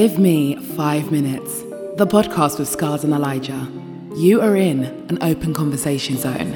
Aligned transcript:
Give 0.00 0.18
me 0.18 0.56
five 0.56 1.12
minutes. 1.12 1.62
The 1.98 2.04
podcast 2.04 2.58
with 2.58 2.66
Scars 2.66 3.04
and 3.04 3.12
Elijah. 3.12 3.70
You 4.16 4.40
are 4.40 4.56
in 4.56 4.82
an 5.08 5.22
open 5.22 5.54
conversation 5.54 6.16
zone. 6.16 6.50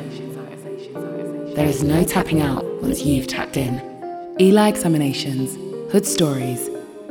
There 1.54 1.64
is 1.64 1.85
no 1.85 2.03
tapping 2.03 2.43
out 2.43 2.64
once 2.82 3.03
you've 3.03 3.29
tapped 3.29 3.56
in. 3.56 4.35
Eli 4.40 4.66
examinations, 4.69 5.54
hood 5.93 6.04
stories, 6.04 6.69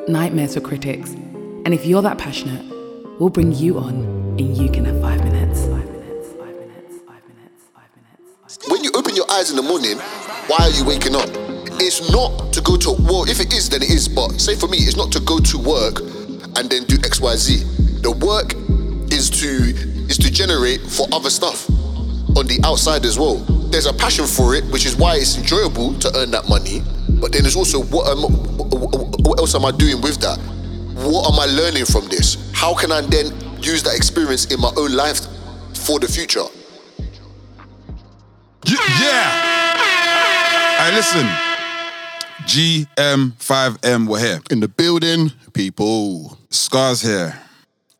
nightmares 0.09 0.55
for 0.55 0.59
critics. 0.59 1.11
And 1.11 1.73
if 1.73 1.85
you're 1.85 2.01
that 2.01 2.17
passionate, 2.17 2.65
we'll 3.21 3.29
bring 3.29 3.53
you 3.53 3.79
on 3.79 3.93
and 4.37 4.57
you 4.57 4.69
can 4.69 4.83
have 4.83 4.99
five 4.99 5.23
minutes. 5.23 5.61
When 8.67 8.83
you 8.83 8.91
open 8.95 9.15
your 9.15 9.31
eyes 9.31 9.49
in 9.49 9.55
the 9.55 9.63
morning, 9.63 9.97
why 10.47 10.57
are 10.59 10.71
you 10.71 10.83
waking 10.83 11.15
up? 11.15 11.29
It's 11.79 12.11
not 12.11 12.51
to 12.51 12.59
go 12.59 12.75
to 12.75 12.91
well, 12.99 13.23
if 13.29 13.39
it 13.39 13.53
is, 13.53 13.69
then 13.69 13.81
it 13.81 13.89
is. 13.89 14.09
But 14.09 14.41
say 14.41 14.55
for 14.57 14.67
me, 14.67 14.79
it's 14.79 14.97
not 14.97 15.09
to 15.13 15.21
go 15.21 15.39
to 15.39 15.57
work 15.57 16.16
and 16.57 16.69
then 16.69 16.83
do 16.85 16.97
X, 17.05 17.21
Y, 17.21 17.35
Z. 17.35 17.63
The 18.01 18.11
work 18.11 18.53
is 19.13 19.29
to 19.29 19.47
is 20.09 20.17
to 20.17 20.31
generate 20.31 20.81
for 20.81 21.07
other 21.13 21.29
stuff 21.29 21.69
on 22.35 22.47
the 22.47 22.59
outside 22.65 23.05
as 23.05 23.17
well. 23.17 23.35
There's 23.69 23.85
a 23.85 23.93
passion 23.93 24.25
for 24.25 24.55
it, 24.55 24.65
which 24.65 24.85
is 24.85 24.95
why 24.95 25.17
it's 25.17 25.37
enjoyable 25.37 25.93
to 25.99 26.11
earn 26.17 26.31
that 26.31 26.49
money. 26.49 26.81
But 27.21 27.31
then 27.31 27.43
there's 27.43 27.55
also 27.55 27.83
what 27.83 28.09
am, 28.09 28.23
what 29.23 29.39
else 29.39 29.53
am 29.55 29.65
I 29.65 29.71
doing 29.71 30.01
with 30.01 30.19
that? 30.21 30.37
What 30.97 31.31
am 31.31 31.39
I 31.39 31.45
learning 31.45 31.85
from 31.85 32.07
this? 32.07 32.51
How 32.53 32.73
can 32.73 32.91
I 32.91 33.01
then 33.01 33.31
use 33.61 33.83
that 33.83 33.95
experience 33.95 34.45
in 34.51 34.59
my 34.59 34.71
own 34.77 34.93
life 34.93 35.21
for 35.85 35.99
the 35.99 36.07
future? 36.07 36.45
Yeah. 38.65 38.77
yeah. 38.99 39.29
Hey, 40.77 40.95
listen. 40.95 41.46
GM5M, 42.47 44.07
we're 44.07 44.19
here. 44.19 44.39
In 44.49 44.61
the 44.61 44.69
building, 44.69 45.33
people. 45.51 46.37
Scars 46.49 47.01
here. 47.01 47.37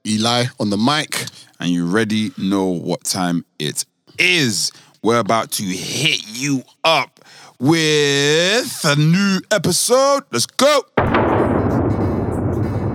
Eli 0.08 0.46
on 0.58 0.70
the 0.70 0.78
mic. 0.78 1.26
And 1.60 1.70
you 1.70 1.86
already 1.86 2.32
know 2.38 2.68
what 2.68 3.04
time 3.04 3.44
it 3.60 3.84
is. 4.18 4.72
We're 5.04 5.20
about 5.20 5.52
to 5.52 5.64
hit 5.64 6.22
you 6.28 6.64
up 6.86 7.20
with 7.60 8.86
a 8.86 8.96
new 8.96 9.42
episode. 9.52 10.24
Let's 10.32 10.46
go. 10.46 10.86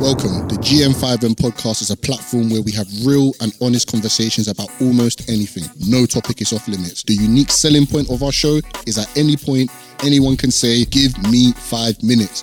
Welcome. 0.03 0.49
The 0.49 0.57
GM5M 0.57 1.37
podcast 1.37 1.81
is 1.81 1.91
a 1.93 1.97
platform 1.97 2.51
where 2.51 2.61
we 2.61 2.73
have 2.73 2.89
real 3.07 3.33
and 3.41 3.53
honest 3.63 3.89
conversations 3.89 4.49
about 4.49 4.69
almost 4.81 5.31
anything. 5.31 5.63
No 5.87 6.07
topic 6.07 6.41
is 6.41 6.53
off 6.53 6.67
limits. 6.67 7.05
The 7.05 7.15
unique 7.15 7.53
selling 7.53 7.87
point 7.87 8.11
of 8.11 8.21
our 8.25 8.33
show 8.33 8.59
is 8.85 8.99
at 8.99 9.07
any 9.17 9.37
point, 9.37 9.71
anyone 10.03 10.37
can 10.37 10.51
say, 10.51 10.85
Give 10.87 11.17
me 11.31 11.53
five 11.53 12.03
minutes. 12.03 12.43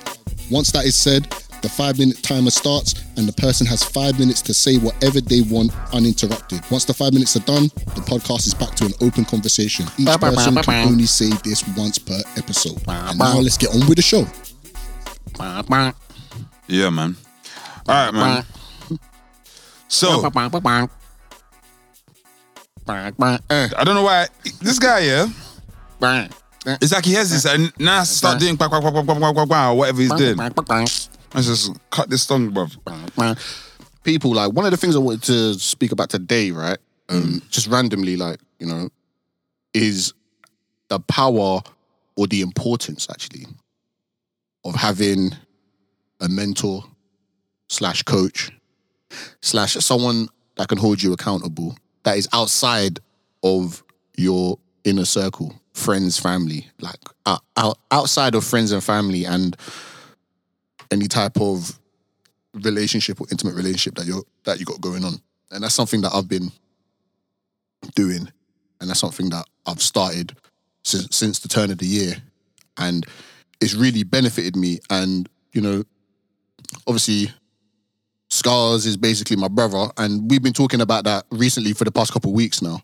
Once 0.50 0.72
that 0.72 0.86
is 0.86 0.96
said, 0.96 1.24
the 1.62 1.68
five 1.68 2.00
minute 2.00 2.24
timer 2.24 2.50
starts 2.50 2.96
and 3.18 3.28
the 3.28 3.34
person 3.34 3.68
has 3.68 3.84
five 3.84 4.18
minutes 4.18 4.42
to 4.44 4.54
say 4.54 4.78
whatever 4.78 5.20
they 5.20 5.42
want 5.42 5.74
uninterrupted. 5.92 6.62
Once 6.72 6.86
the 6.86 6.94
five 6.94 7.12
minutes 7.12 7.36
are 7.36 7.44
done, 7.44 7.64
the 7.92 8.04
podcast 8.08 8.48
is 8.48 8.54
back 8.54 8.74
to 8.76 8.86
an 8.86 8.94
open 9.02 9.26
conversation. 9.26 9.86
Each 9.98 10.08
person 10.18 10.56
can 10.56 10.88
only 10.88 11.08
say 11.08 11.28
this 11.44 11.68
once 11.76 11.98
per 11.98 12.22
episode. 12.38 12.82
And 12.88 13.20
now 13.20 13.40
let's 13.40 13.58
get 13.58 13.76
on 13.76 13.86
with 13.86 13.98
the 13.98 14.02
show. 14.02 14.26
Yeah, 16.66 16.90
man. 16.90 17.18
All 17.90 17.96
right, 17.96 18.14
man. 18.14 18.46
So 19.88 20.22
I 23.76 23.84
don't 23.84 23.96
know 23.96 24.04
why 24.04 24.28
this 24.62 24.78
guy, 24.78 25.00
yeah. 25.00 25.26
It's 26.82 26.94
like 26.94 27.04
he 27.04 27.14
has 27.14 27.32
this 27.32 27.48
uh, 27.48 27.56
and 27.56 27.74
now 27.80 28.04
start 28.04 28.40
doing 28.40 28.58
quack 28.58 28.70
quack 28.70 28.84
quack 28.84 28.94
quack 28.94 29.06
quack 29.06 29.34
quack 29.34 29.48
quack 29.48 29.76
whatever 29.76 30.02
he's 30.02 30.14
doing. 30.14 30.38
Let's 31.34 31.48
just 31.48 31.72
cut 31.90 32.12
this 32.12 32.22
song, 32.22 32.52
bruv. 32.52 32.78
People 34.04 34.36
like 34.36 34.52
one 34.54 34.66
of 34.66 34.72
the 34.72 34.78
things 34.78 34.96
I 34.96 35.00
wanted 35.00 35.24
to 35.24 35.56
speak 35.56 35.92
about 35.92 36.12
today, 36.12 36.52
right? 36.52 36.78
Um, 37.10 37.24
mm. 37.24 37.50
just 37.50 37.66
randomly, 37.66 38.18
like 38.18 38.40
you 38.60 38.68
know, 38.68 38.90
is 39.74 40.14
the 40.90 41.00
power 41.00 41.62
or 42.16 42.28
the 42.28 42.42
importance 42.42 43.08
actually 43.10 43.48
of 44.64 44.76
having 44.76 45.32
a 46.20 46.30
mentor 46.30 46.84
slash 47.70 48.04
coach 48.04 48.52
slash 49.42 49.74
someone 49.74 50.28
that 50.56 50.68
can 50.68 50.78
hold 50.78 51.02
you 51.02 51.14
accountable 51.14 51.76
that 52.04 52.18
is 52.18 52.28
outside 52.34 53.00
of 53.44 53.84
your 54.16 54.58
inner 54.84 55.06
circle, 55.06 55.54
friends, 55.74 56.18
family, 56.18 56.68
like 56.82 57.00
out, 57.26 57.42
out, 57.58 57.78
outside 57.92 58.36
of 58.36 58.44
friends 58.44 58.72
and 58.72 58.84
family 58.84 59.26
and 59.26 59.56
any 60.92 61.08
type 61.08 61.40
of 61.40 61.80
relationship 62.54 63.22
or 63.22 63.28
intimate 63.32 63.56
relationship 63.56 63.96
that 63.96 64.06
you're 64.06 64.24
that 64.44 64.60
you 64.60 64.66
got 64.66 64.82
going 64.82 65.06
on. 65.06 65.14
And 65.52 65.64
that's 65.64 65.76
something 65.76 66.02
that 66.02 66.14
I've 66.14 66.28
been 66.28 66.52
doing. 67.96 68.28
And 68.82 68.90
that's 68.90 69.00
something 69.00 69.30
that 69.30 69.46
I've 69.66 69.82
started 69.82 70.36
since 70.84 71.16
since 71.16 71.40
the 71.40 71.48
turn 71.48 71.72
of 71.72 71.78
the 71.78 71.86
year. 71.86 72.16
And 72.78 73.06
it's 73.62 73.74
really 73.74 74.04
benefited 74.04 74.56
me. 74.56 74.80
And, 74.90 75.30
you 75.54 75.62
know, 75.62 75.84
obviously 76.88 77.32
Scars 78.40 78.86
is 78.86 78.98
basically 78.98 79.36
my 79.36 79.48
brother. 79.48 79.90
And 79.98 80.30
we've 80.30 80.42
been 80.42 80.54
talking 80.54 80.82
about 80.82 81.04
that 81.04 81.26
recently 81.30 81.74
for 81.74 81.84
the 81.84 81.92
past 81.92 82.12
couple 82.12 82.32
of 82.32 82.36
weeks 82.36 82.62
now. 82.62 82.82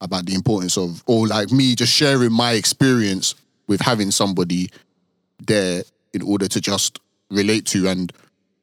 About 0.00 0.26
the 0.26 0.34
importance 0.34 0.76
of 0.76 1.02
or 1.06 1.26
like 1.26 1.50
me 1.50 1.74
just 1.74 1.92
sharing 1.92 2.32
my 2.32 2.52
experience 2.52 3.34
with 3.68 3.80
having 3.80 4.10
somebody 4.10 4.68
there 5.46 5.82
in 6.12 6.20
order 6.20 6.46
to 6.48 6.60
just 6.60 6.98
relate 7.30 7.64
to 7.66 7.88
and 7.88 8.12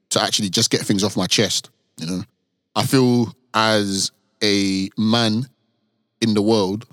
to 0.09 0.22
actually 0.22 0.49
just 0.49 0.69
get 0.69 0.81
things 0.81 1.03
off 1.03 1.17
my 1.17 1.25
chest. 1.25 1.69
You 1.97 2.05
know, 2.05 2.23
I 2.75 2.85
feel 2.85 3.33
as 3.53 4.11
a 4.43 4.89
man 4.97 5.47
in 6.19 6.33
the 6.33 6.41
world, 6.41 6.85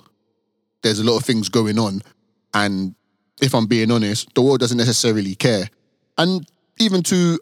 there's 0.82 1.00
a 1.00 1.04
lot 1.04 1.16
of 1.16 1.24
things 1.24 1.48
going 1.48 1.78
on, 1.78 2.00
and 2.54 2.94
if 3.42 3.54
I'm 3.54 3.66
being 3.66 3.90
honest, 3.90 4.32
the 4.34 4.42
world 4.42 4.60
doesn't 4.60 4.78
necessarily 4.78 5.34
care, 5.34 5.68
and 6.16 6.48
even 6.78 7.02
to 7.04 7.38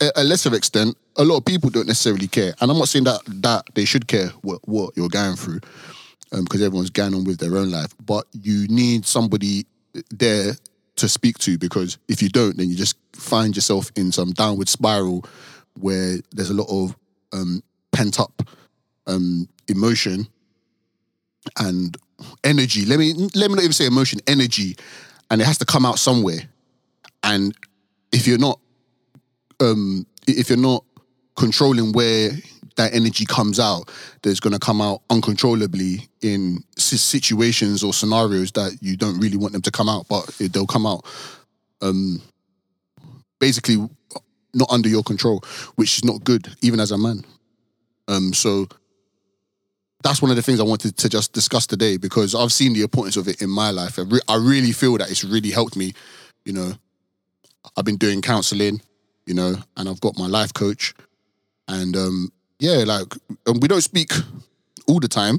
a, 0.00 0.24
lesser 0.24 0.54
extent, 0.54 0.96
a 1.16 1.24
lot 1.24 1.38
of 1.38 1.44
people 1.44 1.70
don't 1.70 1.86
necessarily 1.86 2.28
care. 2.28 2.54
And 2.60 2.70
I'm 2.70 2.78
not 2.78 2.88
saying 2.88 3.04
that 3.04 3.20
that 3.42 3.66
they 3.74 3.84
should 3.84 4.06
care 4.06 4.28
what 4.42 4.66
what 4.68 4.96
you're 4.96 5.08
going 5.08 5.36
through, 5.36 5.60
because 6.30 6.62
everyone's 6.62 6.90
going 6.90 7.14
on 7.14 7.24
with 7.24 7.38
their 7.38 7.56
own 7.56 7.70
life. 7.70 7.94
But 8.04 8.26
you 8.32 8.66
need 8.68 9.06
somebody 9.06 9.66
there 10.10 10.54
to 10.96 11.08
speak 11.08 11.38
to 11.38 11.56
because 11.58 11.98
if 12.08 12.22
you 12.22 12.28
don't, 12.28 12.56
then 12.56 12.68
you 12.68 12.76
just 12.76 12.96
find 13.12 13.56
yourself 13.56 13.90
in 13.96 14.12
some 14.12 14.32
downward 14.32 14.68
spiral 14.68 15.24
where 15.78 16.16
there's 16.32 16.50
a 16.50 16.54
lot 16.54 16.68
of 16.68 16.96
um, 17.32 17.62
pent 17.92 18.20
up 18.20 18.42
um, 19.06 19.48
emotion 19.68 20.26
and 21.58 21.96
energy. 22.44 22.84
Let 22.84 22.98
me 22.98 23.14
let 23.34 23.50
me 23.50 23.56
not 23.56 23.62
even 23.62 23.72
say 23.72 23.86
emotion, 23.86 24.20
energy, 24.26 24.76
and 25.30 25.40
it 25.40 25.44
has 25.44 25.58
to 25.58 25.64
come 25.64 25.86
out 25.86 25.98
somewhere. 25.98 26.40
And 27.22 27.54
if 28.12 28.26
you're 28.26 28.38
not, 28.38 28.60
um, 29.60 30.06
if 30.26 30.48
you're 30.48 30.58
not 30.58 30.84
controlling 31.36 31.92
where 31.92 32.30
that 32.76 32.94
energy 32.94 33.24
comes 33.24 33.58
out, 33.60 33.90
there's 34.22 34.40
going 34.40 34.52
to 34.52 34.58
come 34.58 34.80
out 34.80 35.02
uncontrollably 35.10 36.08
in 36.22 36.62
situations 36.76 37.82
or 37.82 37.92
scenarios 37.92 38.52
that 38.52 38.78
you 38.80 38.96
don't 38.96 39.18
really 39.18 39.36
want 39.36 39.52
them 39.52 39.62
to 39.62 39.70
come 39.70 39.88
out, 39.88 40.06
but 40.08 40.26
they'll 40.38 40.66
come 40.66 40.86
out. 40.86 41.04
Um, 41.82 42.22
basically, 43.40 43.76
not 44.54 44.70
under 44.70 44.88
your 44.88 45.02
control, 45.02 45.42
which 45.74 45.98
is 45.98 46.04
not 46.04 46.24
good, 46.24 46.48
even 46.62 46.80
as 46.80 46.90
a 46.90 46.98
man. 46.98 47.24
Um, 48.06 48.32
so 48.32 48.66
that's 50.02 50.22
one 50.22 50.30
of 50.30 50.36
the 50.36 50.42
things 50.42 50.60
I 50.60 50.64
wanted 50.64 50.96
to 50.96 51.08
just 51.08 51.32
discuss 51.32 51.66
today 51.66 51.96
because 51.96 52.34
I've 52.34 52.52
seen 52.52 52.72
the 52.72 52.82
importance 52.82 53.16
of 53.16 53.28
it 53.28 53.42
in 53.42 53.50
my 53.50 53.70
life. 53.70 53.98
I, 53.98 54.02
re- 54.02 54.20
I 54.28 54.36
really 54.36 54.72
feel 54.72 54.96
that 54.98 55.10
it's 55.10 55.24
really 55.24 55.50
helped 55.50 55.76
me. 55.76 55.92
You 56.44 56.52
know, 56.52 56.72
I've 57.76 57.84
been 57.84 57.96
doing 57.96 58.22
counseling, 58.22 58.80
you 59.28 59.34
know, 59.34 59.54
and 59.76 59.88
I've 59.90 60.00
got 60.00 60.16
my 60.16 60.26
life 60.26 60.54
coach, 60.54 60.94
and 61.68 61.94
um, 61.94 62.32
yeah, 62.58 62.84
like 62.86 63.12
um, 63.46 63.60
we 63.60 63.68
don't 63.68 63.82
speak 63.82 64.12
all 64.86 65.00
the 65.00 65.06
time, 65.06 65.38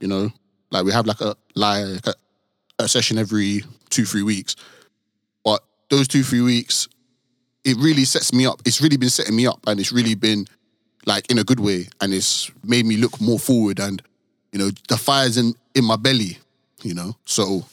you 0.00 0.08
know, 0.08 0.30
like 0.70 0.86
we 0.86 0.92
have 0.92 1.06
like 1.06 1.20
a 1.20 1.36
like 1.54 2.06
a, 2.06 2.14
a 2.78 2.88
session 2.88 3.18
every 3.18 3.62
two 3.90 4.06
three 4.06 4.22
weeks, 4.22 4.56
but 5.44 5.62
those 5.90 6.08
two 6.08 6.22
three 6.22 6.40
weeks, 6.40 6.88
it 7.62 7.76
really 7.76 8.06
sets 8.06 8.32
me 8.32 8.46
up. 8.46 8.62
It's 8.64 8.80
really 8.80 8.96
been 8.96 9.10
setting 9.10 9.36
me 9.36 9.46
up, 9.46 9.60
and 9.66 9.78
it's 9.78 9.92
really 9.92 10.14
been 10.14 10.46
like 11.04 11.30
in 11.30 11.36
a 11.38 11.44
good 11.44 11.60
way, 11.60 11.88
and 12.00 12.14
it's 12.14 12.50
made 12.64 12.86
me 12.86 12.96
look 12.96 13.20
more 13.20 13.38
forward, 13.38 13.78
and 13.78 14.00
you 14.50 14.58
know, 14.58 14.70
the 14.88 14.96
fire's 14.96 15.36
in 15.36 15.52
in 15.74 15.84
my 15.84 15.96
belly, 15.96 16.38
you 16.82 16.94
know, 16.94 17.14
so. 17.26 17.66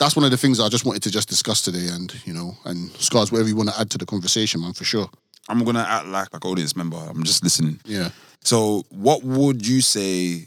That's 0.00 0.16
one 0.16 0.24
of 0.24 0.30
the 0.30 0.38
things 0.38 0.58
I 0.58 0.68
just 0.70 0.86
wanted 0.86 1.02
to 1.02 1.10
just 1.10 1.28
discuss 1.28 1.60
today, 1.60 1.88
and 1.92 2.12
you 2.26 2.32
know, 2.32 2.56
and 2.64 2.90
scars, 2.92 3.30
whatever 3.30 3.48
you 3.48 3.56
want 3.56 3.68
to 3.68 3.78
add 3.78 3.90
to 3.90 3.98
the 3.98 4.06
conversation, 4.06 4.62
man, 4.62 4.72
for 4.72 4.84
sure. 4.84 5.08
I'm 5.48 5.62
gonna 5.62 5.86
act 5.86 6.06
like 6.06 6.32
like 6.32 6.44
audience 6.44 6.74
member. 6.74 6.96
I'm 6.96 7.22
just 7.22 7.44
listening. 7.44 7.78
Yeah. 7.84 8.08
So, 8.42 8.84
what 8.88 9.22
would 9.22 9.66
you 9.66 9.82
say? 9.82 10.46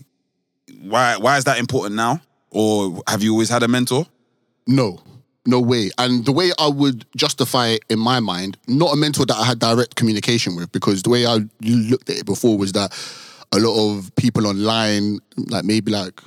Why 0.82 1.18
why 1.18 1.38
is 1.38 1.44
that 1.44 1.60
important 1.60 1.96
now? 1.96 2.20
Or 2.50 3.02
have 3.08 3.22
you 3.22 3.32
always 3.32 3.50
had 3.50 3.64
a 3.64 3.68
mentor? 3.68 4.06
No, 4.68 5.02
no 5.46 5.60
way. 5.60 5.92
And 5.98 6.26
the 6.26 6.32
way 6.32 6.52
I 6.58 6.68
would 6.68 7.06
justify 7.16 7.68
it 7.68 7.84
in 7.90 8.00
my 8.00 8.20
mind, 8.20 8.58
not 8.68 8.94
a 8.94 8.96
mentor 8.96 9.26
that 9.26 9.36
I 9.36 9.46
had 9.46 9.60
direct 9.60 9.96
communication 9.96 10.56
with, 10.56 10.72
because 10.72 11.04
the 11.04 11.10
way 11.10 11.26
I 11.26 11.40
looked 11.62 12.10
at 12.10 12.18
it 12.18 12.26
before 12.26 12.58
was 12.58 12.72
that 12.74 12.92
a 13.52 13.60
lot 13.60 13.76
of 13.78 14.16
people 14.16 14.48
online, 14.48 15.20
like 15.38 15.64
maybe 15.64 15.92
like 15.92 16.20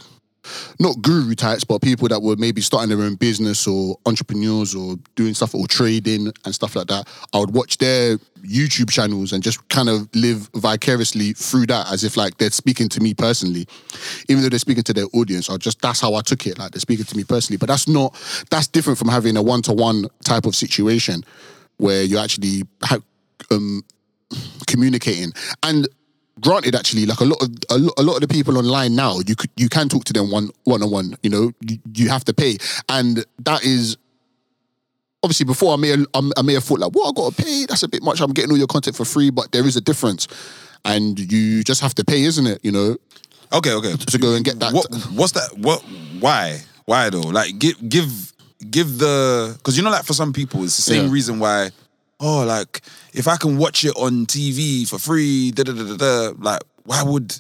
not 0.79 1.01
guru 1.03 1.35
types, 1.35 1.65
but 1.65 1.83
people 1.83 2.09
that 2.09 2.21
were 2.21 2.37
maybe 2.37 2.61
starting 2.61 2.89
their 2.89 3.05
own 3.05 3.15
business 3.15 3.67
or 3.67 3.97
entrepreneurs 4.07 4.75
or 4.75 4.97
doing 5.15 5.35
stuff 5.35 5.55
or 5.55 5.67
trading 5.67 6.33
and 6.45 6.55
stuff 6.55 6.77
like 6.77 6.89
that. 6.89 7.09
I 7.33 7.39
would 7.39 7.53
watch 7.53 7.79
their 7.79 8.19
YouTube 8.43 8.91
channels 8.91 9.33
and 9.33 9.43
just 9.43 9.67
kind 9.69 9.89
of 9.89 10.09
live 10.15 10.49
vicariously 10.55 11.33
through 11.33 11.67
that 11.67 11.91
as 11.93 12.05
if 12.05 12.17
like 12.17 12.39
they're 12.39 12.51
speaking 12.51 12.89
to 12.91 13.01
me 13.01 13.15
personally. 13.15 13.67
Even 14.29 14.43
though 14.43 14.49
they're 14.49 14.59
speaking 14.59 14.85
to 14.85 14.93
their 14.93 15.07
audience, 15.15 15.51
I 15.51 15.57
just 15.57 15.81
that's 15.83 16.01
how 16.01 16.15
I 16.15 16.23
took 16.23 16.47
it. 16.47 16.59
Like 16.59 16.73
they're 16.73 16.81
speaking 16.81 17.07
to 17.07 17.17
me 17.17 17.25
personally. 17.25 17.59
But 17.59 17.69
that's 17.69 17.89
not 17.89 18.15
that's 18.51 18.67
different 18.67 18.99
from 18.99 19.09
having 19.09 19.37
a 19.37 19.43
one-to-one 19.43 20.07
type 20.25 20.47
of 20.47 20.55
situation 20.55 21.23
where 21.79 22.03
you're 22.03 22.23
actually 22.23 22.63
um, 23.51 23.83
communicating. 24.67 25.33
And 25.63 25.89
granted, 26.41 26.75
actually, 26.75 27.07
like 27.07 27.21
a 27.21 27.25
lot 27.25 27.43
of 27.43 27.49
a 27.71 27.79
lot, 27.79 27.95
a 27.99 28.03
lot 28.03 28.15
of 28.15 28.21
the 28.21 28.29
people 28.29 28.59
online 28.59 28.95
now, 28.95 29.19
you 29.27 29.35
could 29.37 29.51
you 29.57 29.69
can 29.69 29.89
talk 29.89 30.05
to 30.05 30.13
them 30.13 30.31
one 30.31 30.51
one 30.65 30.83
on 30.83 30.91
one. 30.91 31.17
You 31.23 31.31
know, 31.31 31.53
you, 31.61 31.79
you 31.95 32.09
have 32.09 32.25
to 32.25 32.35
pay, 32.35 32.57
and 32.89 33.25
that 33.45 33.65
is 33.65 33.97
obviously 35.23 35.45
before 35.45 35.73
I 35.75 35.77
may 35.77 35.89
have, 35.89 36.07
I 36.37 36.43
may 36.43 36.55
have 36.55 36.65
thought 36.65 36.79
like, 36.81 36.93
what 36.93 37.09
I 37.09 37.13
got 37.13 37.35
to 37.35 37.43
pay? 37.43 37.67
That's 37.69 37.83
a 37.83 37.89
bit 37.89 38.03
much. 38.03 38.21
I'm 38.21 38.33
getting 38.33 38.51
all 38.51 38.59
your 38.59 38.67
content 38.69 38.97
for 38.97 39.05
free, 39.05 39.31
but 39.31 39.51
there 39.53 39.67
is 39.67 39.77
a 39.77 39.81
difference, 39.81 40.29
and 40.85 41.19
you 41.19 41.65
just 41.65 41.81
have 41.81 41.95
to 41.97 42.05
pay, 42.05 42.23
isn't 42.23 42.47
it? 42.47 42.61
You 42.65 42.73
know, 42.73 42.97
Okay, 43.53 43.73
okay. 43.73 43.97
to 43.97 44.19
go 44.19 44.35
and 44.35 44.45
get 44.45 44.59
that. 44.61 44.73
What 44.73 44.87
what's 45.13 45.33
that? 45.33 45.57
What 45.59 45.83
why? 46.21 46.61
Why 46.85 47.11
though? 47.11 47.21
Like 47.21 47.59
give 47.59 47.77
give 47.89 48.33
give 48.71 48.99
the 48.99 49.55
because 49.59 49.77
you 49.77 49.83
know 49.83 49.91
like 49.91 50.05
for 50.05 50.15
some 50.15 50.33
people 50.33 50.63
it's 50.65 50.77
the 50.77 50.83
same 50.83 51.07
Yeah. 51.07 51.13
reason 51.13 51.39
why 51.39 51.71
oh 52.21 52.45
like 52.45 52.81
if 53.17 53.27
I 53.27 53.37
can 53.37 53.57
watch 53.59 53.85
it 53.85 53.97
on 53.97 54.27
TV 54.27 54.87
for 54.89 54.99
free 54.99 55.51
da 55.51 55.65
da 55.65 55.73
da 55.73 55.97
da 55.97 56.33
like 56.39 56.61
why 56.85 57.03
would 57.03 57.35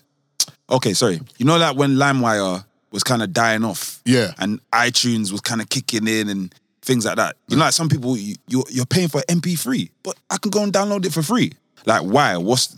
okay 0.70 0.92
sorry. 0.94 1.20
You 1.38 1.44
know 1.46 1.56
like 1.58 1.76
when 1.76 1.92
LimeWire 1.96 2.64
was 2.90 3.04
kind 3.04 3.22
of 3.22 3.32
dying 3.32 3.62
off 3.64 4.00
Yeah. 4.04 4.32
and 4.38 4.58
iTunes 4.72 5.30
was 5.30 5.40
kind 5.40 5.60
of 5.60 5.68
kicking 5.68 6.08
in 6.08 6.28
and 6.28 6.54
things 6.82 7.04
like 7.04 7.16
that. 7.16 7.36
You 7.48 7.56
know 7.56 7.64
like 7.64 7.74
some 7.74 7.88
people 7.88 8.16
you, 8.16 8.34
you're 8.48 8.64
you're 8.70 8.86
paying 8.86 9.08
for 9.08 9.20
MP3 9.28 9.90
but 10.02 10.16
I 10.30 10.38
can 10.38 10.50
go 10.50 10.62
and 10.62 10.72
download 10.72 11.04
it 11.06 11.12
for 11.12 11.22
free. 11.22 11.52
Like 11.84 12.02
why? 12.02 12.36
What's 12.36 12.74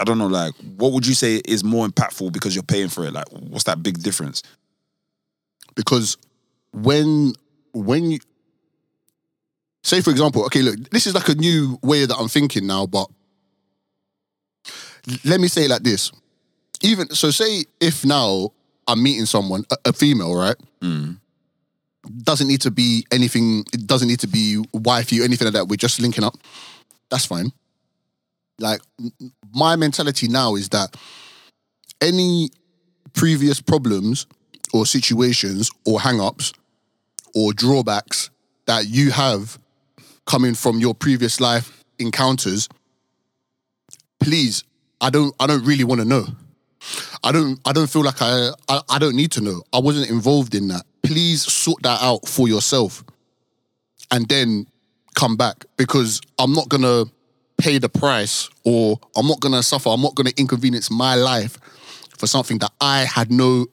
I 0.00 0.04
don't 0.04 0.18
know 0.18 0.26
like 0.28 0.54
what 0.76 0.92
would 0.92 1.06
you 1.06 1.14
say 1.14 1.40
is 1.44 1.64
more 1.64 1.86
impactful 1.88 2.32
because 2.32 2.54
you're 2.54 2.62
paying 2.62 2.88
for 2.88 3.04
it? 3.06 3.12
Like 3.12 3.28
what's 3.32 3.64
that 3.64 3.82
big 3.82 4.02
difference? 4.02 4.42
Because 5.74 6.16
when 6.72 7.32
when 7.72 8.10
you 8.10 8.18
say 9.88 10.00
for 10.00 10.10
example 10.10 10.44
okay 10.44 10.62
look 10.62 10.76
this 10.90 11.06
is 11.06 11.14
like 11.14 11.28
a 11.28 11.34
new 11.34 11.78
way 11.82 12.04
that 12.04 12.16
i'm 12.18 12.28
thinking 12.28 12.66
now 12.66 12.86
but 12.86 13.08
let 15.24 15.40
me 15.40 15.48
say 15.48 15.64
it 15.64 15.70
like 15.70 15.82
this. 15.82 16.12
Even 16.82 17.08
so 17.10 17.30
say 17.30 17.64
if 17.80 18.04
now 18.04 18.52
i'm 18.86 19.02
meeting 19.02 19.26
someone 19.26 19.64
a, 19.70 19.90
a 19.90 19.92
female 19.92 20.34
right? 20.34 20.56
Mm. 20.80 21.18
Doesn't 22.22 22.48
need 22.48 22.60
to 22.62 22.70
be 22.70 23.06
anything 23.10 23.64
it 23.72 23.86
doesn't 23.86 24.08
need 24.08 24.20
to 24.20 24.28
be 24.28 24.64
wifey 24.72 25.20
or 25.20 25.24
anything 25.24 25.46
like 25.46 25.54
that. 25.54 25.68
We're 25.68 25.76
just 25.76 26.00
linking 26.00 26.24
up. 26.24 26.34
That's 27.10 27.26
fine. 27.26 27.50
Like 28.58 28.80
my 29.54 29.76
mentality 29.76 30.28
now 30.28 30.54
is 30.56 30.68
that 30.70 30.96
any 32.00 32.50
previous 33.12 33.60
problems 33.60 34.26
or 34.72 34.84
situations 34.86 35.70
or 35.86 36.00
hang-ups 36.00 36.52
or 37.34 37.52
drawbacks 37.52 38.30
that 38.66 38.86
you 38.86 39.10
have 39.10 39.58
coming 40.28 40.54
from 40.54 40.78
your 40.78 40.94
previous 40.94 41.40
life 41.40 41.82
encounters 41.98 42.68
please 44.20 44.62
i 45.00 45.08
don't 45.08 45.34
i 45.40 45.46
don't 45.46 45.64
really 45.64 45.84
want 45.84 46.00
to 46.00 46.06
know. 46.06 46.24
I 47.24 47.32
don't 47.32 47.58
i 47.64 47.72
don't 47.72 47.90
feel 47.90 48.04
like 48.04 48.20
I, 48.20 48.50
I 48.68 48.80
i 48.90 48.98
don't 48.98 49.16
need 49.16 49.32
to 49.32 49.40
know. 49.40 49.62
I 49.72 49.80
wasn't 49.80 50.10
involved 50.10 50.54
in 50.54 50.68
that. 50.68 50.84
Please 51.02 51.50
sort 51.50 51.82
that 51.82 52.00
out 52.02 52.28
for 52.28 52.46
yourself 52.46 53.02
and 54.10 54.28
then 54.28 54.66
come 55.14 55.36
back 55.36 55.64
because 55.76 56.20
i'm 56.38 56.52
not 56.52 56.68
gonna 56.68 57.04
pay 57.56 57.78
the 57.78 57.88
price 57.88 58.48
or 58.64 59.00
i'm 59.16 59.26
not 59.26 59.40
gonna 59.40 59.62
suffer. 59.62 59.88
I'm 59.88 60.02
not 60.02 60.14
gonna 60.14 60.32
inconvenience 60.36 60.90
my 60.90 61.14
life 61.14 61.58
for 62.18 62.26
something 62.26 62.58
that 62.58 62.72
i 62.80 63.00
had 63.04 63.32
no 63.32 63.66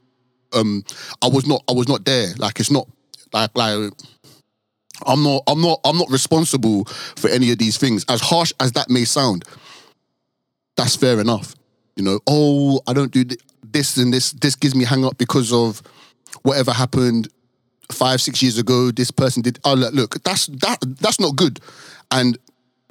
um 0.53 0.83
I 1.21 1.27
was 1.27 1.45
not 1.45 1.63
I 1.69 1.73
was 1.73 1.87
not 1.87 2.05
there. 2.05 2.33
Like 2.37 2.59
it's 2.59 2.71
not 2.71 2.87
like 3.33 3.51
like 3.55 3.91
I'm 5.05 5.23
not 5.23 5.43
I'm 5.47 5.61
not 5.61 5.79
I'm 5.83 5.97
not 5.97 6.09
responsible 6.09 6.85
for 6.85 7.29
any 7.29 7.51
of 7.51 7.57
these 7.57 7.77
things. 7.77 8.05
As 8.09 8.21
harsh 8.21 8.53
as 8.59 8.73
that 8.73 8.89
may 8.89 9.03
sound, 9.05 9.45
that's 10.75 10.95
fair 10.95 11.19
enough. 11.19 11.55
You 11.95 12.03
know, 12.03 12.19
oh, 12.27 12.81
I 12.87 12.93
don't 12.93 13.11
do 13.11 13.23
thi- 13.23 13.37
this 13.63 13.97
and 13.97 14.13
this. 14.13 14.31
This 14.31 14.55
gives 14.55 14.75
me 14.75 14.85
hang 14.85 15.05
up 15.05 15.17
because 15.17 15.51
of 15.51 15.81
whatever 16.43 16.71
happened 16.71 17.29
five 17.91 18.21
six 18.21 18.41
years 18.41 18.57
ago. 18.57 18.91
This 18.91 19.11
person 19.11 19.41
did. 19.41 19.59
Oh, 19.63 19.73
look, 19.73 19.93
look, 19.93 20.23
that's 20.23 20.47
that 20.47 20.77
that's 20.99 21.19
not 21.19 21.35
good. 21.35 21.59
And 22.11 22.37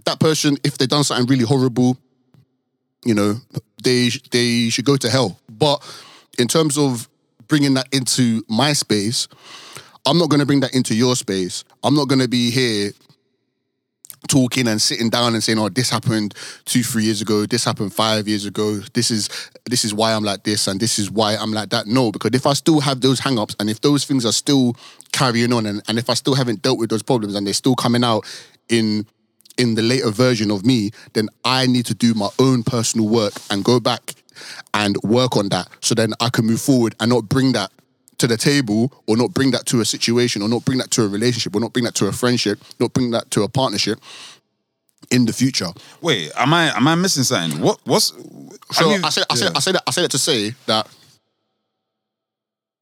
that 0.04 0.20
person, 0.20 0.56
if 0.64 0.78
they 0.78 0.86
done 0.86 1.04
something 1.04 1.26
really 1.26 1.44
horrible, 1.44 1.98
you 3.04 3.14
know, 3.14 3.36
they 3.82 4.10
they 4.30 4.68
should 4.70 4.84
go 4.84 4.96
to 4.96 5.10
hell. 5.10 5.38
But 5.48 5.82
in 6.38 6.48
terms 6.48 6.78
of 6.78 7.08
bringing 7.48 7.74
that 7.74 7.88
into 7.92 8.44
my 8.48 8.72
space, 8.72 9.28
I'm 10.06 10.18
not 10.18 10.28
going 10.28 10.40
to 10.40 10.46
bring 10.46 10.60
that 10.60 10.74
into 10.74 10.94
your 10.94 11.16
space. 11.16 11.64
I'm 11.82 11.94
not 11.94 12.08
going 12.08 12.20
to 12.20 12.28
be 12.28 12.50
here 12.50 12.92
talking 14.28 14.68
and 14.68 14.80
sitting 14.80 15.10
down 15.10 15.34
and 15.34 15.42
saying, 15.42 15.58
"Oh, 15.58 15.68
this 15.68 15.90
happened 15.90 16.34
two, 16.64 16.82
three 16.82 17.04
years 17.04 17.22
ago. 17.22 17.46
This 17.46 17.64
happened 17.64 17.92
five 17.92 18.28
years 18.28 18.44
ago. 18.44 18.76
This 18.92 19.10
is 19.10 19.28
this 19.66 19.84
is 19.84 19.94
why 19.94 20.12
I'm 20.12 20.24
like 20.24 20.44
this, 20.44 20.66
and 20.66 20.80
this 20.80 20.98
is 20.98 21.10
why 21.10 21.36
I'm 21.36 21.52
like 21.52 21.70
that." 21.70 21.86
No, 21.86 22.12
because 22.12 22.30
if 22.34 22.46
I 22.46 22.52
still 22.52 22.80
have 22.80 23.00
those 23.00 23.20
hang-ups 23.20 23.56
and 23.60 23.70
if 23.70 23.80
those 23.80 24.04
things 24.04 24.24
are 24.24 24.32
still 24.32 24.76
carrying 25.12 25.52
on, 25.52 25.66
and, 25.66 25.82
and 25.88 25.98
if 25.98 26.10
I 26.10 26.14
still 26.14 26.34
haven't 26.34 26.62
dealt 26.62 26.78
with 26.78 26.90
those 26.90 27.02
problems 27.02 27.34
and 27.34 27.46
they're 27.46 27.54
still 27.54 27.74
coming 27.74 28.04
out 28.04 28.24
in 28.68 29.06
in 29.56 29.74
the 29.74 29.82
later 29.82 30.10
version 30.10 30.50
of 30.50 30.66
me, 30.66 30.90
then 31.12 31.28
I 31.44 31.66
need 31.66 31.86
to 31.86 31.94
do 31.94 32.12
my 32.14 32.28
own 32.38 32.62
personal 32.62 33.08
work 33.08 33.34
and 33.50 33.64
go 33.64 33.78
back 33.78 34.14
and 34.72 34.96
work 35.04 35.36
on 35.36 35.48
that 35.50 35.68
so 35.80 35.94
then 35.94 36.12
I 36.20 36.28
can 36.28 36.44
move 36.44 36.60
forward 36.60 36.96
and 36.98 37.08
not 37.08 37.28
bring 37.28 37.52
that 37.52 37.70
to 38.18 38.26
the 38.26 38.36
table 38.36 38.92
or 39.06 39.16
not 39.16 39.34
bring 39.34 39.50
that 39.52 39.66
to 39.66 39.80
a 39.80 39.84
situation 39.84 40.42
or 40.42 40.48
not 40.48 40.64
bring 40.64 40.78
that 40.78 40.90
to 40.92 41.02
a 41.02 41.08
relationship 41.08 41.54
or 41.54 41.60
not 41.60 41.72
bring 41.72 41.84
that 41.84 41.94
to 41.96 42.06
a 42.06 42.12
friendship, 42.12 42.58
not 42.78 42.92
bring 42.92 43.10
that 43.10 43.30
to 43.32 43.42
a 43.42 43.48
partnership 43.48 43.98
in 45.10 45.26
the 45.26 45.32
future. 45.32 45.68
Wait, 46.00 46.30
am 46.36 46.54
I 46.54 46.74
am 46.76 46.86
I 46.88 46.94
missing 46.94 47.24
something? 47.24 47.60
What 47.60 47.78
what's 47.84 48.12
So 48.72 48.90
you- 48.94 49.00
I 49.04 49.10
said 49.10 49.24
I 49.30 49.34
said 49.34 49.44
yeah. 49.46 49.52
I 49.56 49.60
said 49.60 49.74
that 49.74 49.82
I 49.86 49.90
said 49.90 50.04
that 50.04 50.10
to 50.12 50.18
say 50.18 50.54
that 50.66 50.88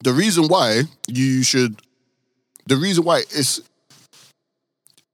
the 0.02 0.12
reason 0.12 0.48
why 0.48 0.82
you 1.08 1.42
should 1.42 1.80
the 2.66 2.76
reason 2.76 3.04
why 3.04 3.18
it's 3.30 3.60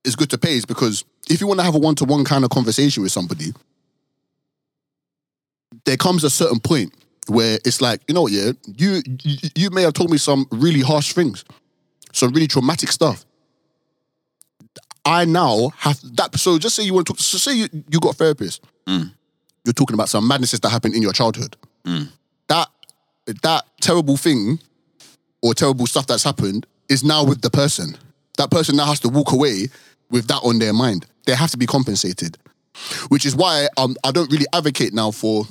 it's 0.05 0.17
good 0.17 0.31
to 0.31 0.39
pay 0.39 0.57
is 0.57 0.65
because 0.65 1.05
if 1.29 1.41
you 1.41 1.47
want 1.47 1.61
to 1.61 1.65
have 1.65 1.75
a 1.75 1.79
one-to-one 1.79 2.25
kind 2.25 2.45
of 2.45 2.51
conversation 2.51 3.03
with 3.03 3.13
somebody, 3.13 3.53
there 5.85 5.97
comes 5.99 6.25
a 6.25 6.31
certain 6.31 6.61
point 6.61 6.93
where 7.29 7.59
it's 7.65 7.81
like, 7.81 8.01
you 8.09 8.15
know 8.15 8.23
what, 8.23 8.33
yeah, 8.33 8.53
you 8.77 9.03
you, 9.23 9.49
you 9.55 9.71
may 9.71 9.83
have 9.83 9.93
told 9.95 10.11
me 10.11 10.19
some 10.19 10.47
really 10.51 10.81
harsh 10.81 11.13
things, 11.13 11.45
some 12.13 12.33
really 12.33 12.47
traumatic 12.47 12.91
stuff. 12.91 13.25
I 15.05 15.25
now 15.25 15.71
have 15.79 15.99
that. 16.17 16.37
So 16.39 16.59
just 16.59 16.77
say 16.77 16.83
you 16.83 16.93
want 16.95 17.07
to 17.07 17.13
talk. 17.15 17.21
So 17.21 17.39
say 17.39 17.55
you, 17.55 17.69
you 17.91 17.99
got 18.01 18.15
a 18.15 18.17
therapist. 18.17 18.63
You're 19.65 19.73
talking 19.75 19.95
about 19.95 20.09
some 20.09 20.27
madnesses 20.27 20.61
that 20.61 20.69
happened 20.71 20.95
in 20.95 21.03
your 21.03 21.13
childhood. 21.13 21.57
That 22.49 22.69
that 23.43 23.65
terrible 23.81 24.17
thing 24.17 24.59
or 25.43 25.55
terrible 25.55 25.87
stuff 25.87 26.07
that's 26.07 26.25
happened 26.25 26.67
is 26.89 27.05
now 27.05 27.25
with 27.25 27.41
the 27.43 27.51
person. 27.51 27.97
That 28.37 28.51
person 28.51 28.77
now 28.77 28.87
has 28.87 29.01
to 29.01 29.09
walk 29.09 29.33
away 29.33 29.69
with 30.11 30.27
that 30.29 30.41
on 30.45 30.59
their 30.59 30.73
mind. 30.73 31.07
They 31.27 31.35
have 31.35 31.51
to 31.51 31.59
be 31.59 31.67
compensated, 31.67 32.39
which 33.09 33.27
is 33.27 33.35
why 33.37 33.69
um, 33.77 33.97
I 34.05 34.11
don't 34.11 34.31
really 34.33 34.47
advocate 34.55 34.95
now 34.95 35.11
for 35.11 35.45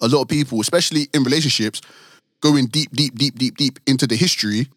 a 0.00 0.08
lot 0.08 0.22
of 0.22 0.28
people, 0.28 0.60
especially 0.60 1.08
in 1.14 1.22
relationships, 1.22 1.80
going 2.40 2.66
deep, 2.66 2.90
deep, 2.92 3.14
deep, 3.14 3.38
deep, 3.38 3.56
deep 3.56 3.78
into 3.86 4.06
the 4.06 4.16
history 4.16 4.68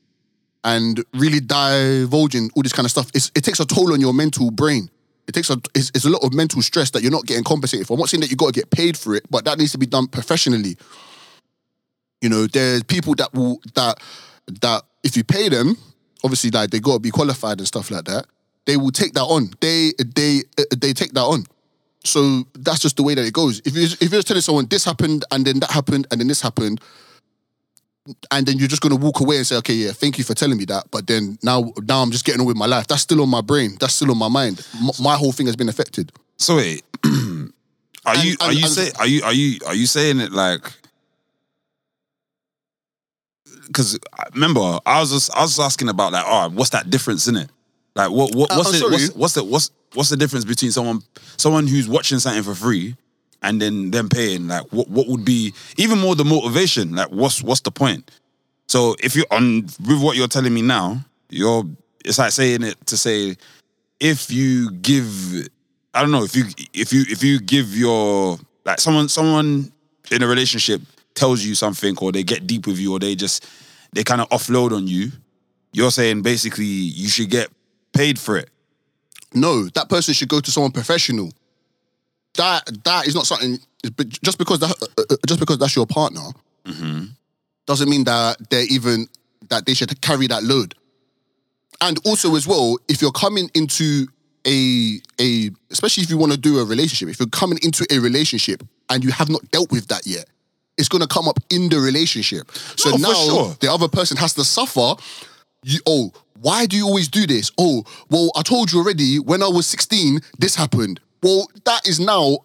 and 0.63 1.03
really 1.13 1.39
divulging 1.39 2.49
all 2.55 2.63
this 2.63 2.73
kind 2.73 2.85
of 2.85 2.91
stuff. 2.91 3.09
It's, 3.13 3.31
it 3.35 3.43
takes 3.43 3.59
a 3.59 3.65
toll 3.65 3.93
on 3.93 4.01
your 4.01 4.13
mental 4.13 4.51
brain. 4.51 4.89
It 5.27 5.33
takes 5.33 5.49
a 5.49 5.57
it's, 5.73 5.89
it's 5.95 6.05
a 6.05 6.09
lot 6.09 6.23
of 6.23 6.33
mental 6.33 6.61
stress 6.61 6.89
that 6.91 7.01
you're 7.01 7.11
not 7.11 7.25
getting 7.25 7.43
compensated 7.43 7.87
for. 7.87 7.93
I'm 7.93 7.99
not 7.99 8.09
saying 8.09 8.21
that 8.21 8.31
you 8.31 8.35
got 8.35 8.53
to 8.53 8.59
get 8.59 8.69
paid 8.71 8.97
for 8.97 9.15
it, 9.15 9.23
but 9.29 9.45
that 9.45 9.57
needs 9.57 9.71
to 9.71 9.77
be 9.77 9.85
done 9.85 10.07
professionally. 10.07 10.75
You 12.21 12.29
know, 12.29 12.45
there's 12.47 12.83
people 12.83 13.15
that 13.15 13.33
will 13.33 13.61
that 13.75 13.99
that 14.61 14.83
if 15.03 15.15
you 15.15 15.23
pay 15.23 15.47
them, 15.47 15.77
obviously 16.23 16.51
like 16.51 16.71
they 16.71 16.79
got 16.79 16.95
to 16.95 16.99
be 16.99 17.11
qualified 17.11 17.59
and 17.59 17.67
stuff 17.67 17.89
like 17.89 18.05
that. 18.05 18.25
They 18.65 18.75
will 18.77 18.91
take 18.91 19.13
that 19.13 19.23
on. 19.23 19.51
They 19.61 19.93
they 19.97 20.41
uh, 20.57 20.63
they 20.77 20.93
take 20.93 21.13
that 21.13 21.23
on. 21.23 21.45
So 22.03 22.43
that's 22.53 22.79
just 22.79 22.97
the 22.97 23.03
way 23.03 23.15
that 23.15 23.25
it 23.25 23.33
goes. 23.33 23.61
If 23.65 23.75
you 23.75 23.83
if 24.01 24.11
you're 24.11 24.21
telling 24.23 24.41
someone 24.41 24.65
this 24.67 24.83
happened 24.83 25.23
and 25.31 25.45
then 25.45 25.59
that 25.59 25.71
happened 25.71 26.07
and 26.11 26.19
then 26.19 26.27
this 26.27 26.41
happened, 26.41 26.81
and 28.31 28.45
then 28.45 28.57
you're 28.57 28.67
just 28.67 28.81
gonna 28.81 28.97
walk 28.97 29.21
away 29.21 29.37
and 29.37 29.47
say, 29.47 29.55
okay, 29.57 29.73
yeah, 29.73 29.91
thank 29.93 30.17
you 30.17 30.23
for 30.25 30.33
telling 30.33 30.57
me 30.57 30.65
that. 30.65 30.91
But 30.91 31.07
then 31.07 31.37
now, 31.43 31.71
now 31.87 32.01
I'm 32.01 32.11
just 32.11 32.25
getting 32.25 32.41
on 32.41 32.47
with 32.47 32.57
my 32.57 32.65
life. 32.65 32.87
That's 32.87 33.01
still 33.01 33.21
on 33.21 33.29
my 33.29 33.39
brain. 33.41 33.77
That's 33.79 33.93
still 33.93 34.11
on 34.11 34.17
my 34.17 34.27
mind. 34.27 34.65
M- 34.75 34.89
my 35.01 35.15
whole 35.15 35.31
thing 35.31 35.45
has 35.47 35.55
been 35.55 35.69
affected. 35.69 36.11
So 36.37 36.57
wait, 36.57 36.83
are 37.05 37.09
And- 37.09 37.53
you 38.23 38.35
are 38.41 38.51
you 38.51 38.65
and- 38.65 38.69
say 38.73 38.91
are 38.99 39.07
you 39.07 39.23
are 39.23 39.33
you 39.33 39.59
are 39.65 39.75
you 39.75 39.85
saying 39.85 40.19
it 40.19 40.33
like? 40.33 40.61
Because 43.67 43.95
uh, 43.95 44.23
remember, 44.33 44.79
I 44.85 44.99
was 44.99 45.11
just 45.11 45.33
I 45.33 45.41
was 45.41 45.57
asking 45.59 45.87
about 45.89 46.11
like, 46.11 46.25
oh, 46.27 46.49
what's 46.49 46.71
that 46.71 46.89
difference 46.89 47.27
in 47.27 47.37
it? 47.37 47.49
Like, 47.95 48.11
what 48.11 48.35
what 48.35 48.51
Uh, 48.51 48.57
what's 48.57 48.73
it? 48.73 48.79
sorry. 48.79 48.91
What's, 48.91 49.15
what's 49.15 49.33
the 49.33 49.43
what's 49.43 49.71
what's 49.93 50.09
the 50.09 50.17
difference 50.17 50.45
between 50.45 50.71
someone 50.71 51.01
someone 51.37 51.67
who's 51.67 51.87
watching 51.87 52.19
something 52.19 52.43
for 52.43 52.55
free 52.55 52.95
and 53.41 53.61
then 53.61 53.91
them 53.91 54.09
paying? 54.09 54.47
Like, 54.47 54.65
what 54.71 54.89
what 54.89 55.07
would 55.07 55.25
be 55.25 55.53
even 55.77 55.99
more 55.99 56.15
the 56.15 56.25
motivation? 56.25 56.95
Like, 56.95 57.09
what's 57.09 57.43
what's 57.43 57.61
the 57.61 57.71
point? 57.71 58.09
So 58.67 58.95
if 59.03 59.15
you 59.15 59.25
on 59.29 59.63
with 59.85 60.01
what 60.01 60.17
you're 60.17 60.27
telling 60.27 60.53
me 60.53 60.61
now, 60.61 61.03
you're 61.29 61.63
it's 62.03 62.17
like 62.17 62.31
saying 62.31 62.63
it 62.63 62.85
to 62.87 62.97
say 62.97 63.37
if 63.99 64.31
you 64.31 64.71
give 64.71 65.47
I 65.93 66.01
don't 66.01 66.11
know 66.11 66.23
if 66.23 66.35
you 66.35 66.45
if 66.73 66.91
you 66.91 67.03
if 67.09 67.23
you 67.23 67.39
give 67.39 67.75
your 67.77 68.39
like 68.65 68.79
someone 68.79 69.09
someone 69.09 69.71
in 70.11 70.23
a 70.23 70.27
relationship 70.27 70.81
tells 71.13 71.43
you 71.43 71.53
something 71.53 71.95
or 72.01 72.11
they 72.11 72.23
get 72.23 72.47
deep 72.47 72.65
with 72.65 72.79
you 72.79 72.93
or 72.93 72.99
they 72.99 73.15
just 73.15 73.45
they 73.93 74.03
kind 74.03 74.21
of 74.21 74.29
offload 74.29 74.75
on 74.75 74.87
you, 74.87 75.11
you're 75.71 75.91
saying 75.91 76.23
basically 76.23 76.65
you 76.65 77.07
should 77.07 77.29
get 77.29 77.49
paid 77.93 78.19
for 78.19 78.37
it. 78.37 78.49
No, 79.33 79.63
that 79.69 79.89
person 79.89 80.13
should 80.13 80.29
go 80.29 80.39
to 80.39 80.51
someone 80.51 80.71
professional. 80.71 81.31
That 82.35 82.83
that 82.83 83.07
is 83.07 83.15
not 83.15 83.25
something. 83.25 83.59
Just 84.23 84.37
because 84.37 84.59
that 84.59 84.71
uh, 84.97 85.01
uh, 85.09 85.15
just 85.27 85.39
because 85.39 85.57
that's 85.57 85.75
your 85.75 85.85
partner, 85.85 86.21
doesn't 87.65 87.89
mean 87.89 88.03
that 88.05 88.37
they're 88.49 88.65
even 88.69 89.07
that 89.49 89.65
they 89.65 89.73
should 89.73 89.99
carry 90.01 90.27
that 90.27 90.43
load. 90.43 90.75
And 91.81 91.99
also 92.05 92.35
as 92.35 92.47
well, 92.47 92.77
if 92.87 93.01
you're 93.01 93.11
coming 93.11 93.49
into 93.53 94.07
a 94.47 95.01
a 95.19 95.49
especially 95.69 96.03
if 96.03 96.09
you 96.09 96.17
want 96.17 96.31
to 96.31 96.37
do 96.37 96.59
a 96.59 96.65
relationship, 96.65 97.09
if 97.09 97.19
you're 97.19 97.27
coming 97.29 97.59
into 97.61 97.85
a 97.91 97.99
relationship 97.99 98.63
and 98.89 99.03
you 99.03 99.11
have 99.11 99.29
not 99.29 99.49
dealt 99.51 99.71
with 99.71 99.87
that 99.87 100.05
yet, 100.05 100.25
it's 100.77 100.89
gonna 100.89 101.07
come 101.07 101.27
up 101.27 101.39
in 101.49 101.69
the 101.69 101.79
relationship. 101.79 102.51
So 102.77 102.91
No, 102.91 102.97
now 102.97 103.13
sure. 103.13 103.57
the 103.59 103.71
other 103.71 103.87
person 103.87 104.17
has 104.17 104.33
to 104.35 104.43
suffer. 104.43 104.95
You 105.63 105.79
oh, 105.85 106.11
why 106.43 106.65
do 106.65 106.75
you 106.75 106.85
always 106.85 107.07
do 107.07 107.25
this? 107.25 107.51
Oh, 107.57 107.83
well, 108.09 108.31
I 108.35 108.41
told 108.41 108.71
you 108.71 108.79
already 108.79 109.17
when 109.17 109.41
I 109.41 109.47
was 109.47 109.65
16, 109.65 110.19
this 110.39 110.55
happened. 110.55 110.99
Well, 111.21 111.47
that 111.63 111.87
is 111.87 112.01
now 112.01 112.39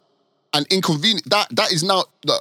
an 0.55 0.65
inconvenient 0.71 1.29
that 1.31 1.49
that 1.51 1.73
is 1.73 1.83
now 1.83 2.05
the 2.23 2.41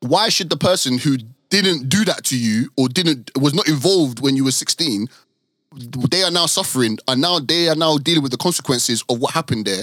why 0.00 0.28
should 0.28 0.50
the 0.50 0.56
person 0.56 0.98
who 0.98 1.16
didn't 1.48 1.88
do 1.88 2.04
that 2.04 2.24
to 2.24 2.38
you 2.38 2.70
or 2.76 2.88
didn't 2.88 3.30
was 3.36 3.54
not 3.54 3.66
involved 3.66 4.20
when 4.20 4.36
you 4.36 4.44
were 4.44 4.52
16 4.52 5.08
they 6.10 6.22
are 6.22 6.30
now 6.30 6.46
suffering 6.46 6.96
and 7.08 7.20
now 7.20 7.38
they 7.38 7.68
are 7.68 7.74
now 7.74 7.98
dealing 7.98 8.22
with 8.22 8.30
the 8.30 8.38
consequences 8.38 9.02
of 9.08 9.18
what 9.18 9.34
happened 9.34 9.64
there 9.64 9.82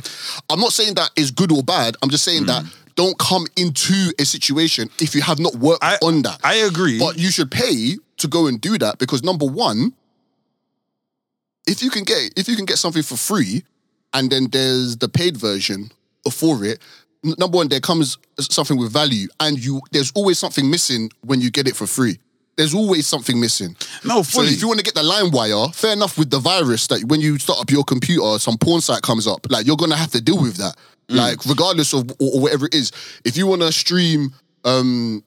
i'm 0.50 0.60
not 0.60 0.72
saying 0.72 0.94
that 0.94 1.10
is 1.18 1.30
good 1.30 1.52
or 1.52 1.62
bad 1.62 1.96
i'm 2.02 2.10
just 2.10 2.24
saying 2.24 2.42
hmm. 2.44 2.48
that 2.48 2.64
don't 2.96 3.18
come 3.20 3.46
into 3.58 4.14
a 4.18 4.24
situation 4.24 4.90
if 5.00 5.14
you 5.14 5.22
have 5.22 5.40
not 5.40 5.56
worked 5.56 5.84
I- 5.84 5.98
on 6.02 6.22
that 6.22 6.40
I 6.44 6.56
agree. 6.56 7.00
but 7.00 7.18
you 7.18 7.30
should 7.32 7.52
pay 7.52 7.98
to 8.18 8.28
go 8.28 8.48
and 8.48 8.62
do 8.62 8.78
that 8.78 8.98
because 8.98 9.24
number 9.24 9.46
one 9.46 9.94
if 11.68 11.82
you 11.84 11.90
can 11.90 12.04
get 12.04 12.34
if 12.38 12.48
you 12.48 12.56
can 12.56 12.66
get 12.66 12.78
something 12.78 13.04
for 13.04 13.16
free 13.18 13.64
and 14.14 14.30
then 14.32 14.48
there's 14.52 14.98
the 14.98 15.10
paid 15.10 15.38
version 15.38 15.92
for 16.32 16.64
it 16.66 16.80
number 17.24 17.58
one 17.58 17.68
there 17.70 17.80
comes 17.80 18.18
something 18.40 18.78
with 18.78 18.92
value 18.92 19.28
and 19.40 19.64
you 19.64 19.82
there's 19.92 20.12
always 20.14 20.38
something 20.40 20.70
missing 20.70 21.10
when 21.26 21.40
you 21.42 21.50
get 21.52 21.68
it 21.68 21.76
for 21.76 21.88
free. 21.88 22.20
There's 22.56 22.76
always 22.76 23.08
something 23.08 23.40
missing. 23.40 23.76
No, 24.06 24.22
so 24.22 24.44
if 24.44 24.62
you 24.62 24.68
want 24.68 24.78
to 24.80 24.84
get 24.84 24.94
the 24.94 25.02
LimeWire 25.02 25.74
fair 25.74 25.94
enough 25.94 26.20
with 26.20 26.30
the 26.30 26.38
virus 26.38 26.86
that 26.88 27.04
when 27.06 27.20
you 27.20 27.40
start 27.40 27.60
up 27.60 27.72
your 27.72 27.84
computer 27.84 28.38
some 28.40 28.58
porn 28.58 28.80
site 28.82 29.02
comes 29.02 29.26
up 29.26 29.48
like 29.50 29.66
you're 29.66 29.78
gonna 29.78 29.96
have 29.96 30.12
to 30.12 30.22
deal 30.22 30.40
with 30.40 30.58
that. 30.58 30.76
Mm. 31.10 31.16
like 31.18 31.46
regardless 31.46 31.94
of 31.94 32.12
or, 32.20 32.30
or 32.36 32.42
whatever 32.42 32.66
it 32.68 32.76
is 32.76 32.92
if 33.26 33.36
you 33.38 33.48
want 33.48 33.62
to 33.62 33.72
stream 33.74 34.34
um 34.66 35.22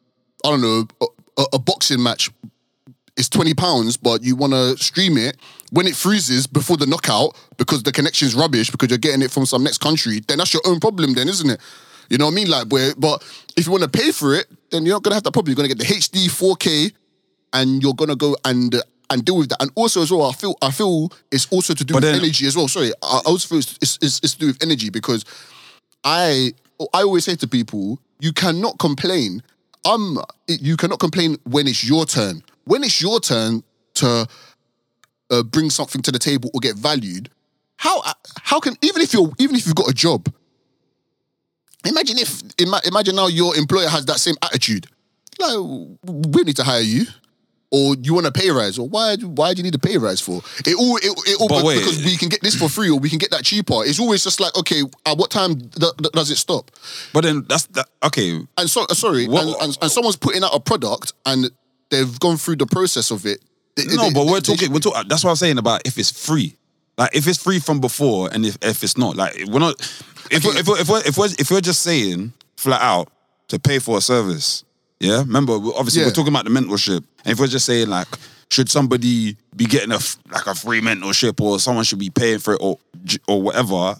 i 0.44 0.50
don't 0.50 0.62
know 0.62 0.86
a, 1.02 1.06
a- 1.42 1.46
a 1.54 1.58
boxing 1.58 2.02
match 2.02 2.30
it's 3.16 3.28
20 3.28 3.54
pounds, 3.54 3.96
but 3.96 4.22
you 4.22 4.36
want 4.36 4.52
to 4.52 4.76
stream 4.76 5.16
it 5.16 5.36
when 5.72 5.86
it 5.86 5.96
freezes 5.96 6.46
before 6.46 6.76
the 6.76 6.86
knockout 6.86 7.36
because 7.56 7.82
the 7.82 7.92
connection's 7.92 8.34
rubbish 8.34 8.70
because 8.70 8.90
you're 8.90 8.98
getting 8.98 9.22
it 9.22 9.30
from 9.30 9.46
some 9.46 9.62
next 9.64 9.78
country, 9.78 10.20
then 10.28 10.38
that's 10.38 10.52
your 10.52 10.62
own 10.66 10.80
problem, 10.80 11.14
then, 11.14 11.28
isn't 11.28 11.48
it? 11.50 11.60
You 12.10 12.18
know 12.18 12.26
what 12.26 12.32
I 12.32 12.34
mean? 12.34 12.48
Like, 12.48 12.68
where, 12.68 12.94
but 12.96 13.22
if 13.56 13.66
you 13.66 13.72
want 13.72 13.82
to 13.84 13.88
pay 13.90 14.12
for 14.12 14.34
it, 14.34 14.46
then 14.70 14.84
you're 14.86 14.94
not 14.96 15.02
gonna 15.02 15.14
have 15.16 15.24
that 15.24 15.32
problem. 15.32 15.50
You're 15.50 15.56
gonna 15.56 15.74
get 15.74 15.78
the 15.78 15.84
HD 15.92 16.28
4K, 16.28 16.92
and 17.52 17.82
you're 17.82 17.94
gonna 17.94 18.14
go 18.16 18.36
and 18.44 18.74
uh, 18.74 18.82
and 19.10 19.24
deal 19.24 19.38
with 19.38 19.48
that. 19.48 19.60
And 19.62 19.70
also 19.76 20.02
as 20.02 20.10
well, 20.10 20.22
I 20.24 20.32
feel 20.32 20.54
I 20.62 20.70
feel 20.70 21.10
it's 21.32 21.46
also 21.50 21.74
to 21.74 21.84
do 21.84 21.94
But 21.94 22.02
with 22.02 22.12
then- 22.12 22.20
energy 22.22 22.46
as 22.46 22.56
well. 22.56 22.68
Sorry, 22.68 22.92
I 23.02 23.16
I 23.18 23.20
also 23.26 23.48
feel 23.48 23.58
it's, 23.58 23.78
it's, 23.82 23.98
it's, 24.02 24.20
it's 24.22 24.32
to 24.34 24.38
do 24.40 24.46
with 24.48 24.62
energy 24.62 24.90
because 24.90 25.24
I 26.04 26.52
I 26.92 27.02
always 27.02 27.24
say 27.24 27.34
to 27.36 27.48
people, 27.48 27.98
you 28.20 28.32
cannot 28.32 28.78
complain. 28.78 29.42
Um, 29.84 30.18
you 30.48 30.76
cannot 30.76 30.98
complain 31.00 31.38
when 31.44 31.66
it's 31.66 31.84
your 31.84 32.04
turn. 32.06 32.42
When 32.66 32.84
it's 32.84 33.00
your 33.00 33.20
turn 33.20 33.62
to 33.94 34.26
uh, 35.30 35.42
bring 35.44 35.70
something 35.70 36.02
to 36.02 36.12
the 36.12 36.18
table 36.18 36.50
or 36.52 36.60
get 36.60 36.76
valued, 36.76 37.30
how 37.76 38.02
how 38.42 38.60
can 38.60 38.74
even 38.82 39.02
if 39.02 39.12
you're 39.14 39.30
even 39.38 39.56
if 39.56 39.66
you've 39.66 39.74
got 39.76 39.88
a 39.88 39.94
job, 39.94 40.32
imagine 41.84 42.18
if 42.18 42.42
imagine 42.84 43.16
now 43.16 43.28
your 43.28 43.56
employer 43.56 43.88
has 43.88 44.04
that 44.06 44.18
same 44.18 44.34
attitude. 44.42 44.86
Like 45.38 45.56
we 46.04 46.42
need 46.42 46.56
to 46.56 46.64
hire 46.64 46.80
you. 46.82 47.04
Or 47.72 47.96
you 47.96 48.14
want 48.14 48.26
a 48.26 48.32
pay 48.32 48.48
rise, 48.50 48.78
or 48.78 48.88
why? 48.88 49.16
Why 49.16 49.52
do 49.52 49.58
you 49.58 49.64
need 49.64 49.74
a 49.74 49.78
pay 49.78 49.98
rise 49.98 50.20
for? 50.20 50.40
It 50.64 50.76
all, 50.78 50.96
it, 50.98 51.12
it 51.26 51.40
all 51.40 51.48
because 51.48 52.02
we 52.04 52.16
can 52.16 52.28
get 52.28 52.40
this 52.40 52.54
for 52.54 52.68
free, 52.68 52.88
or 52.88 52.98
we 53.00 53.10
can 53.10 53.18
get 53.18 53.32
that 53.32 53.42
cheaper. 53.42 53.84
It's 53.84 53.98
always 53.98 54.22
just 54.22 54.38
like, 54.38 54.56
okay, 54.56 54.82
at 55.04 55.18
what 55.18 55.32
time 55.32 55.58
th- 55.58 55.92
th- 55.98 56.12
does 56.12 56.30
it 56.30 56.36
stop? 56.36 56.70
but 57.12 57.24
then 57.24 57.44
that's 57.48 57.66
that. 57.74 57.88
Okay, 58.04 58.38
And 58.56 58.70
so, 58.70 58.82
uh, 58.88 58.94
sorry, 58.94 59.24
and, 59.24 59.34
and, 59.60 59.76
and 59.82 59.90
someone's 59.90 60.14
putting 60.14 60.44
out 60.44 60.54
a 60.54 60.60
product 60.60 61.12
and 61.26 61.50
they've 61.90 62.18
gone 62.20 62.36
through 62.36 62.56
the 62.56 62.66
process 62.66 63.10
of 63.10 63.26
it. 63.26 63.40
They- 63.76 63.84
no, 63.94 64.04
they- 64.04 64.12
but 64.12 64.26
we're 64.26 64.40
talking. 64.40 64.72
We're 64.72 64.80
talking. 64.80 65.08
That's 65.08 65.24
what 65.24 65.30
I'm 65.30 65.36
saying 65.36 65.58
about 65.58 65.82
if 65.86 65.98
it's 65.98 66.10
free. 66.10 66.56
Like 66.98 67.14
if 67.14 67.26
it's 67.28 67.42
free 67.42 67.58
from 67.58 67.80
before, 67.80 68.30
and 68.32 68.46
if, 68.46 68.56
if 68.62 68.82
it's 68.82 68.96
not, 68.96 69.16
like 69.16 69.34
we're 69.48 69.58
not. 69.60 69.74
If 70.30 70.44
we're, 70.44 70.56
if 70.58 70.66
we're, 70.66 70.78
if 70.80 70.88
we're 70.88 71.02
if 71.04 71.18
we're 71.18 71.28
if 71.38 71.50
we're 71.50 71.60
just 71.60 71.82
saying 71.82 72.32
flat 72.56 72.80
out 72.80 73.10
to 73.48 73.58
pay 73.58 73.78
for 73.78 73.98
a 73.98 74.00
service, 74.00 74.64
yeah. 74.98 75.18
Remember, 75.18 75.52
obviously 75.52 76.00
Yeah. 76.00 76.08
we're 76.08 76.12
talking 76.14 76.32
about 76.32 76.44
the 76.46 76.50
mentorship, 76.50 77.04
and 77.24 77.32
if 77.32 77.38
we're 77.38 77.46
just 77.48 77.66
saying 77.66 77.88
like, 77.88 78.08
should 78.50 78.70
somebody 78.70 79.36
be 79.54 79.66
getting 79.66 79.92
a 79.92 79.98
like 80.30 80.46
a 80.46 80.54
free 80.54 80.80
mentorship, 80.80 81.38
or 81.40 81.60
someone 81.60 81.84
should 81.84 81.98
be 81.98 82.08
paying 82.10 82.38
for 82.38 82.54
it, 82.54 82.60
or 82.62 82.78
or 83.28 83.42
whatever, 83.42 83.94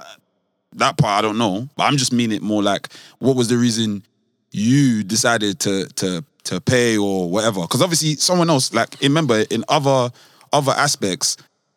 that 0.77 0.97
part 0.97 1.19
I 1.19 1.21
don't 1.23 1.37
know. 1.39 1.69
But 1.77 1.85
I'm 1.85 1.99
just 1.99 2.13
meaning 2.15 2.37
it 2.39 2.43
more 2.43 2.63
like, 2.63 2.89
what 3.19 3.37
was 3.37 3.49
the 3.49 3.59
reason 3.59 4.05
you 4.53 5.03
decided 5.05 5.61
to 5.61 5.85
to 5.97 6.25
to 6.47 6.61
pay 6.61 6.97
or 6.97 7.31
whatever? 7.31 7.63
Because 7.63 7.83
obviously 7.83 8.17
someone 8.17 8.51
else, 8.51 8.73
like 8.73 8.97
remember 9.03 9.45
in 9.51 9.65
other 9.69 10.11
other 10.53 10.73
aspects, 10.73 11.37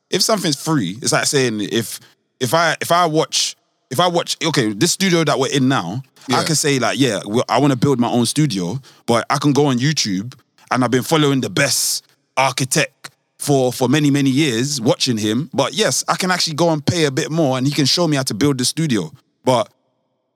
if 0.09 0.21
something's 0.21 0.61
free, 0.61 0.97
it's 1.01 1.11
like 1.11 1.25
saying 1.25 1.61
if 1.61 1.99
if 2.39 2.53
I 2.53 2.75
if 2.81 2.91
I 2.91 3.05
watch 3.05 3.55
if 3.91 3.99
I 3.99 4.07
watch 4.07 4.37
okay 4.43 4.73
this 4.73 4.91
studio 4.91 5.23
that 5.23 5.37
we're 5.39 5.51
in 5.51 5.67
now, 5.67 6.03
I 6.29 6.43
can 6.43 6.55
say 6.55 6.79
like 6.79 6.99
yeah 6.99 7.21
well, 7.25 7.45
I 7.49 7.59
want 7.59 7.71
to 7.71 7.77
build 7.77 7.99
my 7.99 8.09
own 8.09 8.25
studio, 8.25 8.79
but 9.05 9.25
I 9.29 9.37
can 9.37 9.53
go 9.53 9.67
on 9.67 9.77
YouTube 9.77 10.37
and 10.71 10.83
I've 10.83 10.91
been 10.91 11.03
following 11.03 11.41
the 11.41 11.49
best 11.49 12.05
architect 12.37 13.11
for 13.37 13.73
for 13.73 13.87
many 13.87 14.11
many 14.11 14.29
years 14.29 14.79
watching 14.79 15.17
him. 15.17 15.49
But 15.53 15.73
yes 15.73 16.03
i 16.07 16.15
can 16.15 16.31
actually 16.31 16.55
go 16.55 16.69
and 16.71 16.85
pay 16.85 17.05
a 17.05 17.11
bit 17.11 17.31
more 17.31 17.57
and 17.57 17.65
he 17.65 17.73
can 17.73 17.85
show 17.85 18.07
me 18.07 18.17
how 18.17 18.23
to 18.23 18.33
build 18.33 18.57
the 18.57 18.65
studio. 18.65 19.11
But 19.43 19.71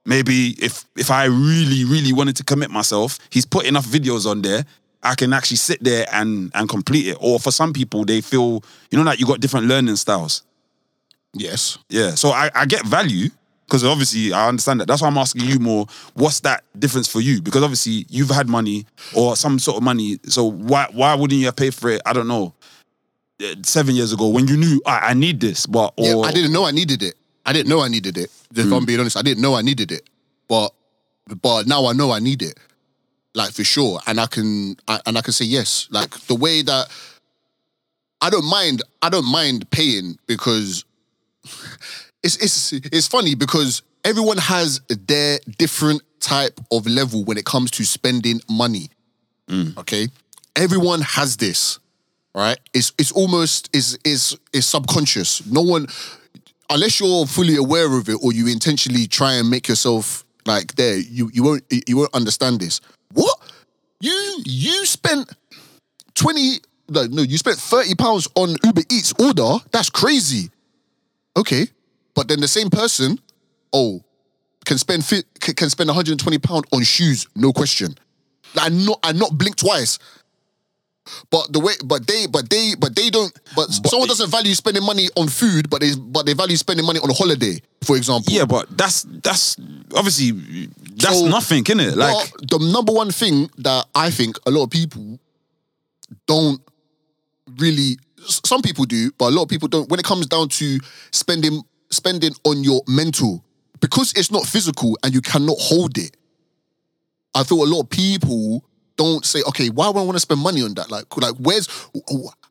maybe 0.06 0.54
if 0.62 0.84
if 0.96 1.10
i 1.10 1.24
really 1.24 1.84
really 1.84 2.12
wanted 2.12 2.36
to 2.36 2.44
commit 2.44 2.70
myself 2.70 3.18
he's 3.30 3.46
put 3.46 3.64
enough 3.66 3.86
videos 3.86 4.26
on 4.30 4.42
there 4.42 4.64
i 5.02 5.14
can 5.14 5.32
actually 5.32 5.56
sit 5.56 5.82
there 5.82 6.06
and 6.12 6.50
and 6.54 6.68
complete 6.68 7.08
it 7.08 7.16
or 7.20 7.38
for 7.40 7.50
some 7.50 7.72
people 7.72 8.04
they 8.04 8.20
feel 8.20 8.62
you 8.90 8.98
know 8.98 9.04
like 9.04 9.18
you 9.18 9.26
got 9.26 9.40
different 9.40 9.66
learning 9.66 9.96
styles 9.96 10.42
Yes. 11.32 11.78
yeah 11.88 12.14
so 12.14 12.30
i 12.30 12.50
i 12.54 12.64
get 12.66 12.84
value 12.86 13.28
because 13.66 13.82
obviously 13.82 14.30
I 14.30 14.46
understand 14.48 14.80
that. 14.80 14.86
That's 14.88 15.00
why 15.00 15.08
I'm 15.08 15.16
asking 15.16 15.44
you 15.46 15.58
more. 15.58 15.86
What's 16.12 16.40
that 16.40 16.64
difference 16.78 17.08
for 17.08 17.22
you? 17.22 17.40
Because 17.40 17.62
obviously 17.62 18.04
you've 18.10 18.28
had 18.28 18.46
money 18.46 18.84
or 19.16 19.36
some 19.36 19.58
sort 19.58 19.78
of 19.78 19.82
money. 19.82 20.18
So 20.24 20.44
why 20.44 20.86
why 20.92 21.14
wouldn't 21.14 21.40
you 21.40 21.46
have 21.46 21.56
paid 21.56 21.74
for 21.74 21.88
it? 21.88 22.02
I 22.04 22.12
don't 22.12 22.28
know. 22.28 22.52
uh, 23.42 23.54
Seven 23.62 23.94
years 23.96 24.12
ago 24.12 24.28
when 24.28 24.46
you 24.48 24.58
knew 24.58 24.82
I, 24.84 24.98
I 25.10 25.14
need 25.14 25.40
this, 25.40 25.64
but 25.64 25.94
or 25.96 26.04
Yeah, 26.06 26.16
I 26.28 26.30
didn't 26.32 26.52
know 26.52 26.66
I 26.66 26.72
needed 26.72 27.02
it. 27.02 27.14
I 27.46 27.52
didn't 27.52 27.68
know 27.68 27.80
I 27.80 27.88
needed 27.88 28.16
it. 28.18 28.30
If 28.54 28.66
Hmm. 28.66 28.72
I'm 28.72 28.84
being 28.84 29.00
honest, 29.00 29.16
I 29.16 29.22
didn't 29.22 29.42
know 29.42 29.54
I 29.54 29.62
needed 29.62 29.92
it. 29.92 30.08
But 30.48 30.72
but 31.40 31.66
now 31.66 31.86
I 31.86 31.92
know 31.92 32.10
I 32.10 32.18
need 32.20 32.42
it. 32.42 32.58
Like 33.34 33.52
for 33.52 33.64
sure. 33.64 34.00
And 34.06 34.20
I 34.20 34.26
can 34.26 34.76
I, 34.88 35.00
and 35.06 35.16
I 35.18 35.22
can 35.22 35.32
say 35.32 35.44
yes. 35.44 35.88
Like 35.90 36.10
the 36.26 36.34
way 36.34 36.62
that 36.62 36.88
I 38.20 38.30
don't 38.30 38.44
mind, 38.48 38.82
I 39.02 39.08
don't 39.10 39.30
mind 39.30 39.70
paying 39.70 40.18
because 40.26 40.84
it's 42.22 42.36
it's 42.36 42.72
it's 42.72 43.06
funny 43.08 43.34
because 43.34 43.82
everyone 44.04 44.38
has 44.38 44.80
their 44.88 45.38
different 45.58 46.02
type 46.20 46.58
of 46.70 46.86
level 46.86 47.24
when 47.24 47.36
it 47.36 47.44
comes 47.44 47.70
to 47.72 47.84
spending 47.84 48.40
money. 48.48 48.88
Mm. 49.48 49.76
Okay. 49.76 50.08
everyone 50.56 51.00
has 51.02 51.36
this, 51.36 51.78
right? 52.34 52.58
It's 52.72 52.92
it's 52.98 53.12
almost 53.12 53.68
is 53.74 53.98
is 54.04 54.38
is 54.52 54.64
subconscious. 54.66 55.44
No 55.46 55.60
one, 55.62 55.86
unless 56.70 57.00
you're 57.00 57.26
fully 57.26 57.56
aware 57.56 57.96
of 57.96 58.08
it 58.08 58.18
or 58.22 58.32
you 58.32 58.46
intentionally 58.46 59.06
try 59.06 59.34
and 59.34 59.48
make 59.50 59.68
yourself 59.68 60.24
like 60.46 60.74
there, 60.74 60.98
you 60.98 61.30
you 61.32 61.42
won't 61.42 61.62
you 61.70 61.96
won't 61.96 62.14
understand 62.14 62.60
this. 62.60 62.80
What 63.12 63.38
you 64.00 64.42
you 64.44 64.84
spent 64.84 65.32
twenty 66.14 66.58
no 66.88 67.06
no 67.06 67.22
you 67.22 67.38
spent 67.38 67.56
thirty 67.56 67.94
pounds 67.94 68.28
on 68.34 68.56
Uber 68.62 68.82
Eats 68.90 69.12
order? 69.18 69.64
That's 69.72 69.90
crazy. 69.90 70.50
Okay, 71.36 71.66
but 72.14 72.28
then 72.28 72.40
the 72.40 72.48
same 72.48 72.70
person, 72.70 73.18
oh, 73.72 74.02
can 74.64 74.78
spend 74.78 75.04
can 75.40 75.70
spend 75.70 75.88
120 75.88 76.38
pound 76.38 76.64
on 76.72 76.82
shoes, 76.82 77.26
no 77.34 77.52
question. 77.52 77.94
Like 78.54 78.72
not 78.72 78.98
I 79.02 79.12
not 79.12 79.36
blink 79.36 79.56
twice. 79.56 79.98
But 81.30 81.52
the 81.52 81.60
way, 81.60 81.74
but 81.84 82.06
they, 82.06 82.26
but 82.26 82.48
they, 82.48 82.74
but 82.78 82.96
they 82.96 83.10
don't. 83.10 83.32
But, 83.54 83.70
someone 83.70 84.08
doesn't 84.08 84.30
value 84.30 84.54
spending 84.54 84.84
money 84.84 85.08
on 85.16 85.28
food, 85.28 85.68
but 85.68 85.80
they, 85.80 85.94
but 85.96 86.24
they 86.24 86.32
value 86.32 86.56
spending 86.56 86.86
money 86.86 86.98
on 87.00 87.10
a 87.10 87.12
holiday, 87.14 87.60
for 87.82 87.96
example. 87.96 88.32
Yeah, 88.32 88.46
but 88.46 88.76
that's 88.76 89.02
that's 89.02 89.56
obviously 89.94 90.32
that's 90.96 91.18
So- 91.20 91.28
nothing, 91.28 91.64
isn't 91.66 91.80
it? 91.80 91.96
Like 91.96 92.30
the 92.48 92.58
number 92.72 92.92
one 92.92 93.10
thing 93.10 93.50
that 93.58 93.86
I 93.94 94.10
think 94.10 94.38
a 94.46 94.50
lot 94.50 94.64
of 94.64 94.70
people 94.70 95.18
don't 96.26 96.60
really 97.58 97.98
some 98.24 98.62
people 98.62 98.84
do, 98.84 99.10
but 99.18 99.26
a 99.26 99.30
lot 99.34 99.42
of 99.42 99.48
people 99.48 99.68
don't 99.68 99.88
when 99.90 100.00
it 100.00 100.06
comes 100.06 100.26
down 100.26 100.48
to 100.48 100.78
spending 101.12 101.62
spending 101.90 102.32
on 102.44 102.64
your 102.64 102.82
mental 102.88 103.44
because 103.80 104.12
it's 104.16 104.30
not 104.30 104.46
physical 104.46 104.96
and 105.02 105.12
you 105.12 105.20
cannot 105.20 105.58
hold 105.58 105.98
it. 105.98 106.16
I 107.34 107.44
feel 107.44 107.62
a 107.62 107.66
lot 107.66 107.80
of 107.82 107.90
people 107.90 108.64
don't 108.96 109.24
say, 109.24 109.42
okay, 109.48 109.68
why 109.70 109.88
would 109.88 109.98
I 109.98 110.02
want 110.02 110.16
to 110.16 110.20
spend 110.20 110.40
money 110.40 110.62
on 110.62 110.74
that? 110.74 110.90
Like, 110.90 111.16
like 111.16 111.34
where's 111.38 111.68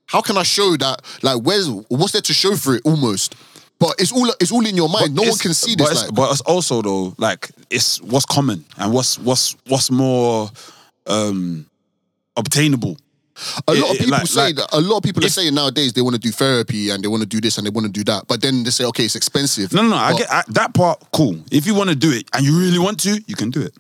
how 0.06 0.22
can 0.22 0.38
I 0.38 0.44
show 0.44 0.76
that? 0.78 1.02
Like, 1.22 1.42
where's 1.42 1.70
what's 1.70 2.12
there 2.12 2.22
to 2.22 2.34
show 2.34 2.56
for 2.56 2.76
it 2.76 2.82
almost? 2.86 3.36
But 3.80 3.96
it's 4.00 4.12
all 4.12 4.30
it's 4.40 4.52
all 4.52 4.66
in 4.66 4.76
your 4.76 4.90
mind. 4.90 5.16
no 5.16 5.24
one 5.24 5.38
can 5.38 5.54
see 5.54 5.76
but 5.76 5.90
this. 5.90 5.92
It's, 5.92 6.06
Like, 6.06 6.16
but 6.16 6.32
it's 6.32 6.42
also 6.42 6.82
though, 6.82 7.14
like 7.18 7.50
it's 7.70 8.02
what's 8.02 8.26
common 8.26 8.64
and 8.78 8.94
what's 8.94 9.18
what's 9.20 9.56
what's 9.68 9.92
more 9.92 10.50
um 11.08 11.66
obtainable. 12.38 12.98
A 13.68 13.74
lot 13.74 13.92
of 13.92 13.98
people 13.98 14.12
like- 14.12 14.28
say 14.28 14.42
like, 14.42 14.56
that. 14.56 14.70
A 14.74 14.80
lot 14.80 14.98
of 14.98 15.04
people 15.04 15.26
are 15.26 15.30
saying 15.30 15.56
nowadays 15.56 15.94
they 15.94 16.02
want 16.02 16.14
to 16.14 16.22
do 16.22 16.32
therapy 16.32 16.92
and 16.92 17.04
they 17.04 17.08
want 17.08 17.22
to 17.24 17.28
do 17.28 17.42
this 17.42 17.58
and 17.58 17.66
they 17.66 17.72
want 17.72 17.86
to 17.88 17.92
do 17.92 18.04
that, 18.04 18.28
but 18.28 18.42
then 18.42 18.64
they 18.64 18.70
say, 18.70 18.86
okay, 18.86 19.06
it's 19.06 19.16
expensive. 19.16 19.74
No, 19.74 19.82
no, 19.82 19.90
no. 19.90 19.96
I 19.96 20.14
get 20.16 20.32
I, 20.32 20.44
that 20.50 20.74
part. 20.76 21.04
Cool. 21.12 21.44
If 21.52 21.66
you 21.66 21.74
want 21.74 21.90
to 21.90 21.96
do 21.96 22.12
it 22.12 22.30
and 22.34 22.46
you 22.46 22.58
really 22.58 22.80
want 22.80 23.00
to, 23.02 23.22
you 23.26 23.36
can 23.36 23.50
do 23.50 23.62
it. 23.62 23.76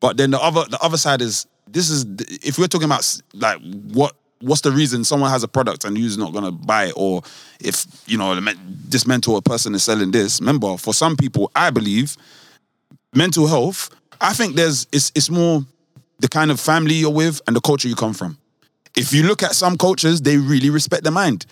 But 0.00 0.16
then 0.16 0.32
the 0.32 0.40
other 0.40 0.64
the 0.68 0.78
other 0.82 0.96
side 0.96 1.22
is 1.22 1.46
this 1.72 1.90
is 1.90 2.04
if 2.44 2.58
we're 2.58 2.66
talking 2.66 2.86
about 2.86 3.20
like 3.34 3.58
what 3.92 4.14
what's 4.40 4.60
the 4.60 4.70
reason 4.70 5.04
someone 5.04 5.30
has 5.30 5.42
a 5.42 5.48
product 5.48 5.84
and 5.84 5.98
you's 5.98 6.16
not 6.18 6.32
gonna 6.32 6.52
buy 6.52 6.86
it, 6.86 6.94
or 6.96 7.22
if 7.60 7.86
you 8.06 8.18
know 8.18 8.38
this 8.88 9.06
mentor 9.06 9.36
or 9.36 9.42
person 9.42 9.74
is 9.74 9.82
selling 9.82 10.10
this. 10.10 10.40
Remember, 10.40 10.76
for 10.76 10.94
some 10.94 11.16
people, 11.16 11.50
I 11.54 11.70
believe 11.70 12.16
mental 13.14 13.46
health. 13.46 13.90
I 14.20 14.32
think 14.32 14.56
there's 14.56 14.86
it's 14.92 15.12
it's 15.14 15.30
more 15.30 15.64
the 16.20 16.28
kind 16.28 16.50
of 16.50 16.60
family 16.60 16.94
you're 16.94 17.12
with 17.12 17.40
and 17.46 17.54
the 17.54 17.60
culture 17.60 17.88
you 17.88 17.94
come 17.94 18.14
from. 18.14 18.38
If 18.96 19.12
you 19.12 19.22
look 19.22 19.42
at 19.42 19.54
some 19.54 19.76
cultures, 19.76 20.20
they 20.22 20.36
really 20.36 20.70
respect 20.70 21.04
the 21.04 21.10
mind. 21.10 21.46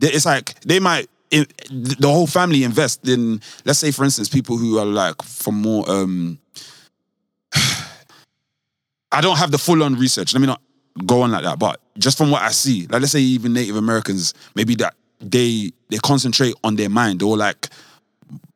It's 0.00 0.26
like 0.26 0.60
they 0.60 0.80
might 0.80 1.08
the 1.30 1.96
whole 2.02 2.26
family 2.26 2.62
invest 2.62 3.08
in, 3.08 3.40
let's 3.64 3.78
say, 3.78 3.90
for 3.90 4.04
instance, 4.04 4.28
people 4.28 4.58
who 4.58 4.78
are 4.78 4.84
like 4.84 5.22
from 5.22 5.62
more. 5.62 5.88
um 5.90 6.38
I 9.12 9.20
don't 9.20 9.36
have 9.36 9.50
the 9.50 9.58
full 9.58 9.82
on 9.82 9.94
research. 9.94 10.34
Let 10.34 10.40
me 10.40 10.46
not 10.46 10.60
go 11.06 11.22
on 11.22 11.30
like 11.30 11.44
that. 11.44 11.58
But 11.58 11.80
just 11.98 12.18
from 12.18 12.30
what 12.30 12.42
I 12.42 12.50
see, 12.50 12.86
like 12.86 13.00
let's 13.00 13.12
say 13.12 13.20
even 13.20 13.52
Native 13.52 13.76
Americans, 13.76 14.34
maybe 14.54 14.74
that 14.76 14.94
they 15.20 15.72
they 15.90 15.98
concentrate 15.98 16.54
on 16.64 16.76
their 16.76 16.88
mind 16.90 17.22
or 17.22 17.36
like 17.36 17.68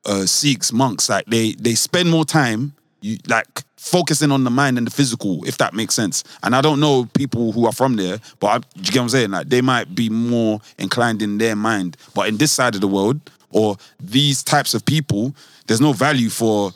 uh, 0.04 0.26
Sikhs, 0.26 0.72
monks, 0.72 1.08
like 1.08 1.26
they 1.26 1.52
they 1.52 1.74
spend 1.74 2.10
more 2.10 2.24
time 2.24 2.72
you 3.00 3.18
like 3.28 3.62
focusing 3.76 4.32
on 4.32 4.44
the 4.44 4.50
mind 4.50 4.78
and 4.78 4.86
the 4.86 4.90
physical, 4.90 5.44
if 5.44 5.58
that 5.58 5.74
makes 5.74 5.94
sense. 5.94 6.24
And 6.42 6.56
I 6.56 6.60
don't 6.60 6.80
know 6.80 7.08
people 7.14 7.52
who 7.52 7.66
are 7.66 7.72
from 7.72 7.96
there, 7.96 8.18
but 8.40 8.46
I, 8.46 8.54
you 8.76 8.84
get 8.84 8.96
what 8.96 9.02
I'm 9.02 9.08
saying? 9.10 9.30
Like 9.30 9.48
they 9.48 9.60
might 9.60 9.94
be 9.94 10.08
more 10.08 10.60
inclined 10.78 11.22
in 11.22 11.38
their 11.38 11.56
mind, 11.56 11.96
but 12.14 12.28
in 12.28 12.38
this 12.38 12.52
side 12.52 12.74
of 12.74 12.80
the 12.80 12.88
world 12.88 13.20
or 13.50 13.76
these 14.00 14.42
types 14.42 14.74
of 14.74 14.84
people, 14.84 15.34
there's 15.66 15.80
no 15.80 15.92
value 15.92 16.30
for 16.30 16.72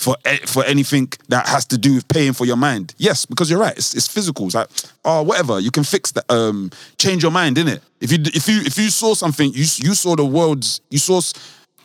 for 0.00 0.16
for 0.46 0.64
anything 0.64 1.12
that 1.28 1.46
has 1.46 1.66
to 1.66 1.76
do 1.76 1.94
with 1.94 2.08
paying 2.08 2.32
for 2.32 2.46
your 2.46 2.56
mind. 2.56 2.94
Yes, 2.96 3.26
because 3.26 3.50
you're 3.50 3.60
right. 3.60 3.76
It's, 3.76 3.94
it's 3.94 4.08
physical. 4.08 4.46
It's 4.46 4.54
like 4.54 4.68
oh 5.04 5.22
whatever. 5.22 5.60
You 5.60 5.70
can 5.70 5.84
fix 5.84 6.12
that. 6.12 6.24
Um, 6.30 6.70
change 6.96 7.22
your 7.22 7.32
mind, 7.32 7.56
innit? 7.58 7.80
If 8.00 8.10
you 8.10 8.18
if 8.34 8.48
you 8.48 8.62
if 8.62 8.78
you 8.78 8.88
saw 8.88 9.12
something, 9.12 9.52
you 9.52 9.66
you 9.76 9.94
saw 9.94 10.16
the 10.16 10.24
world's 10.24 10.80
you 10.88 10.98
saw. 10.98 11.20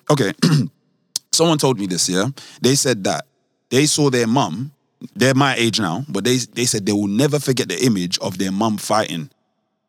Okay, 0.10 0.32
someone 1.34 1.58
told 1.58 1.78
me 1.78 1.88
this. 1.88 2.08
Yeah, 2.08 2.28
they 2.62 2.76
said 2.76 3.04
that 3.04 3.26
they 3.70 3.86
saw 3.86 4.10
their 4.10 4.28
mum. 4.28 4.72
They're 5.14 5.36
my 5.36 5.56
age 5.56 5.82
now, 5.82 6.06
but 6.08 6.24
they 6.24 6.38
they 6.38 6.66
said 6.66 6.86
they 6.86 6.94
will 6.94 7.08
never 7.08 7.38
forget 7.38 7.68
the 7.68 7.84
image 7.84 8.18
of 8.20 8.38
their 8.38 8.52
mum 8.52 8.78
fighting. 8.78 9.30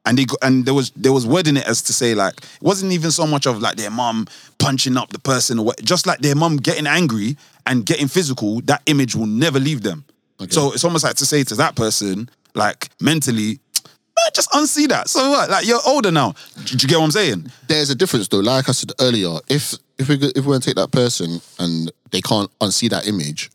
And 0.04 0.18
they 0.18 0.26
and 0.42 0.64
there 0.64 0.74
was 0.74 0.90
there 0.96 1.12
was 1.12 1.26
wording 1.26 1.56
it 1.56 1.66
as 1.66 1.80
to 1.82 1.92
say 1.92 2.14
like 2.14 2.34
it 2.38 2.62
wasn't 2.62 2.92
even 2.92 3.12
so 3.12 3.26
much 3.26 3.46
of 3.46 3.60
like 3.60 3.76
their 3.76 3.90
mum 3.90 4.26
punching 4.58 4.96
up 4.96 5.10
the 5.10 5.18
person 5.18 5.60
or 5.60 5.66
what, 5.66 5.84
just 5.84 6.06
like 6.06 6.20
their 6.20 6.34
mum 6.34 6.56
getting 6.56 6.86
angry 6.86 7.36
and 7.66 7.84
getting 7.84 8.08
physical. 8.08 8.60
That 8.62 8.82
image 8.86 9.14
will 9.14 9.26
never 9.26 9.58
leave 9.60 9.82
them. 9.82 10.04
So 10.50 10.72
it's 10.72 10.84
almost 10.84 11.04
like 11.04 11.16
to 11.16 11.26
say 11.26 11.44
to 11.44 11.54
that 11.56 11.76
person 11.76 12.28
like 12.54 12.88
mentally, 13.00 13.58
"Man, 13.74 14.30
just 14.34 14.50
unsee 14.50 14.88
that. 14.88 15.08
So 15.08 15.30
what? 15.30 15.50
Like 15.50 15.66
you're 15.66 15.80
older 15.86 16.10
now. 16.10 16.34
Do 16.64 16.76
you 16.78 16.88
get 16.88 16.98
what 16.98 17.04
I'm 17.04 17.10
saying? 17.10 17.50
there's 17.68 17.90
a 17.90 17.94
difference 17.94 18.28
though. 18.28 18.40
Like 18.40 18.68
I 18.68 18.72
said 18.72 18.92
earlier, 19.00 19.38
if 19.48 19.74
if 19.98 20.08
we 20.08 20.16
if 20.16 20.44
we're 20.44 20.54
gonna 20.54 20.60
take 20.60 20.76
that 20.76 20.92
person 20.92 21.40
and 21.58 21.90
they 22.10 22.20
can't 22.20 22.50
unsee 22.60 22.90
that 22.90 23.06
image, 23.06 23.50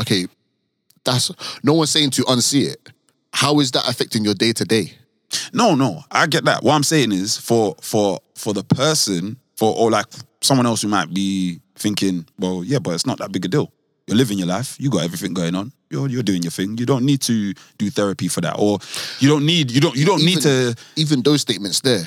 okay, 0.00 0.26
that's 1.04 1.30
no 1.62 1.74
one's 1.74 1.90
saying 1.90 2.10
to 2.10 2.22
unsee 2.22 2.68
it. 2.68 2.90
How 3.32 3.60
is 3.60 3.70
that 3.72 3.88
affecting 3.88 4.24
your 4.24 4.34
day 4.34 4.52
to 4.52 4.64
day? 4.64 4.92
No, 5.52 5.74
no, 5.74 6.04
I 6.10 6.26
get 6.26 6.44
that. 6.44 6.62
What 6.62 6.74
I'm 6.74 6.84
saying 6.84 7.12
is 7.12 7.36
for 7.36 7.76
for 7.80 8.18
for 8.34 8.54
the 8.54 8.64
person, 8.64 9.36
for 9.56 9.74
or 9.76 9.90
like 9.90 10.06
someone 10.40 10.66
else 10.66 10.82
who 10.82 10.88
might 10.88 11.12
be 11.12 11.60
thinking, 11.76 12.26
well, 12.38 12.62
yeah, 12.64 12.78
but 12.78 12.94
it's 12.94 13.06
not 13.06 13.18
that 13.18 13.32
big 13.32 13.44
a 13.44 13.48
deal. 13.48 13.72
You're 14.06 14.18
living 14.18 14.38
your 14.38 14.48
life. 14.48 14.76
You 14.78 14.90
got 14.90 15.04
everything 15.04 15.32
going 15.32 15.54
on. 15.54 15.72
You're 15.88 16.08
you're 16.08 16.22
doing 16.22 16.42
your 16.42 16.50
thing. 16.50 16.76
You 16.76 16.84
don't 16.84 17.04
need 17.04 17.22
to 17.22 17.54
do 17.78 17.90
therapy 17.90 18.28
for 18.28 18.42
that, 18.42 18.56
or 18.58 18.78
you 19.18 19.28
don't 19.28 19.46
need 19.46 19.70
you 19.70 19.80
don't 19.80 19.96
you 19.96 20.04
don't 20.04 20.22
need 20.24 20.42
to. 20.42 20.74
even 20.96 21.22
those 21.22 21.40
statements 21.40 21.80
there 21.80 22.04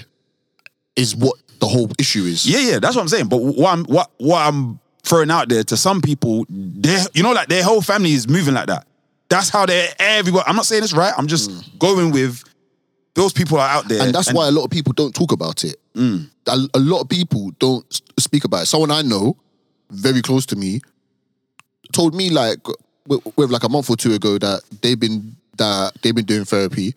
is 0.95 1.15
what 1.15 1.35
the 1.59 1.67
whole 1.67 1.89
issue 1.97 2.23
is. 2.23 2.45
Yeah, 2.45 2.59
yeah, 2.59 2.79
that's 2.79 2.95
what 2.95 3.01
I'm 3.01 3.07
saying. 3.07 3.27
But 3.27 3.37
what 3.37 3.71
I'm 3.71 3.85
what 3.85 4.11
what 4.17 4.45
I'm 4.45 4.79
throwing 5.03 5.31
out 5.31 5.49
there 5.49 5.63
to 5.63 5.77
some 5.77 6.01
people, 6.01 6.45
they 6.49 6.99
you 7.13 7.23
know, 7.23 7.31
like 7.31 7.47
their 7.47 7.63
whole 7.63 7.81
family 7.81 8.13
is 8.13 8.27
moving 8.27 8.53
like 8.53 8.67
that. 8.67 8.85
That's 9.29 9.49
how 9.49 9.65
they're 9.65 9.89
everywhere. 9.99 10.43
I'm 10.45 10.55
not 10.55 10.65
saying 10.65 10.83
it's 10.83 10.93
right. 10.93 11.13
I'm 11.17 11.27
just 11.27 11.79
going 11.79 12.11
with 12.11 12.43
those 13.15 13.33
people 13.33 13.57
are 13.57 13.67
out 13.67 13.87
there, 13.87 14.03
and 14.03 14.13
that's 14.13 14.31
why 14.31 14.47
a 14.47 14.51
lot 14.51 14.65
of 14.65 14.69
people 14.69 14.93
don't 14.93 15.13
talk 15.13 15.31
about 15.31 15.63
it. 15.63 15.77
Mm. 15.95 16.29
A, 16.47 16.57
a 16.75 16.79
lot 16.79 17.01
of 17.01 17.09
people 17.09 17.51
don't 17.57 18.01
speak 18.19 18.43
about 18.43 18.63
it. 18.63 18.65
Someone 18.67 18.91
I 18.91 19.01
know, 19.01 19.35
very 19.89 20.21
close 20.21 20.45
to 20.47 20.55
me, 20.55 20.81
told 21.93 22.13
me 22.13 22.29
like 22.29 22.59
with, 23.07 23.21
with 23.37 23.49
like 23.51 23.63
a 23.63 23.69
month 23.69 23.89
or 23.89 23.95
two 23.95 24.13
ago 24.13 24.37
that 24.37 24.61
they've 24.81 24.99
been 24.99 25.35
that 25.57 25.93
they've 26.01 26.15
been 26.15 26.25
doing 26.25 26.45
therapy 26.45 26.93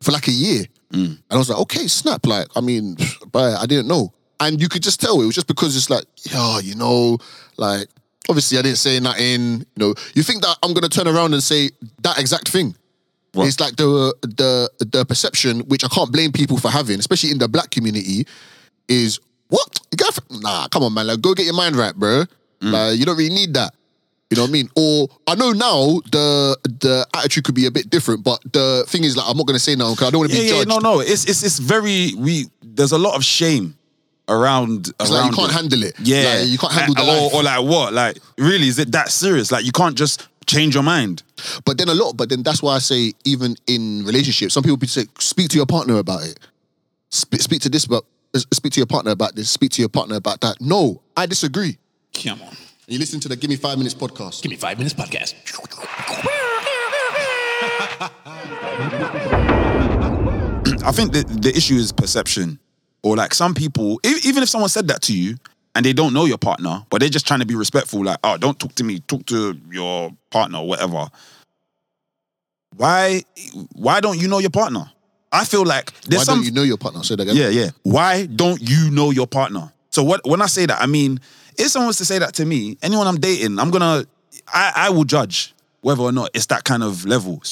for 0.00 0.12
like 0.12 0.28
a 0.28 0.32
year, 0.32 0.64
Mm. 0.92 1.06
and 1.06 1.18
I 1.30 1.36
was 1.38 1.48
like, 1.48 1.58
okay, 1.60 1.86
snap. 1.86 2.26
Like, 2.26 2.48
I 2.54 2.60
mean, 2.60 2.96
but 3.32 3.56
I 3.58 3.64
didn't 3.64 3.88
know, 3.88 4.12
and 4.40 4.60
you 4.60 4.68
could 4.68 4.82
just 4.82 5.00
tell 5.00 5.20
it 5.22 5.24
was 5.24 5.34
just 5.34 5.46
because 5.46 5.74
it's 5.74 5.88
like, 5.88 6.04
yeah, 6.30 6.58
you 6.58 6.74
know, 6.74 7.16
like 7.56 7.88
obviously 8.28 8.58
I 8.58 8.62
didn't 8.62 8.76
say 8.78 9.00
nothing. 9.00 9.60
You 9.60 9.78
know, 9.78 9.94
you 10.14 10.22
think 10.22 10.42
that 10.42 10.58
I'm 10.62 10.74
gonna 10.74 10.90
turn 10.90 11.08
around 11.08 11.32
and 11.32 11.42
say 11.42 11.70
that 12.02 12.18
exact 12.18 12.48
thing. 12.48 12.74
It's 13.34 13.58
like 13.58 13.76
the 13.76 14.14
the 14.20 14.70
the 14.84 15.06
perception, 15.06 15.60
which 15.60 15.82
I 15.82 15.88
can't 15.88 16.12
blame 16.12 16.30
people 16.32 16.58
for 16.58 16.68
having, 16.68 16.98
especially 16.98 17.30
in 17.30 17.38
the 17.38 17.48
black 17.48 17.70
community, 17.70 18.26
is 18.88 19.18
what 19.52 19.80
you 19.92 19.96
got? 19.96 20.18
Nah, 20.30 20.68
come 20.68 20.82
on, 20.84 20.92
man. 20.94 21.06
Like, 21.06 21.20
go 21.20 21.34
get 21.34 21.44
your 21.46 21.54
mind 21.54 21.76
right, 21.76 21.94
bro. 21.94 22.24
Like, 22.60 22.98
you 22.98 23.04
don't 23.04 23.16
really 23.16 23.34
need 23.34 23.54
that. 23.54 23.74
You 24.30 24.36
know 24.36 24.44
what 24.44 24.48
I 24.48 24.52
mean? 24.52 24.68
Or 24.76 25.08
I 25.26 25.34
know 25.34 25.50
now 25.52 26.00
the 26.10 26.56
the 26.80 27.06
attitude 27.14 27.44
could 27.44 27.54
be 27.54 27.66
a 27.66 27.70
bit 27.70 27.90
different, 27.90 28.24
but 28.24 28.40
the 28.52 28.84
thing 28.88 29.04
is, 29.04 29.14
like, 29.16 29.26
I'm 29.28 29.36
not 29.36 29.46
gonna 29.46 29.58
say 29.58 29.74
now 29.74 29.90
because 29.92 30.08
I 30.08 30.10
don't 30.10 30.20
want 30.20 30.32
to 30.32 30.36
yeah, 30.38 30.52
be 30.52 30.58
yeah, 30.58 30.64
no, 30.64 30.78
no. 30.78 31.00
It's 31.00 31.24
it's 31.26 31.42
it's 31.42 31.58
very 31.58 32.14
we. 32.16 32.46
There's 32.62 32.92
a 32.92 32.98
lot 32.98 33.14
of 33.16 33.24
shame 33.24 33.76
around 34.28 34.88
It's 35.00 35.10
around. 35.10 35.20
like 35.22 35.30
you 35.32 35.36
can't 35.36 35.50
it. 35.50 35.54
handle 35.54 35.82
it. 35.82 35.94
Yeah, 36.00 36.38
Like, 36.40 36.48
you 36.48 36.56
can't 36.58 36.72
handle 36.72 36.94
the 36.94 37.02
Uh, 37.02 37.04
or, 37.04 37.20
life. 37.24 37.34
or 37.34 37.42
like 37.42 37.62
what? 37.64 37.92
Like 37.92 38.18
really? 38.38 38.68
Is 38.68 38.78
it 38.78 38.92
that 38.92 39.10
serious? 39.10 39.52
Like 39.52 39.66
you 39.66 39.72
can't 39.72 39.96
just 39.98 40.26
change 40.46 40.72
your 40.74 40.82
mind. 40.84 41.22
But 41.66 41.76
then 41.76 41.88
a 41.90 41.94
lot, 41.94 42.16
but 42.16 42.28
then 42.30 42.42
that's 42.42 42.62
why 42.62 42.76
I 42.76 42.78
say 42.78 43.12
even 43.24 43.56
in 43.66 44.04
relationships, 44.06 44.54
some 44.54 44.62
people 44.62 44.78
be 44.78 44.86
say 44.86 45.04
speak 45.18 45.50
to 45.50 45.56
your 45.56 45.66
partner 45.66 45.98
about 45.98 46.22
it. 46.24 46.38
Speak, 47.10 47.42
speak 47.42 47.60
to 47.62 47.68
this 47.68 47.84
about 47.84 48.06
speak 48.34 48.72
to 48.74 48.80
your 48.80 48.86
partner 48.86 49.10
about 49.10 49.34
this. 49.34 49.50
Speak 49.50 49.72
to 49.72 49.82
your 49.82 49.88
partner 49.88 50.16
about 50.16 50.40
that. 50.40 50.60
No, 50.60 51.02
I 51.16 51.26
disagree. 51.26 51.78
Come 52.14 52.42
on. 52.42 52.56
You 52.86 52.98
listen 52.98 53.20
to 53.20 53.28
the 53.28 53.36
Give 53.36 53.48
Me 53.48 53.56
Five 53.56 53.78
Minutes 53.78 53.94
podcast. 53.94 54.42
Give 54.42 54.50
me 54.50 54.56
five 54.56 54.78
minutes 54.78 54.94
podcast. 54.94 55.34
I 60.84 60.90
think 60.90 61.12
the, 61.12 61.22
the 61.22 61.56
issue 61.56 61.74
is 61.74 61.92
perception. 61.92 62.58
Or 63.02 63.16
like 63.16 63.34
some 63.34 63.54
people, 63.54 64.00
even 64.04 64.42
if 64.42 64.48
someone 64.48 64.70
said 64.70 64.88
that 64.88 65.02
to 65.02 65.16
you 65.16 65.36
and 65.74 65.84
they 65.84 65.92
don't 65.92 66.14
know 66.14 66.24
your 66.24 66.38
partner, 66.38 66.84
but 66.88 67.00
they're 67.00 67.08
just 67.08 67.26
trying 67.26 67.40
to 67.40 67.46
be 67.46 67.56
respectful, 67.56 68.04
like, 68.04 68.18
oh, 68.22 68.36
don't 68.36 68.58
talk 68.58 68.74
to 68.76 68.84
me, 68.84 69.00
talk 69.00 69.26
to 69.26 69.58
your 69.70 70.12
partner 70.30 70.58
or 70.58 70.68
whatever. 70.68 71.06
Why 72.76 73.22
why 73.72 74.00
don't 74.00 74.18
you 74.18 74.28
know 74.28 74.38
your 74.38 74.50
partner? 74.50 74.90
I 75.32 75.44
feel 75.44 75.64
like 75.64 75.92
there's 76.02 76.20
Why 76.20 76.24
some 76.24 76.38
don't 76.38 76.44
you 76.44 76.52
know 76.52 76.62
your 76.62 76.76
partner? 76.76 77.02
Say 77.02 77.16
that 77.16 77.22
again. 77.22 77.36
yeah, 77.36 77.48
yeah. 77.48 77.70
Why 77.82 78.26
don't 78.26 78.60
you 78.60 78.90
know 78.90 79.10
your 79.10 79.26
partner? 79.26 79.72
So 79.90 80.02
what 80.04 80.20
when 80.26 80.42
I 80.42 80.46
say 80.46 80.66
that, 80.66 80.80
I 80.80 80.86
mean, 80.86 81.20
if 81.58 81.68
someone 81.68 81.88
was 81.88 81.98
to 81.98 82.04
say 82.04 82.18
that 82.18 82.34
to 82.34 82.44
me, 82.44 82.76
anyone 82.82 83.06
I'm 83.06 83.18
dating, 83.18 83.58
I'm 83.58 83.70
gonna 83.70 84.04
I, 84.52 84.72
I 84.76 84.90
will 84.90 85.04
judge 85.04 85.54
whether 85.80 86.02
or 86.02 86.12
not 86.12 86.30
it's 86.34 86.46
that 86.46 86.64
kind 86.64 86.82
of 86.82 87.06
level. 87.06 87.42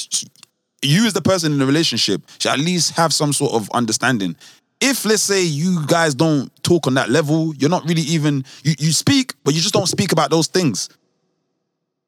You 0.83 1.05
as 1.05 1.13
the 1.13 1.21
person 1.21 1.51
in 1.51 1.59
the 1.59 1.65
relationship 1.65 2.21
should 2.39 2.51
at 2.51 2.59
least 2.59 2.95
have 2.95 3.13
some 3.13 3.33
sort 3.33 3.53
of 3.53 3.69
understanding. 3.71 4.35
If 4.79 5.05
let's 5.05 5.21
say 5.21 5.43
you 5.43 5.85
guys 5.85 6.15
don't 6.15 6.51
talk 6.63 6.87
on 6.87 6.95
that 6.95 7.09
level, 7.09 7.53
you're 7.55 7.69
not 7.69 7.83
really 7.87 8.01
even 8.01 8.43
you, 8.63 8.73
you 8.79 8.91
speak, 8.91 9.33
but 9.43 9.53
you 9.53 9.61
just 9.61 9.73
don't 9.73 9.87
speak 9.87 10.11
about 10.11 10.31
those 10.31 10.47
things. 10.47 10.89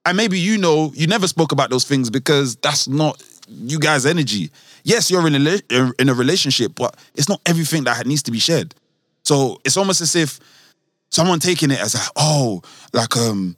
And 0.05 0.17
maybe 0.17 0.39
you 0.39 0.57
know 0.57 0.91
you 0.95 1.07
never 1.07 1.27
spoke 1.27 1.51
about 1.51 1.69
those 1.69 1.85
things 1.85 2.09
because 2.09 2.55
that's 2.57 2.87
not 2.87 3.21
you 3.47 3.79
guys' 3.79 4.05
energy. 4.05 4.49
Yes, 4.83 5.09
you're 5.09 5.25
in 5.27 5.35
a 5.35 5.59
in 5.99 6.09
a 6.09 6.13
relationship, 6.13 6.73
but 6.75 6.95
it's 7.15 7.29
not 7.29 7.41
everything 7.45 7.85
that 7.85 8.05
needs 8.05 8.23
to 8.23 8.31
be 8.31 8.39
shared. 8.39 8.75
So 9.23 9.59
it's 9.63 9.77
almost 9.77 10.01
as 10.01 10.15
if 10.15 10.39
someone 11.09 11.39
taking 11.39 11.71
it 11.71 11.79
as 11.79 11.95
like, 11.95 12.09
oh, 12.15 12.61
like 12.91 13.15
um, 13.15 13.55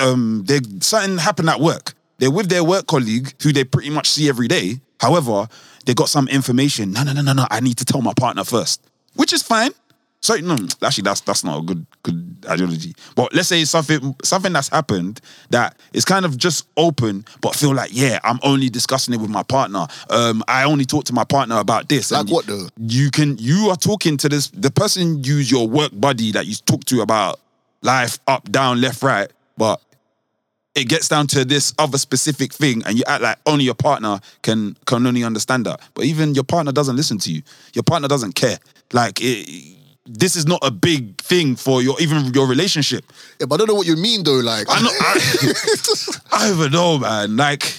um, 0.00 0.44
they 0.46 0.60
something 0.80 1.18
happened 1.18 1.50
at 1.50 1.60
work. 1.60 1.94
They're 2.18 2.30
with 2.30 2.48
their 2.48 2.64
work 2.64 2.86
colleague 2.86 3.32
who 3.42 3.52
they 3.52 3.64
pretty 3.64 3.90
much 3.90 4.08
see 4.08 4.28
every 4.28 4.48
day. 4.48 4.80
However, 5.00 5.48
they 5.86 5.94
got 5.94 6.08
some 6.08 6.28
information. 6.28 6.92
No, 6.92 7.02
no, 7.02 7.12
no, 7.12 7.22
no, 7.22 7.32
no. 7.32 7.46
I 7.50 7.60
need 7.60 7.78
to 7.78 7.84
tell 7.84 8.02
my 8.02 8.12
partner 8.14 8.44
first, 8.44 8.82
which 9.14 9.32
is 9.32 9.42
fine. 9.42 9.72
So 10.20 10.34
no, 10.36 10.56
actually, 10.82 11.02
that's 11.02 11.20
that's 11.20 11.44
not 11.44 11.60
a 11.60 11.62
good 11.62 11.86
good 12.02 12.44
ideology. 12.48 12.94
But 13.14 13.32
let's 13.34 13.48
say 13.48 13.64
something 13.64 14.16
something 14.24 14.52
that's 14.52 14.68
happened 14.68 15.20
that 15.50 15.78
is 15.92 16.04
kind 16.04 16.24
of 16.24 16.36
just 16.36 16.66
open, 16.76 17.24
but 17.40 17.54
feel 17.54 17.72
like 17.72 17.90
yeah, 17.92 18.18
I'm 18.24 18.40
only 18.42 18.68
discussing 18.68 19.14
it 19.14 19.20
with 19.20 19.30
my 19.30 19.44
partner. 19.44 19.86
Um, 20.10 20.42
I 20.48 20.64
only 20.64 20.84
talk 20.84 21.04
to 21.04 21.12
my 21.12 21.24
partner 21.24 21.58
about 21.58 21.88
this. 21.88 22.10
Like 22.10 22.22
And 22.22 22.30
what 22.30 22.46
though? 22.46 22.68
You 22.78 23.10
can 23.10 23.38
you 23.38 23.68
are 23.70 23.76
talking 23.76 24.16
to 24.18 24.28
this 24.28 24.48
the 24.48 24.72
person 24.72 25.22
use 25.22 25.50
your 25.50 25.68
work 25.68 25.92
buddy 25.94 26.32
that 26.32 26.46
you 26.46 26.54
talk 26.66 26.84
to 26.86 27.00
about 27.00 27.38
life 27.82 28.18
up, 28.26 28.50
down, 28.50 28.80
left, 28.80 29.02
right, 29.04 29.30
but 29.56 29.80
it 30.74 30.88
gets 30.88 31.08
down 31.08 31.26
to 31.28 31.44
this 31.44 31.74
other 31.78 31.98
specific 31.98 32.52
thing 32.52 32.82
and 32.86 32.96
you 32.96 33.04
act 33.06 33.22
like 33.22 33.38
only 33.46 33.64
your 33.64 33.74
partner 33.74 34.20
can 34.42 34.76
can 34.86 35.06
only 35.06 35.24
understand 35.24 35.66
that 35.66 35.80
but 35.94 36.04
even 36.04 36.34
your 36.34 36.44
partner 36.44 36.70
doesn't 36.70 36.94
listen 36.94 37.18
to 37.18 37.32
you 37.32 37.42
your 37.74 37.82
partner 37.82 38.06
doesn't 38.06 38.34
care 38.34 38.58
like 38.92 39.20
it, 39.20 39.77
this 40.08 40.36
is 40.36 40.46
not 40.46 40.60
a 40.62 40.70
big 40.70 41.20
thing 41.20 41.54
for 41.56 41.82
your 41.82 42.00
even 42.00 42.32
your 42.32 42.46
relationship. 42.46 43.04
Yeah, 43.38 43.46
but 43.46 43.56
I 43.56 43.58
don't 43.58 43.68
know 43.68 43.74
what 43.74 43.86
you 43.86 43.96
mean 43.96 44.24
though. 44.24 44.40
Like, 44.40 44.66
I 44.68 44.80
know 44.80 44.90
I, 44.90 45.52
I 46.32 46.48
don't 46.50 46.72
know 46.72 46.98
man 46.98 47.36
like 47.36 47.74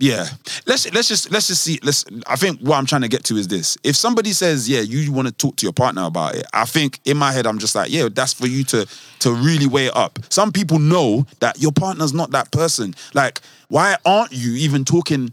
yeah. 0.00 0.26
Let's 0.66 0.92
let's 0.92 1.08
just 1.08 1.30
let's 1.32 1.48
just 1.48 1.62
see 1.62 1.80
let's 1.82 2.04
i 2.28 2.36
think 2.36 2.60
what 2.60 2.76
i'm 2.76 2.86
trying 2.86 3.02
to 3.02 3.08
get 3.08 3.24
to 3.24 3.36
is 3.36 3.48
this. 3.48 3.76
If 3.82 3.96
somebody 3.96 4.32
says 4.32 4.68
yeah 4.68 4.80
you 4.80 5.10
want 5.12 5.26
to 5.26 5.34
talk 5.34 5.56
to 5.56 5.66
your 5.66 5.72
partner 5.72 6.04
about 6.04 6.36
it 6.36 6.46
i 6.52 6.64
think 6.64 7.00
in 7.04 7.16
my 7.16 7.32
head 7.32 7.46
i'm 7.46 7.58
just 7.58 7.74
like 7.74 7.90
yeah 7.90 8.08
that's 8.12 8.32
for 8.32 8.46
you 8.46 8.62
to 8.64 8.86
to 9.20 9.32
really 9.32 9.66
weigh 9.66 9.86
it 9.86 9.96
up. 9.96 10.20
Some 10.28 10.52
people 10.52 10.78
know 10.78 11.26
that 11.40 11.60
your 11.60 11.72
partner's 11.72 12.14
not 12.14 12.30
that 12.30 12.52
person. 12.52 12.94
Like 13.12 13.40
why 13.68 13.96
aren't 14.04 14.32
you 14.32 14.52
even 14.52 14.84
talking 14.84 15.32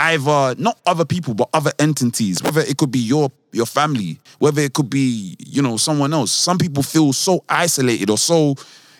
either 0.00 0.54
not 0.58 0.78
other 0.86 1.04
people 1.04 1.34
but 1.34 1.48
other 1.52 1.72
entities 1.78 2.42
whether 2.42 2.60
it 2.60 2.76
could 2.76 2.90
be 2.90 2.98
your 2.98 3.30
your 3.52 3.66
family 3.66 4.18
whether 4.38 4.62
it 4.62 4.72
could 4.72 4.90
be 4.90 5.36
you 5.38 5.62
know 5.62 5.76
someone 5.76 6.12
else 6.12 6.32
some 6.32 6.58
people 6.58 6.82
feel 6.82 7.12
so 7.12 7.44
isolated 7.48 8.10
or 8.10 8.18
so 8.18 8.54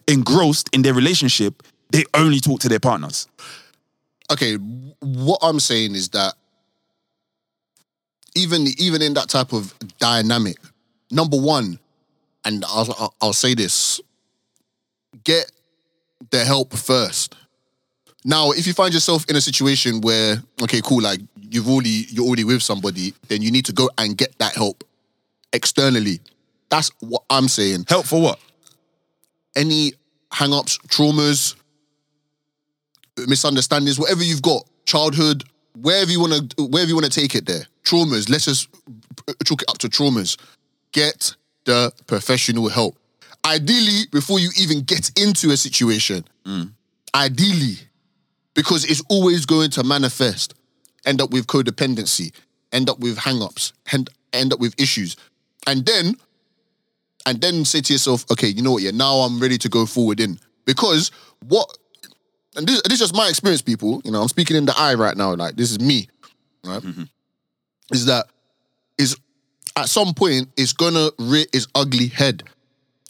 engrossed 0.08 0.68
in 0.72 0.82
their 0.82 0.94
relationship 0.94 1.62
they 1.90 2.04
only 2.14 2.40
talk 2.40 2.60
to 2.60 2.68
their 2.68 2.80
partners 2.80 3.28
okay, 4.30 4.54
what 5.00 5.38
I'm 5.42 5.60
saying 5.60 5.94
is 5.94 6.10
that 6.10 6.34
even 8.34 8.66
even 8.78 9.02
in 9.02 9.14
that 9.14 9.28
type 9.28 9.52
of 9.52 9.74
dynamic, 9.98 10.56
number 11.10 11.36
one, 11.36 11.78
and 12.44 12.64
I'll 12.66 12.94
I'll, 12.98 13.14
I'll 13.20 13.32
say 13.32 13.54
this: 13.54 14.00
get 15.24 15.50
the 16.30 16.44
help 16.44 16.72
first. 16.72 17.34
Now, 18.24 18.50
if 18.50 18.66
you 18.66 18.74
find 18.74 18.92
yourself 18.92 19.24
in 19.30 19.36
a 19.36 19.40
situation 19.40 20.00
where 20.02 20.42
okay, 20.62 20.80
cool, 20.82 21.02
like 21.02 21.20
you've 21.40 21.68
already 21.68 22.06
you're 22.10 22.26
already 22.26 22.44
with 22.44 22.62
somebody, 22.62 23.14
then 23.28 23.42
you 23.42 23.50
need 23.50 23.64
to 23.66 23.72
go 23.72 23.88
and 23.98 24.16
get 24.16 24.38
that 24.38 24.54
help 24.54 24.84
externally. 25.52 26.20
That's 26.68 26.90
what 27.00 27.22
I'm 27.30 27.48
saying. 27.48 27.86
help 27.88 28.06
for 28.06 28.20
what 28.20 28.38
Any 29.56 29.92
hang-ups, 30.32 30.78
traumas, 30.86 31.56
misunderstandings, 33.26 33.98
whatever 33.98 34.22
you've 34.22 34.42
got, 34.42 34.64
childhood, 34.84 35.44
wherever 35.80 36.10
you 36.10 36.20
want 36.20 36.50
to, 36.56 36.62
wherever 36.64 36.88
you 36.88 36.94
want 36.94 37.10
to 37.10 37.20
take 37.20 37.34
it 37.34 37.46
there, 37.46 37.66
traumas. 37.84 38.28
Let's 38.28 38.44
just 38.44 38.68
chalk 39.44 39.62
it 39.62 39.70
up 39.70 39.78
to 39.78 39.88
traumas. 39.88 40.36
Get 40.92 41.34
the 41.64 41.92
professional 42.06 42.68
help. 42.68 42.96
Ideally, 43.44 44.02
before 44.12 44.38
you 44.38 44.50
even 44.58 44.82
get 44.82 45.10
into 45.18 45.50
a 45.50 45.56
situation. 45.56 46.24
Mm. 46.44 46.72
Ideally, 47.14 47.78
because 48.54 48.84
it's 48.84 49.02
always 49.08 49.46
going 49.46 49.70
to 49.70 49.84
manifest, 49.84 50.54
end 51.04 51.20
up 51.20 51.30
with 51.30 51.46
codependency, 51.46 52.32
end 52.72 52.90
up 52.90 52.98
with 52.98 53.18
hang-ups, 53.18 53.72
end, 53.92 54.10
end 54.32 54.52
up 54.52 54.60
with 54.60 54.78
issues, 54.80 55.16
and 55.66 55.84
then 55.86 56.16
and 57.26 57.40
then 57.40 57.64
say 57.64 57.80
to 57.82 57.92
yourself, 57.92 58.24
okay, 58.30 58.48
you 58.48 58.62
know 58.62 58.72
what? 58.72 58.82
Yeah, 58.82 58.92
now 58.92 59.16
I'm 59.16 59.40
ready 59.40 59.58
to 59.58 59.68
go 59.68 59.86
forward 59.86 60.20
in 60.20 60.38
because 60.64 61.10
what 61.46 61.76
and 62.56 62.66
this, 62.66 62.82
this 62.82 62.94
is 62.94 62.98
just 62.98 63.14
my 63.14 63.28
experience, 63.28 63.62
people. 63.62 64.00
You 64.04 64.10
know, 64.10 64.20
I'm 64.22 64.28
speaking 64.28 64.56
in 64.56 64.66
the 64.66 64.74
eye 64.76 64.94
right 64.94 65.16
now. 65.16 65.34
Like 65.34 65.56
this 65.56 65.70
is 65.70 65.80
me, 65.80 66.08
right? 66.64 66.82
Mm-hmm. 66.82 67.04
Is 67.92 68.06
that 68.06 68.26
is 68.98 69.16
at 69.76 69.88
some 69.88 70.14
point 70.14 70.48
it's 70.56 70.72
gonna 70.72 71.10
rear 71.18 71.44
its 71.52 71.66
ugly 71.74 72.08
head, 72.08 72.42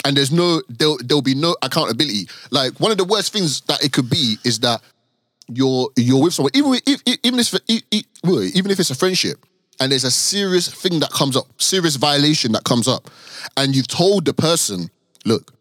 and 0.05 0.17
there's 0.17 0.33
no 0.33 0.63
there'll 0.69 0.99
there'll 0.99 1.23
be 1.23 1.35
no 1.35 1.57
accountability. 1.63 2.29
Like 2.51 2.79
one 2.81 2.91
of 2.91 2.99
the 2.99 3.05
worst 3.05 3.33
things 3.33 3.63
that 3.63 3.83
it 3.85 3.93
could 3.93 4.11
be 4.11 4.37
is 4.45 4.61
that 4.61 4.83
you're 5.53 5.89
you're 5.97 6.23
with 6.23 6.35
someone, 6.35 6.53
even 6.55 6.75
if, 6.87 7.03
even 7.23 7.41
if 7.41 7.55
even 7.69 8.71
if 8.71 8.81
it's 8.81 8.91
a 8.91 8.95
friendship, 8.95 9.45
and 9.81 9.91
there's 9.91 10.05
a 10.05 10.11
serious 10.11 10.69
thing 10.69 11.01
that 11.01 11.11
comes 11.11 11.37
up, 11.37 11.47
serious 11.61 11.97
violation 11.97 12.53
that 12.53 12.65
comes 12.65 12.87
up, 12.87 13.11
and 13.57 13.75
you've 13.75 13.89
told 13.89 14.25
the 14.25 14.35
person, 14.35 14.91
look, 15.25 15.53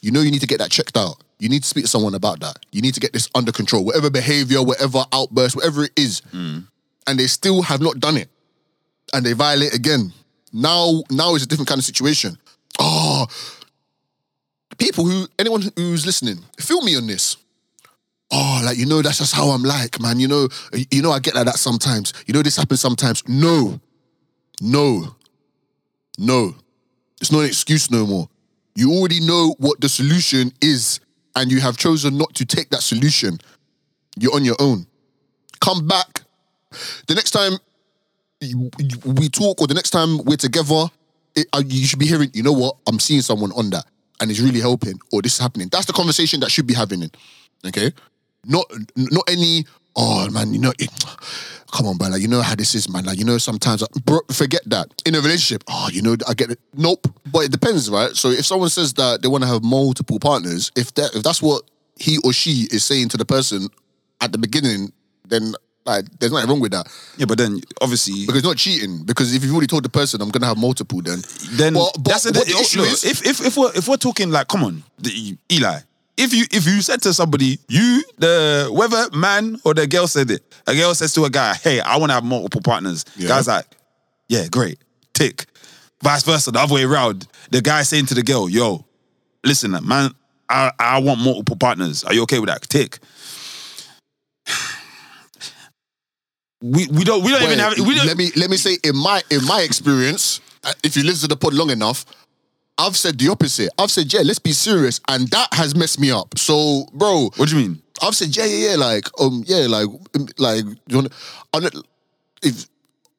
you 0.00 0.10
know 0.10 0.20
you 0.20 0.30
need 0.30 0.40
to 0.40 0.46
get 0.46 0.58
that 0.58 0.70
checked 0.70 0.96
out. 0.96 1.16
You 1.38 1.48
need 1.48 1.62
to 1.62 1.68
speak 1.68 1.84
to 1.84 1.90
someone 1.90 2.14
about 2.14 2.38
that. 2.40 2.58
You 2.70 2.82
need 2.82 2.94
to 2.94 3.00
get 3.00 3.12
this 3.12 3.28
under 3.34 3.50
control. 3.50 3.84
Whatever 3.84 4.10
behavior, 4.10 4.62
whatever 4.62 5.04
outburst, 5.12 5.56
whatever 5.56 5.84
it 5.84 5.92
is, 5.96 6.20
hmm. 6.30 6.60
and 7.06 7.18
they 7.18 7.26
still 7.26 7.62
have 7.62 7.80
not 7.80 7.98
done 7.98 8.16
it, 8.16 8.28
and 9.12 9.26
they 9.26 9.32
violate 9.32 9.74
again. 9.74 10.12
Now, 10.52 11.02
now 11.10 11.34
is 11.34 11.42
a 11.42 11.46
different 11.46 11.68
kind 11.68 11.78
of 11.78 11.84
situation. 11.84 12.38
Oh, 12.78 13.26
people 14.78 15.04
who, 15.04 15.26
anyone 15.38 15.62
who's 15.76 16.06
listening, 16.06 16.38
feel 16.58 16.82
me 16.82 16.96
on 16.96 17.06
this. 17.06 17.36
Oh, 18.34 18.62
like 18.64 18.78
you 18.78 18.86
know, 18.86 19.02
that's 19.02 19.18
just 19.18 19.34
how 19.34 19.48
I'm 19.50 19.62
like, 19.62 20.00
man. 20.00 20.18
You 20.18 20.26
know, 20.26 20.48
you 20.90 21.02
know, 21.02 21.10
I 21.12 21.18
get 21.18 21.34
like 21.34 21.44
that 21.44 21.58
sometimes. 21.58 22.14
You 22.26 22.32
know, 22.32 22.42
this 22.42 22.56
happens 22.56 22.80
sometimes. 22.80 23.22
No, 23.28 23.78
no, 24.60 25.14
no. 26.18 26.54
It's 27.20 27.30
not 27.30 27.40
an 27.40 27.46
excuse 27.46 27.90
no 27.90 28.06
more. 28.06 28.28
You 28.74 28.90
already 28.92 29.20
know 29.20 29.54
what 29.58 29.80
the 29.80 29.88
solution 29.88 30.50
is, 30.62 30.98
and 31.36 31.52
you 31.52 31.60
have 31.60 31.76
chosen 31.76 32.16
not 32.16 32.34
to 32.36 32.46
take 32.46 32.70
that 32.70 32.82
solution. 32.82 33.38
You're 34.18 34.34
on 34.34 34.44
your 34.44 34.56
own. 34.58 34.86
Come 35.60 35.86
back. 35.86 36.22
The 37.06 37.14
next 37.14 37.32
time 37.32 37.58
we 38.40 39.28
talk, 39.28 39.60
or 39.60 39.66
the 39.66 39.74
next 39.74 39.90
time 39.90 40.18
we're 40.24 40.36
together, 40.36 40.86
it, 41.36 41.46
uh, 41.52 41.62
you 41.66 41.86
should 41.86 41.98
be 41.98 42.06
hearing, 42.06 42.30
you 42.32 42.42
know 42.42 42.52
what? 42.52 42.76
I'm 42.86 42.98
seeing 42.98 43.20
someone 43.20 43.52
on 43.52 43.70
that, 43.70 43.84
and 44.20 44.30
it's 44.30 44.40
really 44.40 44.60
helping, 44.60 44.98
or 45.12 45.20
this 45.22 45.34
is 45.34 45.38
happening. 45.38 45.68
That's 45.70 45.86
the 45.86 45.92
conversation 45.92 46.40
that 46.40 46.50
should 46.50 46.66
be 46.66 46.74
happening. 46.74 47.10
Okay? 47.64 47.92
Not 48.46 48.64
not 48.96 49.24
any, 49.28 49.64
oh 49.96 50.28
man, 50.30 50.52
you 50.52 50.60
know, 50.60 50.72
it, 50.78 50.90
come 51.72 51.86
on, 51.86 51.96
bro. 51.96 52.08
Like, 52.08 52.20
you 52.22 52.28
know 52.28 52.42
how 52.42 52.54
this 52.54 52.74
is, 52.74 52.88
man. 52.88 53.04
Like, 53.04 53.18
you 53.18 53.24
know, 53.24 53.38
sometimes, 53.38 53.82
uh, 53.82 53.86
bro, 54.04 54.18
forget 54.32 54.62
that. 54.66 54.88
In 55.06 55.14
a 55.14 55.20
relationship, 55.20 55.62
oh, 55.68 55.88
you 55.92 56.02
know, 56.02 56.16
I 56.28 56.34
get 56.34 56.50
it. 56.50 56.58
Nope. 56.74 57.06
But 57.32 57.40
it 57.44 57.52
depends, 57.52 57.88
right? 57.90 58.10
So 58.16 58.30
if 58.30 58.44
someone 58.44 58.68
says 58.70 58.94
that 58.94 59.22
they 59.22 59.28
want 59.28 59.42
to 59.44 59.48
have 59.48 59.62
multiple 59.62 60.18
partners, 60.18 60.70
if 60.76 60.92
that 60.94 61.14
if 61.14 61.22
that's 61.22 61.40
what 61.42 61.62
he 61.96 62.18
or 62.24 62.32
she 62.32 62.66
is 62.70 62.84
saying 62.84 63.08
to 63.10 63.16
the 63.16 63.24
person 63.24 63.68
at 64.20 64.32
the 64.32 64.38
beginning, 64.38 64.92
then 65.28 65.54
like 65.84 66.04
there's 66.20 66.30
nothing 66.32 66.48
wrong 66.48 66.60
with 66.60 66.70
that. 66.72 66.86
yeah 67.16 67.26
but 67.26 67.38
then 67.38 67.60
obviously 67.80 68.24
Because 68.26 68.38
it's 68.38 68.46
not 68.46 68.56
cheating. 68.56 69.04
Because 69.04 69.34
if 69.34 69.42
you've 69.42 69.52
already 69.52 69.66
told 69.66 69.84
the 69.84 69.88
person 69.88 70.20
I'm 70.22 70.30
gonna 70.30 70.46
have 70.46 70.56
multiple, 70.58 71.00
then 71.02 71.18
then 71.52 71.74
But- 71.74 71.92
but 71.94 72.04
that's 72.04 72.22
the, 72.24 72.30
the 72.32 72.42
issue 72.60 72.82
is- 72.82 73.04
if, 73.04 73.26
if 73.26 73.44
if 73.44 73.56
we're 73.56 73.72
if 73.74 73.88
we're 73.88 73.96
talking 73.96 74.30
like 74.30 74.46
come 74.48 74.62
on 74.64 74.82
the, 74.98 75.36
Eli 75.50 75.80
if 76.16 76.32
you 76.34 76.44
if 76.50 76.66
you 76.66 76.80
said 76.82 77.02
to 77.02 77.14
somebody, 77.14 77.58
you 77.68 78.02
the 78.18 78.68
whether 78.72 79.08
man 79.16 79.58
or 79.64 79.74
the 79.74 79.86
girl 79.86 80.06
said 80.06 80.30
it, 80.30 80.42
a 80.66 80.74
girl 80.74 80.94
says 80.94 81.12
to 81.14 81.24
a 81.24 81.30
guy, 81.30 81.54
"Hey, 81.54 81.80
I 81.80 81.96
want 81.96 82.10
to 82.10 82.14
have 82.14 82.24
multiple 82.24 82.60
partners." 82.60 83.04
Yeah. 83.16 83.28
Guy's 83.28 83.48
like, 83.48 83.66
"Yeah, 84.28 84.46
great, 84.48 84.78
tick." 85.14 85.46
Vice 86.02 86.24
versa, 86.24 86.50
the 86.50 86.58
other 86.58 86.74
way 86.74 86.82
around. 86.82 87.26
The 87.50 87.60
guy 87.60 87.82
saying 87.82 88.06
to 88.06 88.14
the 88.14 88.22
girl, 88.22 88.48
"Yo, 88.48 88.84
listen, 89.44 89.72
man, 89.86 90.10
I 90.48 90.72
I 90.78 90.98
want 91.00 91.20
multiple 91.20 91.56
partners. 91.56 92.04
Are 92.04 92.12
you 92.12 92.22
okay 92.22 92.38
with 92.38 92.48
that?" 92.48 92.62
Tick. 92.68 92.98
We 96.64 96.86
we 96.86 97.02
don't 97.02 97.24
we 97.24 97.32
don't 97.32 97.42
even 97.42 97.58
have 97.58 97.76
we 97.76 97.92
don't 97.92 98.06
let 98.06 98.16
me 98.16 98.30
let 98.36 98.48
me 98.48 98.56
say 98.56 98.78
in 98.84 98.96
my 98.96 99.20
in 99.32 99.44
my 99.46 99.62
experience, 99.62 100.40
uh, 100.62 100.72
if 100.84 100.96
you 100.96 101.02
listen 101.02 101.28
to 101.28 101.34
the 101.34 101.36
pod 101.36 101.54
long 101.54 101.70
enough, 101.70 102.04
I've 102.78 102.96
said 102.96 103.18
the 103.18 103.28
opposite. 103.28 103.70
I've 103.78 103.90
said, 103.90 104.12
yeah, 104.12 104.20
let's 104.24 104.38
be 104.38 104.52
serious, 104.52 105.00
and 105.08 105.28
that 105.28 105.48
has 105.52 105.74
messed 105.76 106.00
me 106.00 106.10
up. 106.10 106.38
So, 106.38 106.86
bro, 106.92 107.30
What 107.36 107.48
do 107.48 107.56
you 107.56 107.68
mean? 107.68 107.82
I've 108.02 108.16
said, 108.16 108.34
yeah, 108.36 108.44
yeah, 108.44 108.70
yeah, 108.70 108.76
like, 108.76 109.08
um, 109.20 109.44
yeah, 109.46 109.66
like, 109.68 109.86
um, 110.16 110.26
like, 110.38 110.64
you 110.88 111.08
wanna, 111.52 111.70
if 112.42 112.66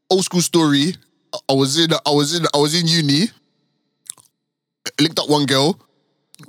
old 0.10 0.26
school 0.26 0.42
story, 0.42 0.96
I 1.50 1.54
was 1.54 1.80
in, 1.80 1.94
I 1.94 2.12
was 2.12 2.36
in, 2.36 2.46
I 2.54 2.58
was 2.58 2.80
in 2.80 2.88
uni, 2.88 3.28
linked 5.00 5.20
up 5.20 5.30
one 5.30 5.46
girl. 5.46 5.80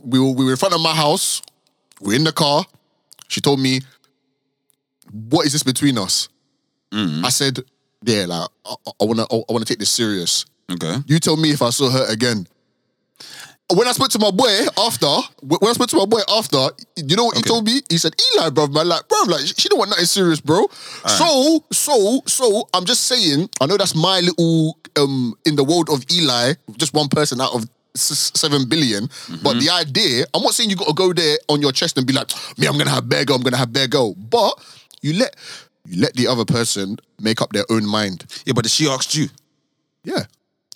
We 0.03 0.19
were, 0.19 0.33
we 0.33 0.45
were 0.45 0.51
in 0.53 0.57
front 0.57 0.75
of 0.75 0.81
my 0.81 0.95
house. 0.95 1.43
We're 2.01 2.17
in 2.17 2.25
the 2.25 2.33
car. 2.33 2.65
She 3.29 3.41
told 3.41 3.61
me, 3.61 3.81
"What 5.13 5.47
is 5.47 5.53
this 5.53 5.63
between 5.63 5.97
us?" 5.99 6.29
I 7.25 7.29
said, 7.31 7.61
"Yeah, 8.05 8.27
like, 8.27 8.49
I, 8.67 8.75
I 9.01 9.05
wanna, 9.05 9.25
I 9.31 9.43
wanna 9.49 9.65
take 9.65 9.79
this 9.79 9.91
serious." 9.91 10.45
Okay. 10.71 10.97
You 11.07 11.19
tell 11.21 11.37
me 11.37 11.51
if 11.51 11.63
I 11.63 11.71
saw 11.71 11.91
her 11.91 12.07
again. 12.09 12.47
When 13.73 13.89
I 13.89 13.93
spoke 13.93 14.11
to 14.11 14.19
my 14.19 14.31
boy 14.31 14.67
after, 14.79 15.09
when 15.41 15.71
I 15.71 15.73
spoke 15.73 15.89
to 15.89 15.97
my 15.97 16.05
boy 16.05 16.21
after, 16.29 16.69
you 16.97 17.17
know 17.17 17.25
what 17.25 17.37
he 17.37 17.41
Okay. 17.41 17.49
told 17.49 17.65
me? 17.65 17.81
He 17.89 17.97
said, 17.97 18.15
Eli, 18.37 18.51
bro, 18.51 18.67
man, 18.67 18.89
like, 18.89 19.09
bro, 19.09 19.19
like, 19.27 19.41
she 19.59 19.69
don't 19.71 19.79
want 19.79 19.91
nothing 19.91 20.05
serious, 20.05 20.41
bro. 20.41 20.69
So, 21.09 21.65
so, 21.73 22.23
so, 22.27 22.69
I'm 22.75 22.85
just 22.85 23.05
saying, 23.05 23.49
I 23.63 23.67
know 23.67 23.79
that's 23.79 23.95
my 23.95 24.21
little, 24.21 24.79
um, 24.97 25.35
in 25.47 25.57
the 25.57 25.65
world 25.65 25.89
of 25.89 26.05
Eli, 26.13 26.55
just 26.77 26.93
one 26.93 27.09
person 27.09 27.41
out 27.41 27.55
of 27.55 27.65
seven 27.95 28.69
billion. 28.69 29.09
But 29.43 29.59
the 29.61 29.71
idea, 29.71 30.27
I'm 30.35 30.43
not 30.43 30.53
saying 30.53 30.69
you 30.69 30.77
got 30.77 30.89
to 30.89 30.95
go 30.95 31.13
there 31.15 31.39
on 31.49 31.63
your 31.63 31.73
chest 31.73 31.97
and 31.97 32.07
be 32.07 32.13
like, 32.13 32.31
me, 32.59 32.67
I'm 32.67 32.77
gonna 32.77 32.91
have 32.91 33.09
bear 33.09 33.25
girl, 33.25 33.37
I'm 33.37 33.43
gonna 33.43 33.57
have 33.57 33.73
bear 33.73 33.87
girl. 33.89 34.15
But 34.15 34.55
you 35.01 35.15
let, 35.15 35.37
you 35.87 36.01
let 36.03 36.13
the 36.15 36.27
other 36.27 36.45
person 36.45 36.99
make 37.19 37.41
up 37.41 37.53
their 37.53 37.65
own 37.71 37.87
mind. 37.87 38.27
Yeah, 38.45 38.53
but 38.53 38.69
she 38.69 38.89
asked 38.89 39.15
you. 39.15 39.29
Yeah. 40.05 40.25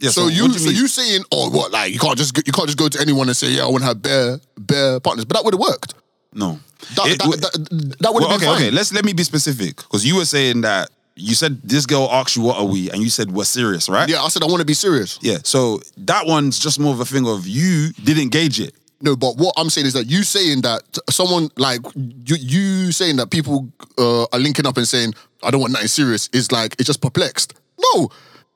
Yeah. 0.01 0.11
So, 0.11 0.25
what 0.25 0.33
you, 0.33 0.47
do 0.49 0.59
so 0.59 0.71
you 0.71 0.87
saying, 0.89 1.25
oh, 1.33 1.51
what? 1.51 1.73
Like 1.73 1.93
you 1.93 1.99
can't 1.99 2.17
just 2.17 2.33
go, 2.35 2.43
you 2.47 2.53
can't 2.53 2.69
just 2.69 2.79
go 2.79 2.89
to 2.89 3.01
anyone 3.01 3.29
and 3.29 3.37
say, 3.37 3.49
yeah, 3.51 3.65
I 3.65 3.69
want 3.69 3.83
to 3.83 3.87
have 3.89 4.01
bare 4.03 4.39
bare 4.59 5.01
partners, 5.01 5.25
but 5.25 5.37
that 5.37 5.45
would 5.45 5.55
have 5.55 5.61
worked. 5.61 5.95
no. 6.33 6.59
That 6.95 7.07
It- 7.09 7.19
that, 7.19 7.41
that, 7.41 7.97
that 8.01 8.15
would 8.15 8.23
have 8.23 8.31
Well, 8.31 8.39
been 8.39 8.47
okay, 8.47 8.47
fine. 8.47 8.55
okay. 8.57 8.71
Let's 8.71 8.93
let 8.93 9.05
me 9.05 9.13
be 9.13 9.25
specific 9.25 9.77
because 9.79 10.07
you 10.07 10.15
were 10.17 10.25
saying 10.25 10.61
that 10.61 10.89
you 11.17 11.35
said 11.35 11.61
this 11.65 11.85
girl 11.87 12.09
asked 12.13 12.37
you 12.37 12.43
what 12.43 12.57
are 12.57 12.65
we, 12.65 12.89
and 12.93 13.03
you 13.03 13.11
said 13.11 13.33
we're 13.33 13.43
serious, 13.45 13.89
right? 13.89 14.09
Yeah, 14.09 14.23
I 14.23 14.29
said 14.29 14.45
I 14.45 14.47
want 14.47 14.61
to 14.61 14.65
be 14.65 14.75
serious. 14.75 15.19
Yeah. 15.21 15.39
So 15.43 15.81
that 15.97 16.27
one's 16.27 16.61
just 16.61 16.79
more 16.79 16.95
of 16.95 17.01
a 17.01 17.05
thing 17.05 17.27
of 17.27 17.49
you 17.49 17.91
didn't 18.05 18.29
gauge 18.29 18.61
it. 18.61 18.75
No, 19.01 19.17
but 19.17 19.37
what 19.37 19.55
I'm 19.57 19.69
saying 19.71 19.89
is 19.89 19.93
that 19.95 20.07
you 20.07 20.23
saying 20.23 20.63
that 20.63 20.83
someone 21.11 21.51
like 21.57 21.81
you 21.97 22.37
you 22.37 22.93
saying 22.93 23.17
that 23.17 23.31
people 23.31 23.69
uh, 23.99 24.27
are 24.33 24.39
linking 24.39 24.65
up 24.67 24.77
and 24.77 24.87
saying 24.87 25.15
I 25.43 25.51
don't 25.51 25.61
want 25.61 25.73
nothing 25.73 25.89
serious 25.89 26.29
is 26.33 26.53
like 26.53 26.75
it's 26.79 26.87
just 26.87 27.01
perplexed. 27.03 27.55
No, 27.95 28.11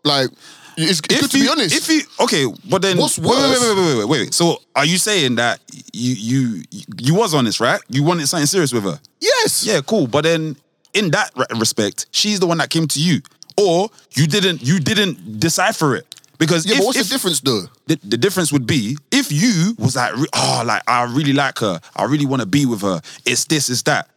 like 0.04 0.30
it's, 0.76 1.00
it's 1.00 1.00
good 1.00 1.30
to 1.30 1.38
you, 1.38 1.44
be 1.44 1.50
honest. 1.50 1.76
If 1.76 1.88
you 1.88 2.02
okay, 2.24 2.46
but 2.68 2.82
then 2.82 2.98
What's 2.98 3.18
wait, 3.18 3.28
wait, 3.28 3.50
wait, 3.50 3.60
wait, 3.60 3.76
wait, 3.76 3.96
wait, 3.96 3.98
wait, 3.98 4.20
wait. 4.24 4.34
So 4.34 4.58
are 4.74 4.84
you 4.84 4.98
saying 4.98 5.36
that 5.36 5.60
you 5.92 6.14
you 6.14 6.62
you 6.98 7.14
was 7.14 7.34
honest, 7.34 7.60
right? 7.60 7.80
You 7.88 8.02
wanted 8.04 8.26
something 8.28 8.46
serious 8.46 8.72
with 8.72 8.84
her? 8.84 8.98
yes, 9.20 9.64
Yeah, 9.66 9.80
cool. 9.86 10.06
But 10.06 10.24
then 10.24 10.56
in 10.94 11.10
that 11.10 11.30
respect, 11.58 12.06
she's 12.10 12.40
the 12.40 12.46
one 12.46 12.58
that 12.58 12.70
came 12.70 12.86
to 12.88 13.00
you, 13.00 13.20
or 13.58 13.88
you 14.12 14.26
didn't 14.26 14.62
you 14.62 14.78
didn't 14.78 15.40
decipher 15.40 15.96
it 15.96 16.20
because 16.38 16.66
yeah. 16.66 16.72
if, 16.74 16.78
but 16.78 16.86
what's 16.86 16.98
if- 16.98 17.08
the 17.08 17.14
difference 17.14 17.40
though? 17.40 17.62
the, 17.86 17.98
the 18.04 18.16
difference 18.16 18.52
would 18.52 18.66
be 18.66 18.96
if 19.10 19.30
you 19.32 19.74
was 19.78 19.96
like, 19.96 20.12
oh, 20.34 20.62
like 20.66 20.82
I 20.86 21.04
really 21.04 21.32
like 21.32 21.58
her, 21.58 21.80
I 21.96 22.04
really 22.04 22.26
want 22.26 22.40
to 22.40 22.46
be 22.46 22.66
with 22.66 22.82
her. 22.82 23.00
It's 23.24 23.44
this, 23.46 23.68
it's 23.68 23.82
that. 23.82 24.08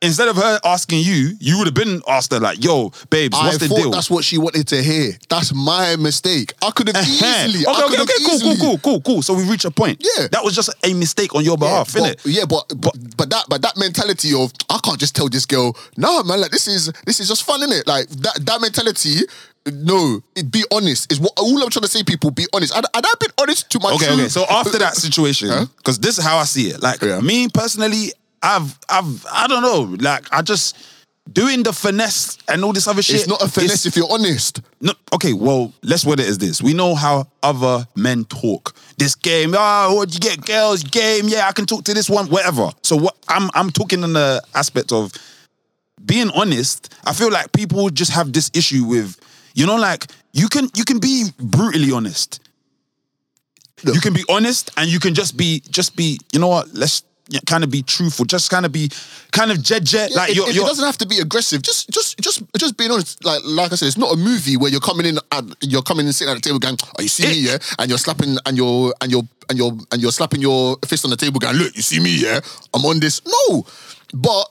Instead 0.00 0.28
of 0.28 0.36
her 0.36 0.60
asking 0.64 1.00
you, 1.00 1.32
you 1.40 1.58
would 1.58 1.66
have 1.66 1.74
been 1.74 2.00
asked 2.06 2.32
her 2.32 2.38
like, 2.38 2.62
"Yo, 2.62 2.92
babes, 3.10 3.36
I 3.36 3.46
what's 3.46 3.58
the 3.58 3.66
thought 3.66 3.76
deal?" 3.78 3.90
that's 3.90 4.08
what 4.08 4.22
she 4.22 4.38
wanted 4.38 4.68
to 4.68 4.80
hear. 4.80 5.18
That's 5.28 5.52
my 5.52 5.96
mistake. 5.96 6.54
I 6.62 6.70
could 6.70 6.86
have 6.86 6.94
Uh-huh. 6.96 7.46
easily. 7.48 7.66
Okay, 7.66 7.68
I 7.68 7.84
okay, 7.84 7.88
could 7.88 7.98
have 7.98 8.08
okay, 8.08 8.24
cool, 8.24 8.34
easily, 8.36 8.56
cool, 8.58 8.78
cool, 8.78 8.78
cool, 8.78 9.00
cool. 9.00 9.22
So 9.22 9.34
we 9.34 9.42
reach 9.42 9.64
a 9.64 9.72
point. 9.72 10.00
Yeah. 10.00 10.28
that 10.30 10.44
was 10.44 10.54
just 10.54 10.70
a 10.84 10.94
mistake 10.94 11.34
on 11.34 11.44
your 11.44 11.58
behalf, 11.58 11.92
yeah, 11.96 12.02
innit? 12.02 12.22
but, 12.22 12.26
yeah, 12.26 12.44
but, 12.44 12.68
but 12.80 12.94
but 13.16 13.30
that 13.30 13.46
but 13.48 13.60
that 13.62 13.76
mentality 13.76 14.32
of 14.34 14.52
I 14.70 14.78
can't 14.84 15.00
just 15.00 15.16
tell 15.16 15.28
this 15.28 15.46
girl, 15.46 15.76
no 15.96 16.22
man, 16.22 16.40
like 16.42 16.52
this 16.52 16.68
is 16.68 16.92
this 17.04 17.18
is 17.18 17.26
just 17.26 17.42
fun, 17.42 17.60
innit? 17.62 17.84
Like 17.88 18.08
that 18.08 18.38
that 18.46 18.60
mentality. 18.60 19.22
No, 19.66 20.22
it, 20.34 20.50
be 20.50 20.64
honest 20.72 21.12
is 21.12 21.20
what 21.20 21.32
all 21.36 21.60
I'm 21.62 21.68
trying 21.68 21.82
to 21.82 21.88
say. 21.88 22.02
People, 22.02 22.30
be 22.30 22.46
honest. 22.54 22.74
And, 22.74 22.86
I've 22.94 23.02
been 23.18 23.30
honest 23.38 23.68
to 23.70 23.80
my. 23.80 23.90
Okay, 23.94 24.06
true- 24.06 24.14
okay. 24.14 24.28
So 24.28 24.46
after 24.48 24.78
that 24.84 24.94
situation, 24.94 25.48
because 25.76 25.98
this 25.98 26.16
is 26.18 26.24
how 26.24 26.38
I 26.38 26.44
see 26.44 26.68
it. 26.70 26.80
Like 26.80 27.02
Yeah. 27.02 27.20
me 27.20 27.48
personally, 27.48 28.12
I've, 28.42 28.78
I've, 28.88 29.26
I 29.32 29.46
don't 29.46 29.62
know. 29.62 29.96
Like 30.00 30.26
I 30.32 30.42
just 30.42 30.76
doing 31.32 31.62
the 31.62 31.72
finesse 31.72 32.38
and 32.48 32.64
all 32.64 32.72
this 32.72 32.86
other 32.86 33.02
shit. 33.02 33.16
it's 33.16 33.28
not 33.28 33.42
a 33.42 33.48
finesse 33.48 33.86
if 33.86 33.96
you're 33.96 34.10
honest. 34.10 34.60
No, 34.80 34.92
okay, 35.12 35.32
well, 35.32 35.72
let's 35.82 36.04
word 36.04 36.20
it 36.20 36.28
as 36.28 36.38
this. 36.38 36.62
We 36.62 36.72
know 36.72 36.94
how 36.94 37.26
other 37.42 37.86
men 37.94 38.24
talk. 38.24 38.74
This 38.96 39.14
game, 39.14 39.54
ah, 39.56 39.88
oh, 39.88 39.96
what 39.96 40.14
you 40.14 40.20
get, 40.20 40.44
girls, 40.44 40.82
game, 40.82 41.28
yeah, 41.28 41.46
I 41.48 41.52
can 41.52 41.66
talk 41.66 41.84
to 41.84 41.94
this 41.94 42.08
one, 42.08 42.28
whatever. 42.28 42.70
So 42.82 42.96
what 42.96 43.16
I'm 43.28 43.50
I'm 43.54 43.70
talking 43.70 44.02
in 44.02 44.12
the 44.12 44.42
aspect 44.54 44.92
of 44.92 45.12
being 46.04 46.30
honest. 46.30 46.94
I 47.04 47.12
feel 47.12 47.30
like 47.30 47.52
people 47.52 47.90
just 47.90 48.12
have 48.12 48.32
this 48.32 48.50
issue 48.54 48.84
with, 48.84 49.18
you 49.54 49.66
know, 49.66 49.76
like 49.76 50.06
you 50.32 50.48
can 50.48 50.68
you 50.74 50.84
can 50.84 50.98
be 50.98 51.26
brutally 51.38 51.92
honest. 51.92 52.40
Look. 53.84 53.94
You 53.94 54.00
can 54.00 54.12
be 54.12 54.24
honest 54.28 54.70
and 54.76 54.90
you 54.90 54.98
can 54.98 55.14
just 55.14 55.36
be 55.36 55.62
just 55.70 55.94
be, 55.94 56.18
you 56.32 56.40
know 56.40 56.48
what, 56.48 56.74
let's 56.74 57.02
kind 57.46 57.62
of 57.64 57.70
be 57.70 57.82
truthful, 57.82 58.24
just 58.24 58.50
kind 58.50 58.64
of 58.66 58.72
be 58.72 58.90
kind 59.32 59.50
of 59.50 59.62
jet 59.62 59.84
jet. 59.84 60.10
like 60.14 60.30
it, 60.30 60.36
you're, 60.36 60.46
it- 60.46 60.50
it 60.50 60.54
you're 60.56 60.66
doesn't 60.66 60.84
have 60.84 60.98
to 60.98 61.06
be 61.06 61.18
aggressive. 61.18 61.62
Just, 61.62 61.90
just, 61.90 62.18
just, 62.20 62.42
just 62.56 62.76
being 62.76 62.90
honest. 62.90 63.24
Like, 63.24 63.40
like 63.44 63.72
I 63.72 63.74
said, 63.76 63.86
it's 63.86 63.98
not 63.98 64.12
a 64.12 64.16
movie 64.16 64.56
where 64.56 64.70
you're 64.70 64.80
coming 64.80 65.06
in, 65.06 65.18
and 65.32 65.56
you're 65.60 65.82
coming 65.82 66.06
in, 66.06 66.12
sitting 66.12 66.32
at 66.32 66.36
the 66.36 66.40
table, 66.48 66.58
going, 66.58 66.76
"Oh, 66.98 67.02
you 67.02 67.08
see 67.08 67.26
me, 67.26 67.38
yeah," 67.40 67.58
and 67.78 67.88
you're 67.88 67.98
slapping, 67.98 68.36
and 68.46 68.56
you're, 68.56 68.94
and 69.00 69.10
you're, 69.10 69.22
and 69.50 69.58
you're, 69.58 69.72
and 69.92 70.00
you're 70.02 70.12
slapping 70.12 70.40
your 70.40 70.76
fist 70.86 71.04
on 71.04 71.10
the 71.10 71.16
table, 71.16 71.38
going, 71.40 71.56
"Look, 71.56 71.74
you 71.76 71.82
see 71.82 72.00
me, 72.00 72.16
yeah, 72.16 72.40
I'm 72.74 72.84
on 72.84 73.00
this." 73.00 73.20
No, 73.26 73.64
but 74.14 74.46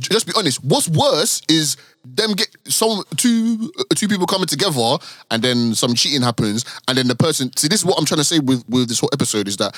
just 0.00 0.26
be 0.26 0.32
honest. 0.36 0.62
What's 0.64 0.88
worse 0.88 1.40
is 1.48 1.76
them 2.04 2.32
get 2.32 2.48
some 2.66 3.02
two 3.16 3.70
two 3.94 4.08
people 4.08 4.26
coming 4.26 4.46
together, 4.46 4.98
and 5.30 5.42
then 5.42 5.74
some 5.74 5.94
cheating 5.94 6.20
happens, 6.22 6.64
and 6.88 6.98
then 6.98 7.08
the 7.08 7.14
person. 7.14 7.50
See, 7.56 7.68
this 7.68 7.80
is 7.80 7.86
what 7.86 7.98
I'm 7.98 8.04
trying 8.04 8.18
to 8.18 8.24
say 8.24 8.40
with 8.40 8.68
with 8.68 8.88
this 8.88 8.98
whole 9.00 9.10
episode 9.12 9.46
is 9.48 9.56
that 9.58 9.74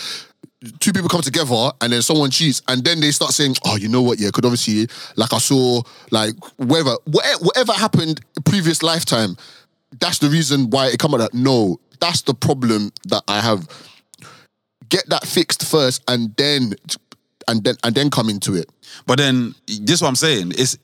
two 0.81 0.93
people 0.93 1.09
come 1.09 1.23
together 1.23 1.71
and 1.81 1.93
then 1.93 2.03
someone 2.03 2.31
cheats 2.31 2.63
and 2.69 2.85
then 2.85 3.01
they 3.01 3.11
start 3.11 3.33
saying, 3.33 3.57
oh, 3.65 3.77
you 3.77 3.89
know 3.89 4.03
what? 4.03 4.19
Yeah, 4.19 4.31
could 4.33 4.45
obviously 4.45 4.89
like 5.17 5.33
I 5.33 5.39
saw 5.39 5.83
like 6.11 6.35
whatever 6.57 6.97
whatever, 7.05 7.73
happened 7.73 8.21
previous 8.45 8.83
lifetime. 8.83 9.37
That's 10.01 10.19
the 10.19 10.29
reason 10.29 10.71
why 10.71 10.89
it 10.89 10.99
come 10.99 11.15
out 11.15 11.19
that 11.19 11.35
no, 11.35 11.81
that's 12.01 12.23
the 12.23 12.35
problem 12.35 12.93
that 13.07 13.23
I 13.29 13.41
have. 13.41 13.69
Get 14.89 15.09
that 15.09 15.27
fixed 15.27 15.67
first 15.67 16.03
and 16.09 16.35
then 16.37 16.75
and 17.49 17.65
then 17.65 17.75
and 17.85 17.95
then 17.95 18.11
come 18.11 18.29
into 18.29 18.55
it. 18.55 18.71
But 19.07 19.19
then 19.19 19.55
this 19.67 19.97
is 19.97 20.03
what 20.03 20.09
I'm 20.09 20.17
saying. 20.17 20.53
It's 20.53 20.77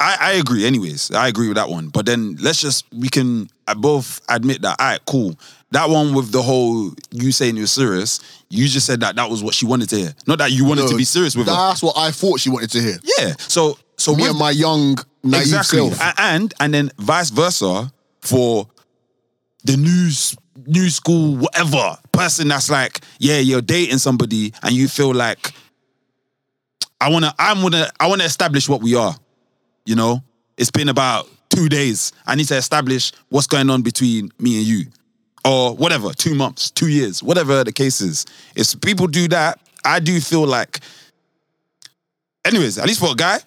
I, 0.00 0.16
I 0.18 0.32
agree 0.32 0.64
anyways. 0.64 1.10
I 1.12 1.28
agree 1.28 1.48
with 1.48 1.56
that 1.56 1.68
one. 1.68 1.88
But 1.88 2.06
then 2.06 2.36
let's 2.40 2.60
just 2.60 2.86
we 2.92 3.08
can 3.08 3.48
both 3.76 4.20
admit 4.28 4.62
that, 4.62 4.80
all 4.80 4.86
right, 4.86 5.00
cool. 5.06 5.38
That 5.72 5.90
one 5.90 6.14
with 6.14 6.32
the 6.32 6.42
whole 6.42 6.92
you 7.10 7.30
saying 7.30 7.56
you're 7.56 7.66
serious, 7.66 8.18
you 8.50 8.66
just 8.66 8.84
said 8.86 9.00
that 9.00 9.16
that 9.16 9.30
was 9.30 9.42
what 9.42 9.54
she 9.54 9.64
wanted 9.64 9.88
to 9.90 9.96
hear. 9.96 10.14
Not 10.26 10.38
that 10.38 10.50
you 10.50 10.64
wanted 10.64 10.88
to 10.88 10.96
be 10.96 11.04
serious 11.04 11.36
with 11.36 11.46
her. 11.46 11.52
That's 11.52 11.82
what 11.82 11.96
I 11.96 12.10
thought 12.10 12.40
she 12.40 12.50
wanted 12.50 12.70
to 12.70 12.80
hear. 12.80 12.98
Yeah. 13.18 13.34
So 13.38 13.78
so 13.96 14.14
Me 14.14 14.22
with 14.22 14.30
and 14.30 14.38
my 14.38 14.50
young 14.50 14.98
naive 15.22 15.42
exactly. 15.42 15.90
self. 15.90 16.00
And 16.18 16.52
and 16.58 16.74
then 16.74 16.90
vice 16.98 17.30
versa 17.30 17.92
for 18.20 18.66
the 19.64 19.76
news 19.76 20.36
new 20.66 20.90
school 20.90 21.36
whatever 21.36 21.96
person 22.12 22.48
that's 22.48 22.70
like 22.70 23.00
yeah 23.18 23.38
you're 23.38 23.62
dating 23.62 23.98
somebody 23.98 24.52
and 24.62 24.74
you 24.74 24.88
feel 24.88 25.14
like 25.14 25.52
I 27.00 27.08
want 27.08 27.24
to 27.24 27.34
I 27.38 27.54
want 27.54 27.74
to 27.74 27.90
I 27.98 28.08
want 28.08 28.20
to 28.20 28.26
establish 28.26 28.68
what 28.68 28.82
we 28.82 28.94
are 28.94 29.14
you 29.86 29.94
know 29.94 30.22
it's 30.58 30.70
been 30.70 30.88
about 30.90 31.28
2 31.50 31.68
days 31.68 32.12
I 32.26 32.34
need 32.34 32.48
to 32.48 32.56
establish 32.56 33.12
what's 33.30 33.46
going 33.46 33.70
on 33.70 33.82
between 33.82 34.30
me 34.38 34.58
and 34.58 34.66
you 34.66 34.86
or 35.44 35.74
whatever 35.74 36.12
2 36.12 36.34
months 36.34 36.70
2 36.70 36.88
years 36.88 37.22
whatever 37.22 37.64
the 37.64 37.72
case 37.72 38.00
is. 38.00 38.26
If 38.54 38.80
people 38.80 39.06
do 39.06 39.28
that 39.28 39.60
I 39.84 40.00
do 40.00 40.20
feel 40.20 40.46
like 40.46 40.80
anyways 42.44 42.78
at 42.78 42.86
least 42.86 43.00
for 43.00 43.12
a 43.12 43.14
guy 43.14 43.38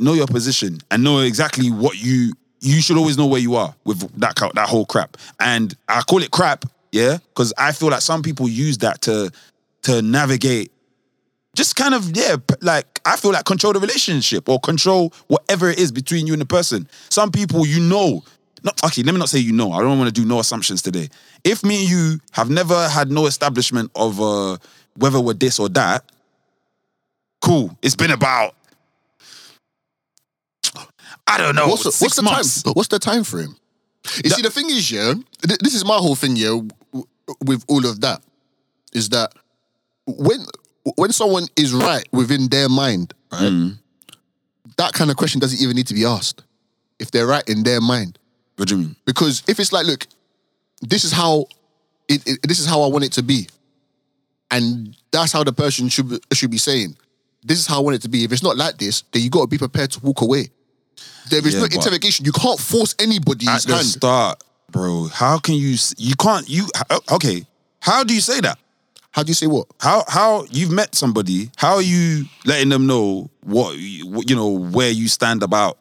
know 0.00 0.14
your 0.14 0.26
position 0.26 0.78
and 0.90 1.04
know 1.04 1.20
exactly 1.20 1.70
what 1.70 2.02
you 2.02 2.32
you 2.60 2.82
should 2.82 2.96
always 2.96 3.16
know 3.16 3.26
where 3.26 3.40
you 3.40 3.54
are 3.54 3.74
with 3.84 4.00
that 4.18 4.36
that 4.54 4.68
whole 4.68 4.86
crap. 4.86 5.16
And 5.40 5.74
i 5.88 6.02
call 6.02 6.22
it 6.22 6.30
crap 6.30 6.64
yeah? 6.92 7.18
Because 7.28 7.52
i 7.58 7.72
feel 7.72 7.90
like 7.90 8.00
some 8.00 8.22
people 8.22 8.48
use 8.48 8.78
that 8.78 9.02
to 9.02 9.30
to 9.82 10.02
navigate 10.02 10.72
just 11.58 11.74
kind 11.74 11.92
of 11.92 12.16
yeah, 12.16 12.36
like 12.60 13.00
I 13.04 13.16
feel 13.16 13.32
like 13.32 13.44
control 13.44 13.72
the 13.72 13.80
relationship 13.80 14.48
or 14.48 14.60
control 14.60 15.12
whatever 15.26 15.68
it 15.68 15.78
is 15.78 15.90
between 15.90 16.26
you 16.26 16.32
and 16.32 16.40
the 16.40 16.46
person. 16.46 16.88
Some 17.10 17.32
people 17.32 17.66
you 17.66 17.80
know, 17.80 18.22
not 18.64 18.82
okay. 18.84 19.02
Let 19.02 19.12
me 19.12 19.18
not 19.18 19.28
say 19.28 19.38
you 19.38 19.52
know. 19.52 19.72
I 19.72 19.80
don't 19.80 19.98
want 19.98 20.14
to 20.14 20.20
do 20.20 20.26
no 20.26 20.38
assumptions 20.40 20.82
today. 20.82 21.08
If 21.44 21.62
me 21.64 21.80
and 21.82 21.90
you 21.90 22.20
have 22.32 22.50
never 22.50 22.88
had 22.88 23.10
no 23.10 23.26
establishment 23.26 23.90
of 23.94 24.20
uh, 24.20 24.56
whether 24.96 25.20
we're 25.20 25.34
this 25.34 25.58
or 25.58 25.68
that, 25.70 26.04
cool. 27.40 27.76
It's 27.82 27.96
been 27.96 28.10
about 28.10 28.54
I 31.26 31.38
don't 31.38 31.54
know. 31.54 31.68
what's 31.68 31.84
what's 32.00 32.16
the 32.16 32.22
months. 32.22 32.62
time? 32.62 32.72
What's 32.74 32.88
the 32.88 32.98
time 32.98 33.24
frame? 33.24 33.56
You 34.24 34.30
see, 34.30 34.42
the 34.42 34.50
thing 34.50 34.70
is, 34.70 34.90
yeah, 34.90 35.12
th- 35.46 35.58
this 35.60 35.74
is 35.74 35.84
my 35.84 35.96
whole 35.96 36.14
thing, 36.14 36.36
yeah, 36.36 36.48
w- 36.92 37.06
with 37.44 37.64
all 37.68 37.84
of 37.86 38.00
that, 38.00 38.22
is 38.94 39.10
that 39.10 39.34
when 40.06 40.44
when 40.96 41.12
someone 41.12 41.46
is 41.56 41.72
right 41.74 42.06
within 42.12 42.48
their 42.48 42.68
mind, 42.68 43.12
right, 43.30 43.42
Mm. 43.42 43.78
that 44.78 44.94
kind 44.94 45.10
of 45.10 45.16
question 45.18 45.40
doesn't 45.40 45.60
even 45.60 45.76
need 45.76 45.86
to 45.88 45.94
be 45.94 46.04
asked 46.06 46.42
if 46.98 47.10
they're 47.10 47.26
right 47.26 47.46
in 47.48 47.62
their 47.64 47.80
mind. 47.80 48.17
What 48.58 48.68
do 48.68 48.74
you 48.76 48.80
mean? 48.82 48.96
Because 49.06 49.42
if 49.46 49.60
it's 49.60 49.72
like, 49.72 49.86
look, 49.86 50.06
this 50.82 51.04
is 51.04 51.12
how 51.12 51.46
it, 52.08 52.26
it- 52.26 52.40
this 52.42 52.58
is 52.58 52.66
how 52.66 52.82
I 52.82 52.88
want 52.88 53.04
it 53.04 53.12
to 53.12 53.22
be, 53.22 53.48
and 54.50 54.96
that's 55.12 55.32
how 55.32 55.44
the 55.44 55.52
person 55.52 55.88
should 55.88 56.08
be, 56.08 56.18
should 56.32 56.50
be 56.50 56.58
saying, 56.58 56.96
this 57.44 57.58
is 57.58 57.66
how 57.66 57.76
I 57.76 57.80
want 57.80 57.96
it 57.96 58.02
to 58.02 58.08
be. 58.08 58.24
If 58.24 58.32
it's 58.32 58.42
not 58.42 58.56
like 58.56 58.78
this, 58.78 59.02
then 59.12 59.22
you 59.22 59.30
got 59.30 59.42
to 59.42 59.46
be 59.46 59.58
prepared 59.58 59.92
to 59.92 60.00
walk 60.00 60.22
away. 60.22 60.48
There 61.30 61.46
is 61.46 61.54
Yeah, 61.54 61.60
no 61.60 61.66
interrogation. 61.66 62.24
You 62.24 62.32
can't 62.32 62.58
force 62.58 62.94
anybody's 62.98 63.48
At 63.48 63.62
the 63.62 63.74
hand. 63.76 63.86
start, 63.86 64.42
bro. 64.72 65.06
How 65.12 65.38
can 65.38 65.54
you? 65.54 65.76
You 65.96 66.14
can't. 66.16 66.48
You 66.48 66.66
okay? 67.12 67.46
How 67.80 68.02
do 68.02 68.12
you 68.14 68.20
say 68.20 68.40
that? 68.40 68.58
How 69.12 69.22
do 69.22 69.28
you 69.28 69.34
say 69.34 69.46
what? 69.46 69.66
How 69.80 70.04
how 70.08 70.46
you've 70.50 70.72
met 70.72 70.94
somebody? 70.96 71.50
How 71.56 71.74
are 71.76 71.82
you 71.82 72.24
letting 72.44 72.70
them 72.70 72.86
know 72.86 73.30
what- 73.42 73.76
you 73.78 74.34
know 74.34 74.48
where 74.48 74.90
you 74.90 75.06
stand 75.08 75.42
about 75.42 75.78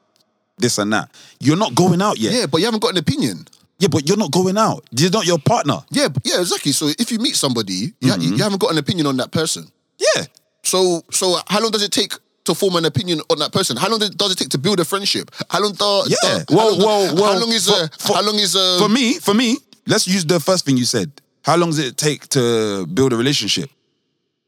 this 0.58 0.78
and 0.78 0.92
that? 0.94 1.10
You're 1.40 1.58
not 1.58 1.76
going 1.76 2.02
out 2.02 2.18
yet. 2.18 2.34
Yeah, 2.34 2.46
but 2.48 2.60
you 2.60 2.66
haven't 2.66 2.82
got 2.82 2.92
an 2.92 2.98
opinion. 2.98 3.48
Yeah, 3.80 3.90
but 3.90 4.08
you're 4.08 4.18
not 4.18 4.32
going 4.32 4.58
out. 4.58 4.86
You're 4.92 5.12
not 5.12 5.26
your 5.28 5.38
partner. 5.40 5.78
Yeah, 5.92 6.08
yeah, 6.24 6.40
exactly. 6.40 6.72
So 6.72 6.88
if 6.98 7.12
you 7.12 7.20
meet 7.20 7.36
somebody, 7.36 7.94
you, 8.02 8.10
ha- 8.12 8.18
Mm-hmm. 8.18 8.36
you 8.36 8.44
haven't 8.44 8.60
got 8.60 8.72
an 8.72 8.78
opinion 8.80 9.06
on 9.08 9.18
that 9.18 9.32
person. 9.32 9.68
Yeah. 10.00 10.26
So 10.64 11.04
so 11.12 11.38
how 11.48 11.62
long 11.62 11.72
does 11.72 11.84
it 11.84 11.92
take 11.92 12.14
to 12.46 12.56
form 12.56 12.76
an 12.78 12.86
opinion 12.86 13.20
on 13.30 13.38
that 13.40 13.52
person? 13.52 13.78
How 13.78 13.90
long 13.90 14.00
does- 14.00 14.10
does 14.12 14.32
it 14.32 14.38
take 14.40 14.50
to 14.50 14.58
build 14.58 14.80
a 14.80 14.86
friendship? 14.86 15.30
How 15.50 15.62
long? 15.62 15.74
Do, 15.74 16.04
Yeah. 16.08 16.44
do- 16.48 16.56
how 16.56 16.58
Well, 16.58 16.78
long 16.78 16.80
well, 16.88 17.16
well, 17.16 17.34
How 17.34 17.40
long 17.40 17.52
is 17.52 17.68
for- 17.68 17.84
a? 17.84 17.90
for- 18.00 18.14
how 18.16 18.24
long 18.24 18.36
is 18.40 18.56
a? 18.56 18.78
For 18.80 18.90
me, 18.90 19.20
for 19.20 19.34
me, 19.36 19.58
let's 19.86 20.08
use 20.08 20.26
the 20.26 20.40
first 20.40 20.66
thing 20.66 20.76
you 20.78 20.86
said. 20.86 21.12
How 21.44 21.56
long 21.56 21.70
does 21.70 21.80
it 21.80 21.98
take 21.98 22.28
to 22.30 22.86
build 22.88 23.14
a 23.14 23.16
relationship? 23.16 23.70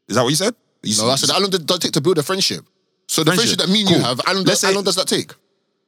Is 0.08 0.16
that 0.16 0.22
what 0.22 0.30
you 0.30 0.36
said? 0.36 0.54
You 0.82 0.96
no, 0.96 1.10
I 1.10 1.14
said 1.16 1.30
how 1.30 1.38
long 1.40 1.50
does 1.50 1.60
it 1.60 1.80
take 1.80 1.92
to 1.92 2.00
build 2.00 2.18
a 2.18 2.22
friendship? 2.22 2.64
So 3.06 3.22
the 3.22 3.32
Friendship. 3.32 3.58
friendship, 3.60 3.66
that 3.66 3.72
me 3.72 3.80
and 3.82 3.90
you 3.90 3.96
Cool. 3.96 4.04
have, 4.04 4.20
how 4.26 4.32
long, 4.34 4.44
Let's 4.44 4.60
does, 4.60 4.62
how 4.62 4.68
say- 4.70 4.74
long 4.74 4.84
does 4.84 4.96
that 4.96 5.06
take? 5.08 5.32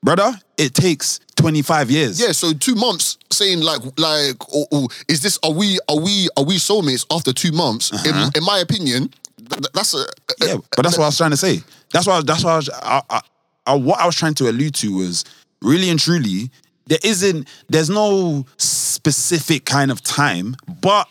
Brother, 0.02 0.32
it 0.56 0.74
takes 0.74 1.20
25 1.36 1.90
years. 1.90 2.20
Yeah, 2.20 2.32
so 2.32 2.52
two 2.52 2.74
months 2.74 3.18
saying 3.30 3.60
like 3.60 3.80
like 3.98 4.36
oh, 4.54 4.66
oh, 4.72 4.88
is 5.08 5.22
this 5.22 5.38
are 5.42 5.52
we 5.52 5.78
are 5.88 5.98
we 5.98 6.28
are 6.36 6.44
we 6.44 6.56
soulmates 6.56 7.06
after 7.10 7.32
two 7.32 7.52
months? 7.52 7.90
In, 8.06 8.14
in 8.36 8.44
my 8.44 8.58
opinion, 8.58 9.08
th- 9.38 9.50
th- 9.50 9.72
that's 9.74 9.94
a 9.94 9.98
Uh-huh. 9.98 10.46
Yeah, 10.46 10.56
but 10.76 10.82
that's 10.82 10.98
what 10.98 11.04
I 11.04 11.08
was 11.08 11.16
trying 11.16 11.30
to 11.30 11.36
say. 11.36 11.60
That's 11.92 12.06
what 12.06 12.26
that's 12.26 12.44
I 12.44 12.56
was, 12.56 12.70
I, 12.70 13.02
I, 13.10 13.20
I, 13.66 13.74
what 13.74 14.00
I 14.00 14.06
was 14.06 14.16
trying 14.16 14.34
to 14.34 14.48
allude 14.48 14.74
to 14.76 14.96
was 14.96 15.24
really 15.60 15.88
and 15.90 15.98
truly 16.00 16.50
there 16.86 16.98
isn't 17.04 17.48
there's 17.68 17.90
no 17.90 18.44
specific 18.56 19.64
kind 19.64 19.90
of 19.90 20.02
time, 20.02 20.56
but 20.80 21.08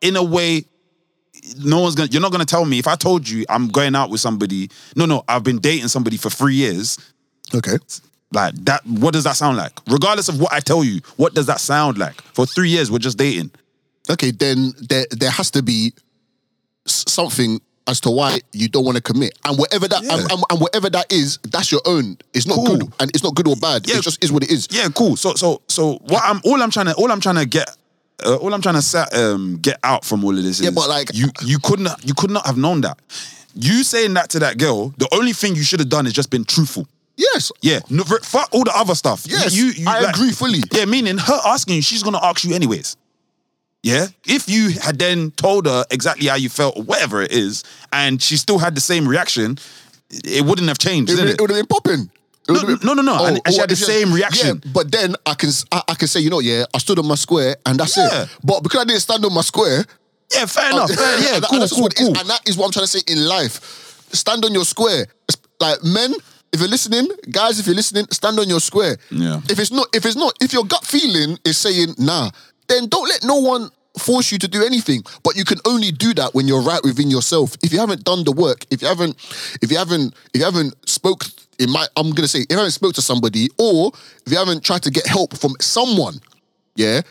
in 0.00 0.16
a 0.16 0.22
way, 0.22 0.64
no 1.58 1.80
one's 1.80 1.94
gonna 1.94 2.08
you're 2.10 2.22
not 2.22 2.32
gonna 2.32 2.44
tell 2.44 2.64
me 2.64 2.78
if 2.78 2.86
I 2.88 2.96
told 2.96 3.28
you 3.28 3.44
I'm 3.48 3.68
going 3.68 3.94
out 3.94 4.10
with 4.10 4.20
somebody. 4.20 4.68
No, 4.96 5.06
no, 5.06 5.22
I've 5.28 5.44
been 5.44 5.58
dating 5.58 5.88
somebody 5.88 6.16
for 6.16 6.30
three 6.30 6.54
years. 6.56 6.98
okay. 7.54 7.78
Like 8.36 8.54
that, 8.66 8.84
what 8.86 9.12
does 9.14 9.24
that 9.24 9.36
sound 9.36 9.56
like? 9.56 9.72
Regardless 9.88 10.28
of 10.28 10.38
what 10.40 10.52
I 10.52 10.60
tell 10.60 10.84
you, 10.84 11.00
what 11.16 11.32
does 11.34 11.46
that 11.46 11.58
sound 11.60 11.96
like? 11.98 12.20
For 12.36 12.44
three 12.46 12.68
years, 12.70 12.90
we're 12.90 12.98
just 13.08 13.18
dating. 13.18 13.50
okay, 14.14 14.30
then 14.30 14.72
there 14.90 15.06
there 15.22 15.30
has 15.38 15.50
to 15.52 15.62
be 15.62 15.92
something 16.86 17.60
as 17.88 18.00
to 18.00 18.10
why 18.10 18.40
you 18.52 18.68
don't 18.68 18.84
want 18.84 18.96
to 18.96 19.02
commit, 19.02 19.32
and 19.44 19.56
whatever 19.58 19.86
that 19.88 20.02
and, 20.02 20.30
and, 20.32 20.42
and 20.50 20.60
whatever 20.60 20.90
that 20.90 21.06
is, 21.12 21.38
that's 21.44 21.70
your 21.70 21.80
own. 21.86 22.16
It's 22.34 22.46
not 22.46 22.56
Cool. 22.56 22.78
good, 22.78 22.92
and 23.00 23.10
it's 23.14 23.22
not 23.22 23.34
good 23.36 23.46
or 23.48 23.56
bad. 23.56 23.88
Yeah. 23.88 23.98
It 23.98 24.02
just 24.02 24.22
is 24.24 24.30
what 24.32 24.42
it 24.42 24.50
is. 24.50 24.68
Yeah, 24.70 24.88
cool. 24.94 25.16
So 25.16 25.34
so 25.34 25.62
so 25.68 25.94
what 26.08 26.22
I'm 26.24 26.40
all 26.44 26.60
I'm 26.62 26.70
trying 26.70 26.86
to 26.86 26.94
all 26.94 27.10
I'm 27.12 27.20
trying 27.20 27.36
to 27.36 27.46
get 27.46 27.68
uh, 28.24 28.36
all 28.36 28.52
I'm 28.52 28.62
trying 28.62 28.74
to 28.74 28.82
set, 28.82 29.14
um 29.14 29.58
get 29.62 29.78
out 29.84 30.04
from 30.04 30.24
all 30.24 30.36
of 30.36 30.42
this 30.42 30.60
Yeah, 30.60 30.70
is 30.70 30.74
but 30.74 30.88
like- 30.88 31.10
you 31.14 31.28
you 31.42 31.58
couldn't 31.58 31.88
you 32.04 32.14
could 32.14 32.30
not 32.30 32.44
have 32.46 32.56
known 32.56 32.80
that. 32.82 32.98
You 33.54 33.84
saying 33.84 34.14
that 34.14 34.28
to 34.30 34.38
that 34.40 34.58
girl, 34.58 34.92
the 34.98 35.08
only 35.12 35.32
thing 35.32 35.54
you 35.56 35.62
should 35.62 35.80
have 35.80 35.88
done 35.88 36.06
is 36.06 36.12
just 36.12 36.28
been 36.30 36.44
truthful. 36.44 36.86
Yes. 37.16 37.50
Yeah, 37.62 37.80
no, 37.88 38.04
for- 38.04 38.44
all 38.52 38.64
the 38.64 38.72
other 38.76 38.94
stuff. 38.94 39.24
Yes, 39.26 39.54
you, 39.56 39.66
you, 39.66 39.88
I 39.88 40.10
agree 40.10 40.32
fully. 40.32 40.60
Yeah, 40.72 40.84
meaning 40.84 41.16
her 41.18 41.40
asking 41.46 41.76
you, 41.76 41.82
she's 41.82 42.02
gonna 42.02 42.22
ask 42.22 42.44
you 42.44 42.54
anyways. 42.54 42.96
Yeah, 43.82 44.06
if 44.26 44.48
you 44.48 44.70
had 44.70 44.98
then 44.98 45.30
told 45.32 45.66
her 45.66 45.84
exactly 45.90 46.26
how 46.26 46.34
you 46.34 46.48
felt 46.48 46.76
or 46.76 46.82
whatever 46.82 47.22
it 47.22 47.32
is, 47.32 47.62
and 47.92 48.20
she 48.20 48.36
still 48.36 48.58
had 48.58 48.74
the 48.74 48.80
same 48.80 49.06
reaction, 49.08 49.58
it 50.10 50.44
wouldn't 50.44 50.68
have 50.68 50.78
changed, 50.78 51.10
It, 51.12 51.16
would- 51.18 51.28
it? 51.28 51.34
it 51.34 51.40
would 51.40 51.50
have 51.50 51.58
been 51.58 51.66
popping. 51.66 52.10
No, 52.48 52.64
been- 52.66 52.78
no, 52.84 52.94
no, 52.94 53.02
no. 53.02 53.16
Oh, 53.18 53.26
and- 53.26 53.40
and 53.44 53.54
she 53.54 53.60
oh, 53.60 53.62
had 53.62 53.70
the 53.70 53.76
same 53.76 54.12
reaction. 54.12 54.60
Yeah, 54.64 54.70
but 54.72 54.90
then 54.92 55.14
I 55.24 55.34
can 55.34 55.50
I, 55.72 55.82
I 55.88 55.94
can 55.94 56.08
say, 56.08 56.20
you 56.20 56.30
know, 56.30 56.40
yeah, 56.40 56.64
I 56.74 56.78
stood 56.78 56.98
on 56.98 57.06
my 57.06 57.14
square 57.16 57.56
and 57.64 57.78
that's 57.80 57.96
Yeah. 57.96 58.22
it. 58.24 58.28
But 58.44 58.62
because 58.62 58.80
I 58.80 58.84
didn't 58.84 59.00
stand 59.02 59.24
on 59.24 59.32
my 59.32 59.40
square, 59.42 59.84
Yeah, 60.34 60.46
fair 60.46 60.70
enough. 60.70 60.90
Fair, 60.94 61.18
yeah, 61.20 61.34
and 61.36 61.42
that- 61.44 61.50
cool, 61.50 61.66
cool, 61.68 61.86
it 61.86 61.94
is. 62.00 62.06
cool. 62.08 62.18
And 62.18 62.28
that 62.30 62.40
is 62.48 62.56
what 62.56 62.66
I'm 62.66 62.72
trying 62.72 62.84
to 62.86 62.88
say 62.90 63.00
in 63.06 63.26
life. 63.26 63.60
Stand 64.12 64.44
on 64.44 64.52
your 64.52 64.64
square. 64.64 65.06
Like 65.60 65.82
men, 65.84 66.14
if 66.56 66.60
you're 66.60 66.70
listening, 66.70 67.06
guys, 67.30 67.60
if 67.60 67.66
you're 67.66 67.76
listening, 67.76 68.06
stand 68.10 68.38
on 68.38 68.48
your 68.48 68.60
square. 68.60 68.96
Yeah. 69.10 69.40
If 69.50 69.58
it's 69.58 69.70
not, 69.70 69.88
if 69.94 70.06
it's 70.06 70.16
not, 70.16 70.32
if 70.40 70.52
your 70.54 70.64
gut 70.64 70.84
feeling 70.84 71.38
is 71.44 71.58
saying 71.58 71.94
nah, 71.98 72.30
then 72.68 72.88
don't 72.88 73.08
let 73.08 73.22
no 73.24 73.36
one 73.36 73.70
force 73.98 74.32
you 74.32 74.38
to 74.38 74.48
do 74.48 74.64
anything. 74.64 75.02
But 75.22 75.36
you 75.36 75.44
can 75.44 75.58
only 75.66 75.92
do 75.92 76.14
that 76.14 76.34
when 76.34 76.48
you're 76.48 76.62
right 76.62 76.82
within 76.82 77.10
yourself. 77.10 77.56
If 77.62 77.72
you 77.72 77.78
haven't 77.78 78.04
done 78.04 78.24
the 78.24 78.32
work, 78.32 78.64
if 78.70 78.80
you 78.80 78.88
haven't, 78.88 79.16
if 79.60 79.70
you 79.70 79.76
haven't, 79.76 80.14
if 80.32 80.40
you 80.40 80.44
haven't 80.44 80.74
spoke, 80.88 81.24
in 81.58 81.70
my, 81.70 81.86
I'm 81.96 82.12
gonna 82.12 82.28
say, 82.28 82.40
if 82.40 82.46
you 82.50 82.56
haven't 82.56 82.72
spoke 82.72 82.94
to 82.94 83.02
somebody, 83.02 83.48
or 83.58 83.92
if 84.24 84.32
you 84.32 84.38
haven't 84.38 84.64
tried 84.64 84.82
to 84.84 84.90
get 84.90 85.06
help 85.06 85.36
from 85.36 85.54
someone, 85.60 86.20
yeah, 86.74 87.02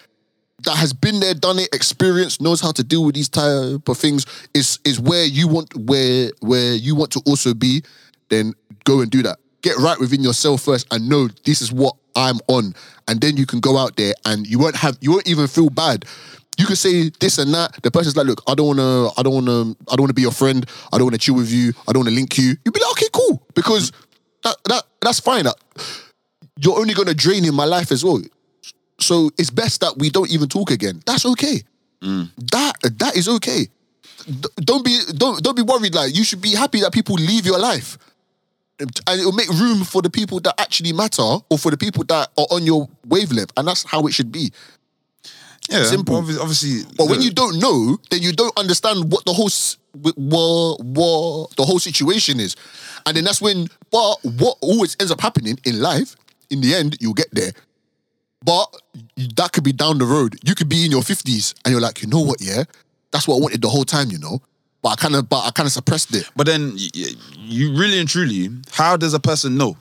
that 0.63 0.77
has 0.77 0.93
been 0.93 1.19
there, 1.19 1.33
done 1.33 1.59
it, 1.59 1.69
experienced, 1.73 2.41
knows 2.41 2.61
how 2.61 2.71
to 2.71 2.83
deal 2.83 3.03
with 3.03 3.15
these 3.15 3.29
type 3.29 3.87
of 3.87 3.97
things, 3.97 4.25
is 4.53 4.79
is 4.85 4.99
where 4.99 5.25
you 5.25 5.47
want 5.47 5.75
where 5.75 6.31
where 6.41 6.73
you 6.73 6.95
want 6.95 7.11
to 7.11 7.21
also 7.25 7.53
be, 7.53 7.83
then 8.35 8.53
go 8.83 9.01
and 9.01 9.09
do 9.09 9.23
that. 9.23 9.37
Get 9.61 9.77
right 9.77 9.99
within 9.99 10.21
yourself 10.21 10.61
first 10.61 10.87
and 10.91 11.09
know 11.09 11.27
this 11.43 11.61
is 11.61 11.71
what 11.71 11.95
I'm 12.15 12.37
on. 12.47 12.75
And 13.07 13.21
then 13.21 13.37
you 13.37 13.45
can 13.45 13.59
go 13.59 13.77
out 13.77 13.95
there 13.95 14.13
and 14.25 14.45
you 14.45 14.59
won't 14.59 14.75
have 14.75 14.97
you 15.01 15.11
won't 15.11 15.27
even 15.27 15.47
feel 15.47 15.69
bad. 15.69 16.05
You 16.57 16.65
can 16.65 16.75
say 16.75 17.09
this 17.19 17.37
and 17.37 17.53
that. 17.53 17.81
The 17.83 17.91
person's 17.91 18.15
like, 18.15 18.27
look, 18.27 18.41
I 18.47 18.55
don't 18.55 18.67
wanna, 18.67 19.09
I 19.17 19.23
don't 19.23 19.33
wanna, 19.33 19.75
I 19.91 19.95
don't 19.95 20.03
wanna 20.03 20.13
be 20.13 20.21
your 20.21 20.31
friend, 20.31 20.65
I 20.93 20.97
don't 20.97 21.07
wanna 21.07 21.17
chill 21.17 21.35
with 21.35 21.51
you, 21.51 21.73
I 21.87 21.91
don't 21.91 22.05
wanna 22.05 22.15
link 22.15 22.37
you. 22.37 22.55
You'll 22.63 22.71
be 22.71 22.79
like, 22.79 22.91
okay, 22.91 23.07
cool. 23.11 23.45
Because 23.55 23.91
that 24.43 24.55
that 24.65 24.83
that's 25.01 25.19
fine. 25.19 25.45
You're 26.57 26.79
only 26.79 26.93
gonna 26.93 27.13
drain 27.13 27.43
in 27.43 27.53
my 27.53 27.65
life 27.65 27.91
as 27.91 28.05
well. 28.05 28.21
So 28.99 29.29
it's 29.37 29.49
best 29.49 29.81
that 29.81 29.97
we 29.97 30.09
don't 30.09 30.31
even 30.31 30.47
talk 30.47 30.71
again. 30.71 31.01
That's 31.05 31.25
okay. 31.25 31.61
Mm. 32.01 32.29
That 32.51 32.73
that 32.99 33.17
is 33.17 33.27
okay. 33.27 33.67
Don't 34.57 34.85
be 34.85 34.99
don't 35.15 35.43
don't 35.43 35.55
be 35.55 35.61
worried. 35.61 35.93
Like 35.93 36.15
you 36.15 36.23
should 36.23 36.41
be 36.41 36.55
happy 36.55 36.79
that 36.81 36.93
people 36.93 37.15
leave 37.15 37.45
your 37.45 37.59
life, 37.59 37.97
and 38.79 39.21
it 39.21 39.25
will 39.25 39.31
make 39.31 39.49
room 39.49 39.83
for 39.83 40.01
the 40.01 40.09
people 40.09 40.39
that 40.41 40.59
actually 40.59 40.91
matter, 40.93 41.21
or 41.49 41.57
for 41.57 41.71
the 41.71 41.77
people 41.77 42.03
that 42.05 42.29
are 42.37 42.47
on 42.51 42.63
your 42.65 42.89
wavelength, 43.07 43.51
and 43.57 43.67
that's 43.67 43.83
how 43.83 44.05
it 44.07 44.13
should 44.13 44.31
be. 44.31 44.51
Yeah, 45.69 45.83
Simple. 45.85 46.21
obvi- 46.21 46.39
Obviously, 46.39 46.83
But 46.95 47.09
when 47.09 47.21
you 47.21 47.31
don't 47.31 47.57
know, 47.59 47.97
then 48.11 48.21
you 48.21 48.33
don't 48.33 48.55
understand 48.57 49.11
what 49.11 49.25
the 49.25 49.33
whole 49.33 49.47
s- 49.47 49.77
wh- 49.93 50.15
what, 50.17 50.79
what 50.83 51.55
the 51.55 51.63
whole 51.65 51.79
situation 51.79 52.39
is, 52.39 52.55
and 53.05 53.17
then 53.17 53.23
that's 53.23 53.41
when. 53.41 53.67
But 53.91 54.17
what 54.23 54.57
always 54.61 54.95
ends 54.99 55.11
up 55.11 55.21
happening 55.21 55.57
in 55.65 55.79
life, 55.81 56.15
in 56.51 56.61
the 56.61 56.75
end, 56.75 56.97
you'll 56.99 57.13
get 57.13 57.29
there. 57.33 57.51
But 58.43 58.67
that 59.37 59.53
could 59.53 59.63
be 59.63 59.73
down 59.73 59.97
the 59.97 60.05
road. 60.05 60.35
You 60.43 60.53
could 60.53 60.69
be 60.69 60.85
in 60.85 60.91
your 60.91 61.01
fifties, 61.01 61.55
and 61.63 61.71
you're 61.71 61.81
like, 61.81 62.01
you 62.03 62.07
know 62.09 62.19
what? 62.21 62.41
Yeah, 62.41 62.65
that's 63.11 63.27
what 63.27 63.37
I 63.37 63.39
wanted 63.39 63.61
the 63.63 63.69
whole 63.69 63.85
time. 63.85 64.11
You 64.11 64.19
know, 64.19 64.41
but 64.85 64.91
I 64.91 64.95
kind 64.97 65.15
of, 65.15 65.27
but 65.27 65.43
I 65.47 65.49
kind 65.49 65.65
of 65.65 65.73
suppressed 65.73 66.13
it. 66.15 66.29
But 66.35 66.45
then 66.45 66.75
y- 66.75 66.89
y- 66.95 67.15
you 67.37 67.75
really 67.75 67.97
and 67.99 68.07
truly, 68.07 68.49
how 68.71 68.95
does 68.95 69.15
a 69.15 69.19
person 69.19 69.57
know 69.57 69.75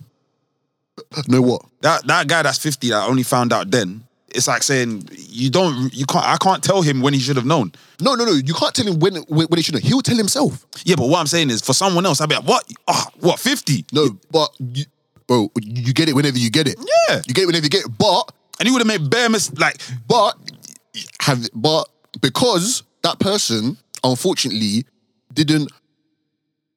know 1.28 1.42
what? 1.42 1.60
that 1.82 2.06
that 2.06 2.26
guy 2.26 2.40
that's 2.42 2.56
fifty 2.56 2.88
that 2.88 3.06
only 3.06 3.22
found 3.22 3.52
out 3.52 3.70
then? 3.70 4.02
It's 4.30 4.48
like 4.48 4.62
saying 4.62 5.06
you 5.18 5.50
don't, 5.50 5.94
you 5.94 6.06
can't. 6.06 6.24
I 6.24 6.38
can't 6.38 6.64
tell 6.64 6.80
him 6.80 7.02
when 7.02 7.12
he 7.12 7.20
should 7.20 7.36
have 7.36 7.44
known. 7.44 7.72
No, 8.00 8.14
no, 8.14 8.24
no. 8.24 8.32
You 8.32 8.54
can't 8.54 8.74
tell 8.74 8.86
him 8.86 8.98
when 8.98 9.16
when, 9.28 9.46
when 9.48 9.58
he 9.58 9.62
should 9.62 9.74
know. 9.74 9.80
He'll 9.80 10.00
tell 10.00 10.16
himself. 10.16 10.64
Yeah, 10.86 10.96
but 10.96 11.08
what 11.10 11.20
I'm 11.20 11.26
saying 11.26 11.50
is, 11.50 11.60
for 11.60 11.74
someone 11.74 12.06
else, 12.06 12.22
I'd 12.22 12.30
be 12.30 12.36
like, 12.36 12.46
what? 12.48 12.64
Ah, 12.88 13.10
what? 13.20 13.38
Fifty? 13.38 13.84
No, 13.92 14.08
but 14.30 14.48
you, 14.58 14.86
bro, 15.26 15.50
you 15.60 15.92
get 15.92 16.08
it 16.08 16.14
whenever 16.14 16.38
you 16.38 16.48
get 16.50 16.66
it. 16.66 16.76
Yeah. 17.10 17.20
you 17.26 17.34
get 17.34 17.42
it 17.42 17.46
whenever 17.46 17.64
you 17.66 17.70
get 17.70 17.84
it. 17.84 17.98
But 17.98 18.32
And 18.58 18.66
he 18.66 18.72
would 18.72 18.80
have 18.80 18.88
made 18.88 19.10
bare 19.10 19.28
mis 19.28 19.52
like 19.58 19.82
But 20.08 20.34
have 21.20 21.46
but 21.54 21.88
because 22.22 22.84
that 23.02 23.18
person 23.18 23.76
unfortunately 24.02 24.84
didn't 25.34 25.70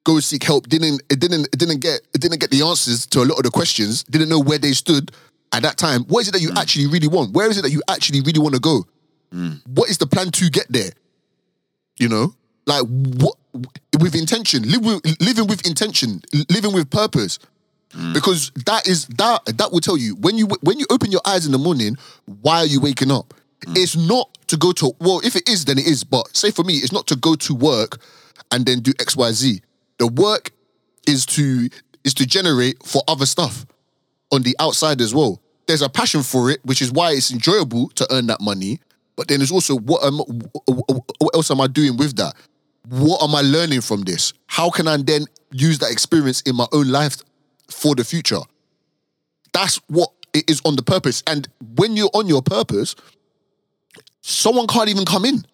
go 0.04 0.20
seek 0.20 0.44
help, 0.44 0.68
didn't 0.68 1.02
it 1.10 1.20
didn't 1.20 1.48
it 1.52 1.58
didn't 1.58 1.80
get 1.80 2.00
it 2.14 2.20
didn't 2.20 2.40
get 2.40 2.50
the 2.50 2.62
answers 2.62 3.06
to 3.06 3.20
a 3.20 3.26
lot 3.26 3.36
of 3.38 3.44
the 3.44 3.50
questions, 3.50 4.02
didn't 4.04 4.28
know 4.28 4.40
where 4.40 4.58
they 4.58 4.72
stood 4.72 5.12
at 5.52 5.62
that 5.62 5.76
time. 5.76 6.04
What 6.04 6.20
is 6.20 6.28
it 6.28 6.32
that 6.32 6.40
you 6.40 6.50
hmm. 6.50 6.58
actually 6.58 6.86
really 6.86 7.08
want? 7.08 7.32
Where 7.32 7.48
is 7.50 7.58
it 7.58 7.62
that 7.62 7.70
you 7.70 7.82
actually 7.88 8.20
really 8.20 8.40
want 8.40 8.54
to 8.54 8.60
go? 8.60 8.84
Hmm. 9.32 9.52
What 9.66 9.90
is 9.90 9.98
the 9.98 10.06
plan 10.06 10.30
to 10.30 10.50
get 10.50 10.66
there? 10.70 10.90
You 11.98 12.08
know, 12.08 12.34
like 12.66 12.84
what 12.86 13.34
with 14.00 14.14
intention, 14.14 14.62
live 14.62 14.84
with, 14.84 15.20
living 15.20 15.46
with 15.46 15.66
intention, 15.66 16.22
living 16.50 16.72
with 16.72 16.90
purpose. 16.90 17.38
Hmm. 17.92 18.12
Because 18.12 18.50
that 18.66 18.86
is 18.86 19.06
that 19.06 19.44
that 19.46 19.72
will 19.72 19.80
tell 19.80 19.96
you 19.96 20.14
when 20.16 20.36
you 20.36 20.46
when 20.62 20.78
you 20.78 20.86
open 20.90 21.10
your 21.10 21.22
eyes 21.24 21.46
in 21.46 21.52
the 21.52 21.58
morning, 21.58 21.96
why 22.42 22.58
are 22.58 22.66
you 22.66 22.80
waking 22.80 23.10
up? 23.10 23.34
It's 23.74 23.96
not 23.96 24.38
to 24.48 24.56
go 24.56 24.72
to 24.72 24.92
well, 25.00 25.20
if 25.24 25.34
it 25.34 25.48
is, 25.48 25.64
then 25.64 25.78
it 25.78 25.86
is. 25.86 26.04
But 26.04 26.36
say 26.36 26.50
for 26.50 26.64
me, 26.64 26.74
it's 26.74 26.92
not 26.92 27.06
to 27.08 27.16
go 27.16 27.34
to 27.34 27.54
work 27.54 27.98
and 28.50 28.66
then 28.66 28.80
do 28.80 28.92
X, 29.00 29.16
Y, 29.16 29.32
Z. 29.32 29.60
The 29.98 30.06
work 30.06 30.52
is 31.06 31.26
to 31.26 31.68
is 32.04 32.14
to 32.14 32.26
generate 32.26 32.82
for 32.84 33.02
other 33.08 33.26
stuff 33.26 33.66
on 34.30 34.42
the 34.42 34.56
outside 34.60 35.00
as 35.00 35.14
well. 35.14 35.40
There's 35.66 35.82
a 35.82 35.88
passion 35.88 36.22
for 36.22 36.50
it, 36.50 36.64
which 36.64 36.80
is 36.80 36.90
why 36.90 37.12
it's 37.12 37.30
enjoyable 37.30 37.88
to 37.90 38.06
earn 38.10 38.26
that 38.28 38.40
money. 38.40 38.80
But 39.16 39.28
then 39.28 39.38
there's 39.40 39.50
also 39.50 39.76
what 39.76 40.04
am 40.04 40.18
what 40.18 41.34
else 41.34 41.50
am 41.50 41.60
I 41.60 41.66
doing 41.66 41.96
with 41.96 42.16
that? 42.16 42.34
What 42.88 43.22
am 43.22 43.34
I 43.34 43.42
learning 43.42 43.82
from 43.82 44.02
this? 44.02 44.32
How 44.46 44.70
can 44.70 44.88
I 44.88 44.96
then 44.96 45.26
use 45.50 45.78
that 45.80 45.90
experience 45.90 46.40
in 46.42 46.56
my 46.56 46.66
own 46.72 46.88
life 46.88 47.16
for 47.68 47.94
the 47.94 48.04
future? 48.04 48.40
That's 49.52 49.76
what 49.88 50.10
it 50.32 50.48
is 50.48 50.62
on 50.64 50.76
the 50.76 50.82
purpose. 50.82 51.22
And 51.26 51.48
when 51.76 51.96
you're 51.96 52.10
on 52.14 52.28
your 52.28 52.42
purpose, 52.42 52.94
someone 54.22 54.66
can't 54.66 54.88
even 54.88 55.04
come 55.04 55.24
in. 55.24 55.44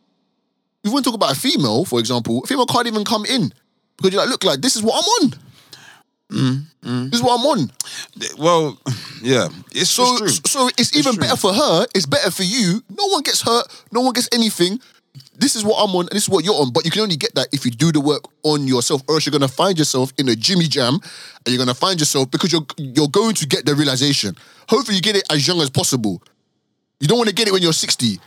If 0.84 0.88
you 0.88 0.92
want 0.92 1.04
to 1.06 1.10
talk 1.10 1.16
about 1.16 1.32
a 1.32 1.40
female, 1.40 1.86
for 1.86 1.98
example, 1.98 2.42
a 2.44 2.46
female 2.46 2.66
can't 2.66 2.86
even 2.86 3.04
come 3.06 3.24
in 3.24 3.54
because 3.96 4.12
you're 4.12 4.20
like, 4.20 4.28
look, 4.28 4.44
like 4.44 4.60
this 4.60 4.76
is 4.76 4.82
what 4.82 5.02
I'm 5.02 5.08
on. 5.24 5.38
Mm, 6.30 6.62
mm. 6.82 7.10
This 7.10 7.20
is 7.20 7.22
what 7.22 7.40
I'm 7.40 7.46
on. 7.46 7.70
Well, 8.38 8.78
yeah, 9.22 9.48
it's 9.72 9.88
So, 9.88 10.22
it's 10.24 10.50
so 10.50 10.68
it's 10.76 10.94
even 10.94 11.14
true. 11.14 11.22
better 11.22 11.36
for 11.36 11.54
her. 11.54 11.86
It's 11.94 12.04
better 12.04 12.30
for 12.30 12.42
you. 12.42 12.82
No 12.90 13.06
one 13.06 13.22
gets 13.22 13.40
hurt. 13.40 13.66
No 13.92 14.02
one 14.02 14.12
gets 14.12 14.28
anything. 14.30 14.78
This 15.38 15.56
is 15.56 15.64
what 15.64 15.76
I'm 15.82 15.94
on. 15.96 16.02
And 16.02 16.10
this 16.10 16.24
is 16.24 16.28
what 16.28 16.44
you're 16.44 16.54
on. 16.54 16.70
But 16.70 16.84
you 16.84 16.90
can 16.90 17.00
only 17.00 17.16
get 17.16 17.34
that 17.34 17.48
if 17.52 17.64
you 17.64 17.70
do 17.70 17.90
the 17.90 18.00
work 18.00 18.24
on 18.42 18.66
yourself, 18.66 19.02
or 19.08 19.14
else 19.14 19.24
you're 19.24 19.32
gonna 19.32 19.48
find 19.48 19.78
yourself 19.78 20.12
in 20.18 20.28
a 20.28 20.36
Jimmy 20.36 20.66
Jam, 20.66 20.94
and 20.94 21.46
you're 21.46 21.58
gonna 21.58 21.72
find 21.72 21.98
yourself 21.98 22.30
because 22.30 22.52
you're 22.52 22.66
you're 22.76 23.08
going 23.08 23.34
to 23.36 23.46
get 23.46 23.64
the 23.64 23.74
realization. 23.74 24.36
Hopefully, 24.68 24.96
you 24.96 25.02
get 25.02 25.16
it 25.16 25.24
as 25.30 25.46
young 25.46 25.62
as 25.62 25.70
possible. 25.70 26.22
You 27.00 27.08
don't 27.08 27.18
want 27.18 27.28
to 27.30 27.34
get 27.34 27.48
it 27.48 27.52
when 27.52 27.62
you're 27.62 27.72
60. 27.72 28.18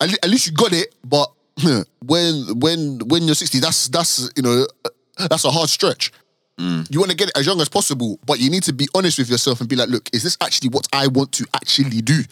At, 0.00 0.12
at 0.24 0.28
least 0.30 0.46
you 0.46 0.52
got 0.52 0.72
it, 0.72 0.94
but 1.04 1.30
when 2.04 2.58
when 2.58 2.98
when 3.06 3.22
you're 3.24 3.34
60, 3.34 3.58
that's 3.60 3.88
that's 3.88 4.30
you 4.36 4.42
know 4.42 4.66
that's 5.28 5.44
a 5.44 5.50
hard 5.50 5.68
stretch. 5.68 6.12
Mm. 6.58 6.86
You 6.90 7.00
want 7.00 7.10
to 7.10 7.16
get 7.16 7.28
it 7.30 7.36
as 7.38 7.46
young 7.46 7.60
as 7.60 7.68
possible, 7.68 8.18
but 8.26 8.38
you 8.38 8.48
need 8.50 8.62
to 8.64 8.72
be 8.72 8.86
honest 8.94 9.18
with 9.18 9.28
yourself 9.28 9.60
and 9.60 9.68
be 9.68 9.74
like, 9.76 9.88
look, 9.88 10.08
is 10.12 10.22
this 10.22 10.36
actually 10.40 10.68
what 10.70 10.86
I 10.92 11.08
want 11.08 11.32
to 11.32 11.46
actually 11.54 12.00
do? 12.00 12.22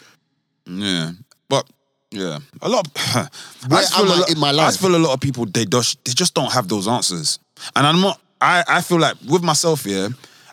Yeah, 0.67 1.13
but 1.49 1.69
yeah, 2.11 2.39
a 2.61 2.69
lot. 2.69 2.87
Of, 2.87 2.93
I 2.97 3.29
Where 3.69 3.81
just 3.81 3.99
am 3.99 4.05
feel 4.05 4.13
a 4.13 4.15
I 4.15 4.19
lot- 4.21 4.31
in 4.31 4.39
my 4.39 4.51
life? 4.51 4.75
I 4.75 4.77
feel 4.77 4.97
a 4.97 4.99
lot 4.99 5.15
of 5.15 5.21
people 5.21 5.47
they 5.47 5.65
just 5.65 6.05
they 6.05 6.13
just 6.13 6.35
don't 6.35 6.53
have 6.53 6.69
those 6.69 6.87
answers, 6.89 7.39
and 7.75 7.87
I'm 7.87 8.01
not. 8.01 8.21
I 8.41 8.65
I 8.69 8.81
feel 8.81 8.99
like 8.99 9.17
with 9.29 9.43
myself, 9.43 9.87
yeah, 9.87 10.09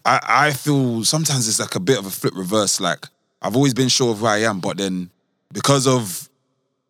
I 0.06 0.20
I 0.48 0.52
feel 0.52 1.04
sometimes 1.04 1.48
it's 1.48 1.60
like 1.60 1.76
a 1.76 1.80
bit 1.80 1.98
of 2.00 2.06
a 2.06 2.12
flip 2.12 2.34
reverse. 2.36 2.80
Like 2.80 3.06
I've 3.42 3.56
always 3.56 3.74
been 3.74 3.88
sure 3.90 4.12
of 4.12 4.20
who 4.20 4.26
I 4.26 4.40
am, 4.40 4.60
but 4.60 4.78
then 4.78 5.10
because 5.54 5.88
of 5.88 6.29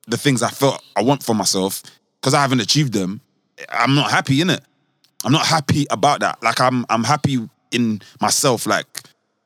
the 0.10 0.18
things 0.18 0.41
I 0.41 0.49
felt 0.49 0.84
I 0.95 1.03
want 1.03 1.24
for 1.24 1.34
myself, 1.34 1.84
because 2.20 2.34
I 2.34 2.41
haven't 2.41 2.62
achieved 2.62 2.93
them, 2.93 3.22
I'm 3.70 3.95
not 3.95 4.12
happy 4.12 4.41
in 4.41 4.49
it. 4.49 4.62
I'm 5.24 5.32
not 5.32 5.45
happy 5.45 5.86
about 5.89 6.22
that. 6.22 6.41
Like 6.41 6.62
I'm 6.62 6.86
I'm 6.89 7.03
happy 7.03 7.39
in 7.72 8.01
myself, 8.22 8.66
like 8.66 9.01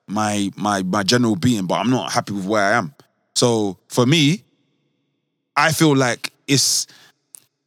my 0.08 0.52
my 0.56 0.84
my 0.84 1.04
general 1.04 1.36
being, 1.36 1.66
but 1.66 1.76
I'm 1.76 1.90
not 1.90 2.12
happy 2.12 2.34
with 2.34 2.46
where 2.46 2.64
I 2.64 2.78
am. 2.78 2.94
So 3.36 3.78
for 3.88 4.06
me, 4.06 4.44
I 5.56 5.72
feel 5.72 5.96
like 5.96 6.32
it's 6.48 6.88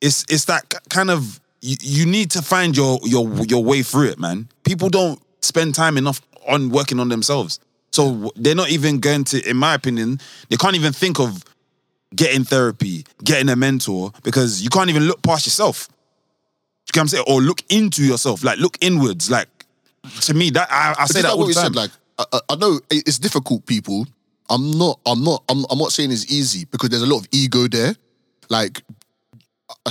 it's 0.00 0.24
it's 0.28 0.44
that 0.46 0.72
kind 0.88 1.10
of 1.10 1.40
you, 1.60 1.76
you 1.80 2.06
need 2.06 2.30
to 2.32 2.42
find 2.42 2.76
your 2.76 3.00
your 3.02 3.28
your 3.46 3.64
way 3.64 3.82
through 3.82 4.08
it, 4.08 4.18
man. 4.18 4.48
People 4.64 4.88
don't 4.88 5.20
spend 5.40 5.74
time 5.74 5.96
enough 5.96 6.20
on 6.46 6.70
working 6.70 7.00
on 7.00 7.08
themselves. 7.08 7.58
So 7.90 8.30
they're 8.36 8.54
not 8.54 8.68
even 8.68 9.00
going 9.00 9.24
to, 9.24 9.48
in 9.48 9.56
my 9.56 9.74
opinion, 9.74 10.20
they 10.50 10.56
can't 10.56 10.76
even 10.76 10.92
think 10.92 11.18
of 11.18 11.42
getting 12.14 12.44
therapy, 12.44 13.04
getting 13.24 13.48
a 13.48 13.56
mentor, 13.56 14.12
because 14.22 14.62
you 14.62 14.70
can't 14.70 14.88
even 14.90 15.04
look 15.04 15.22
past 15.22 15.46
yourself. 15.46 15.88
You 16.94 16.98
know 16.98 17.00
what 17.00 17.02
I'm 17.02 17.08
saying? 17.08 17.24
Or 17.26 17.40
look 17.40 17.62
into 17.68 18.02
yourself, 18.04 18.44
like 18.44 18.58
look 18.58 18.78
inwards. 18.80 19.30
Like 19.30 19.48
to 20.22 20.34
me, 20.34 20.50
that 20.50 20.68
I, 20.70 20.94
I 20.98 21.06
say 21.06 21.20
Just 21.20 21.22
that 21.22 21.32
all 21.32 21.38
what 21.38 21.48
the 21.48 21.54
time. 21.54 21.64
said, 21.64 21.74
like 21.76 21.90
I, 22.18 22.40
I- 22.50 22.54
know 22.56 22.80
it's 22.90 23.18
difficult, 23.18 23.66
people. 23.66 24.06
I'm 24.48 24.70
not. 24.78 25.00
I'm 25.04 25.24
not. 25.24 25.42
I'm, 25.48 25.64
I'm 25.70 25.78
not 25.78 25.90
saying 25.90 26.12
it's 26.12 26.30
easy 26.32 26.64
because 26.66 26.90
there's 26.90 27.02
a 27.02 27.06
lot 27.06 27.18
of 27.18 27.28
ego 27.32 27.66
there. 27.66 27.96
Like 28.48 28.82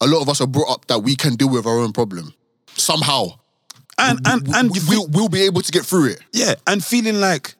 a 0.00 0.06
lot 0.06 0.22
of 0.22 0.28
us 0.28 0.40
are 0.40 0.46
brought 0.46 0.70
up 0.70 0.86
that 0.86 1.00
we 1.00 1.16
can 1.16 1.34
deal 1.34 1.50
with 1.50 1.66
our 1.66 1.78
own 1.80 1.92
problem 1.92 2.32
somehow. 2.76 3.26
and 3.98 4.20
and 4.26 4.48
and 4.54 4.70
we, 4.70 4.78
we'll, 4.88 5.06
we'll 5.08 5.28
be 5.28 5.42
able 5.42 5.62
to 5.62 5.72
get 5.72 5.84
through 5.84 6.10
it. 6.10 6.20
Yeah, 6.32 6.54
and 6.68 6.84
feeling 6.84 7.18
like 7.20 7.55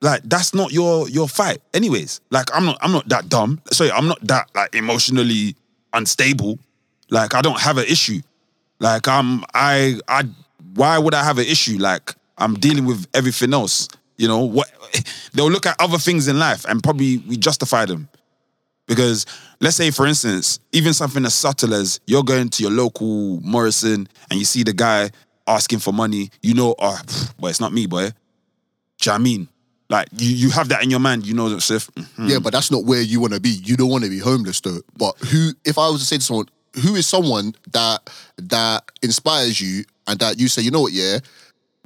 like 0.00 0.22
that's 0.24 0.54
not 0.54 0.72
your 0.72 1.08
your 1.08 1.28
fight. 1.28 1.60
Anyways, 1.74 2.20
like 2.30 2.54
I'm 2.54 2.64
not 2.64 2.78
I'm 2.80 2.92
not 2.92 3.08
that 3.08 3.28
dumb. 3.28 3.60
Sorry, 3.70 3.90
I'm 3.90 4.08
not 4.08 4.20
that 4.26 4.50
like 4.54 4.74
emotionally 4.74 5.54
unstable. 5.92 6.58
Like 7.10 7.34
I 7.34 7.42
don't 7.42 7.60
have 7.60 7.78
an 7.78 7.84
issue. 7.84 8.20
Like 8.78 9.08
I'm 9.08 9.44
I 9.54 9.98
I 10.08 10.24
why 10.74 10.98
would 10.98 11.14
I 11.14 11.22
have 11.22 11.38
an 11.38 11.46
issue? 11.46 11.78
Like 11.78 12.14
I'm 12.38 12.54
dealing 12.54 12.86
with 12.86 13.06
everything 13.14 13.52
else. 13.52 13.88
You 14.16 14.28
know 14.28 14.44
what? 14.44 14.70
They'll 15.32 15.50
look 15.50 15.66
at 15.66 15.76
other 15.80 15.98
things 15.98 16.28
in 16.28 16.38
life 16.38 16.64
and 16.66 16.82
probably 16.82 17.18
we 17.18 17.36
justify 17.36 17.84
them. 17.84 18.08
Because 18.86 19.24
let's 19.60 19.76
say, 19.76 19.90
for 19.90 20.06
instance, 20.06 20.58
even 20.72 20.94
something 20.94 21.24
as 21.24 21.34
subtle 21.34 21.74
as 21.74 22.00
you're 22.06 22.24
going 22.24 22.48
to 22.48 22.62
your 22.62 22.72
local 22.72 23.40
Morrison 23.40 24.08
and 24.30 24.38
you 24.38 24.44
see 24.44 24.64
the 24.64 24.72
guy 24.72 25.10
asking 25.46 25.78
for 25.78 25.92
money, 25.92 26.30
you 26.42 26.54
know, 26.54 26.74
ah, 26.80 27.00
oh, 27.08 27.28
but 27.38 27.48
it's 27.48 27.60
not 27.60 27.72
me, 27.72 27.86
boy. 27.86 28.08
Do 28.08 28.12
you 29.04 29.12
know 29.12 29.14
I 29.14 29.18
mean? 29.18 29.48
Like 29.90 30.08
you, 30.16 30.30
you 30.34 30.50
have 30.50 30.68
that 30.70 30.82
in 30.84 30.88
your 30.90 31.00
mind, 31.00 31.26
you 31.26 31.34
know 31.34 31.48
that 31.50 31.60
Sif. 31.60 31.90
mhm. 31.96 32.28
Yeah, 32.28 32.38
but 32.38 32.52
that's 32.52 32.70
not 32.70 32.84
where 32.84 33.02
you 33.02 33.20
want 33.20 33.34
to 33.34 33.40
be. 33.40 33.50
You 33.50 33.76
don't 33.76 33.90
want 33.90 34.04
to 34.04 34.10
be 34.10 34.20
homeless 34.20 34.60
though. 34.60 34.80
But 34.96 35.18
who, 35.18 35.50
if 35.64 35.76
I 35.78 35.88
was 35.90 36.00
to 36.00 36.06
say 36.06 36.16
to 36.16 36.22
someone, 36.22 36.46
who 36.82 36.94
is 36.94 37.06
someone 37.06 37.54
that 37.72 38.08
that 38.38 38.84
inspires 39.02 39.60
you 39.60 39.84
and 40.06 40.18
that 40.20 40.38
you 40.38 40.46
say, 40.48 40.62
you 40.62 40.70
know 40.70 40.80
what, 40.82 40.92
yeah, 40.92 41.18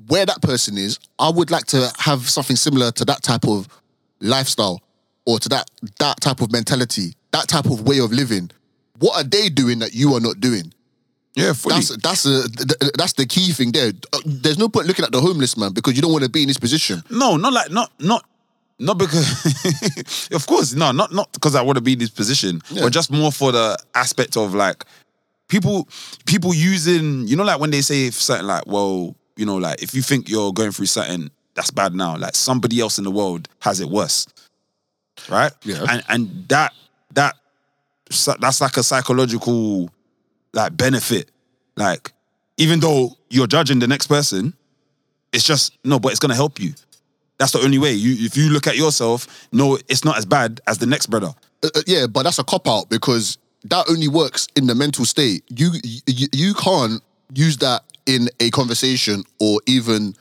where 0.08 0.26
that 0.26 0.42
person 0.42 0.76
is, 0.76 0.98
I 1.18 1.30
would 1.30 1.50
like 1.50 1.64
to 1.68 1.90
have 1.98 2.28
something 2.28 2.56
similar 2.56 2.92
to 2.92 3.04
that 3.06 3.22
type 3.22 3.46
of 3.48 3.66
lifestyle 4.20 4.82
or 5.24 5.38
to 5.38 5.48
that 5.48 5.70
that 5.98 6.20
type 6.20 6.42
of 6.42 6.52
mentality, 6.52 7.14
that 7.32 7.48
type 7.48 7.64
of 7.66 7.86
way 7.88 7.98
of 8.00 8.12
living. 8.12 8.50
What 8.98 9.16
are 9.16 9.24
they 9.24 9.48
doing 9.48 9.78
that 9.80 9.94
you 9.94 10.14
are 10.14 10.20
not 10.20 10.40
doing? 10.40 10.72
Yeah, 11.34 11.52
fully. 11.52 11.74
That's 11.76 11.96
that's 11.96 12.26
a, 12.26 12.48
th- 12.48 12.78
th- 12.78 12.92
that's 12.96 13.12
the 13.14 13.26
key 13.26 13.52
thing 13.52 13.72
there. 13.72 13.92
Uh, 14.12 14.20
There's 14.24 14.58
no 14.58 14.68
point 14.68 14.86
looking 14.86 15.04
at 15.04 15.10
the 15.12 15.20
homeless 15.20 15.56
man 15.56 15.72
because 15.72 15.96
you 15.96 16.02
don't 16.02 16.12
want 16.12 16.24
to 16.24 16.30
be 16.30 16.42
in 16.42 16.48
this 16.48 16.58
position. 16.58 17.02
No, 17.10 17.36
not 17.36 17.52
like 17.52 17.70
not 17.70 17.90
not 17.98 18.24
not 18.78 18.98
because 18.98 20.28
of 20.32 20.46
course, 20.46 20.74
no, 20.74 20.92
not 20.92 21.12
not 21.12 21.32
because 21.32 21.54
I 21.56 21.62
want 21.62 21.76
to 21.76 21.82
be 21.82 21.94
in 21.94 21.98
this 21.98 22.10
position, 22.10 22.60
Yeah. 22.70 22.82
but 22.82 22.92
just 22.92 23.10
more 23.10 23.32
for 23.32 23.50
the 23.52 23.76
aspect 23.94 24.36
of 24.36 24.54
like 24.54 24.84
people 25.48 25.88
people 26.24 26.54
using, 26.54 27.26
you 27.26 27.34
know, 27.36 27.44
like 27.44 27.58
when 27.60 27.70
they 27.70 27.80
say 27.82 28.10
something 28.10 28.46
like, 28.46 28.66
well, 28.66 29.16
you 29.36 29.44
know, 29.46 29.56
like 29.56 29.82
if 29.82 29.92
you 29.92 30.02
think 30.02 30.28
you're 30.28 30.52
going 30.52 30.70
through 30.70 30.86
something 30.86 31.30
that's 31.54 31.70
bad 31.72 31.94
now, 31.94 32.16
like 32.16 32.36
somebody 32.36 32.80
else 32.80 32.98
in 32.98 33.04
the 33.04 33.10
world 33.10 33.48
has 33.60 33.80
it 33.80 33.88
worse. 33.88 34.28
Right? 35.28 35.52
Yeah. 35.64 35.84
And 35.88 36.02
and 36.08 36.48
that 36.48 36.72
that 37.14 37.34
that's 38.38 38.60
like 38.60 38.76
a 38.76 38.82
psychological 38.84 39.90
like 40.54 40.76
benefit. 40.76 41.30
Like, 41.76 42.12
even 42.56 42.80
though 42.80 43.16
you're 43.30 43.46
judging 43.46 43.80
the 43.80 43.88
next 43.88 44.06
person, 44.06 44.54
it's 45.32 45.44
just 45.44 45.76
no, 45.84 45.98
but 45.98 46.12
it's 46.12 46.20
gonna 46.20 46.34
help 46.34 46.60
you. 46.60 46.72
That's 47.38 47.52
the 47.52 47.60
only 47.60 47.78
way. 47.78 47.92
You 47.92 48.24
if 48.24 48.36
you 48.36 48.50
look 48.50 48.66
at 48.66 48.76
yourself, 48.76 49.48
no, 49.52 49.78
it's 49.88 50.04
not 50.04 50.18
as 50.18 50.24
bad 50.24 50.60
as 50.66 50.78
the 50.78 50.86
next 50.86 51.06
brother. 51.06 51.34
Uh, 51.62 51.68
uh, 51.74 51.82
yeah, 51.86 52.06
but 52.06 52.22
that's 52.22 52.38
a 52.38 52.44
cop 52.44 52.68
out 52.68 52.88
because 52.88 53.38
that 53.64 53.86
only 53.90 54.08
works 54.08 54.46
in 54.56 54.66
the 54.66 54.74
mental 54.74 55.04
state. 55.04 55.42
You, 55.48 55.70
you 56.06 56.28
you 56.32 56.54
can't 56.54 57.02
use 57.34 57.56
that 57.58 57.82
in 58.06 58.28
a 58.40 58.50
conversation 58.50 59.24
or 59.40 59.60
even 59.66 60.14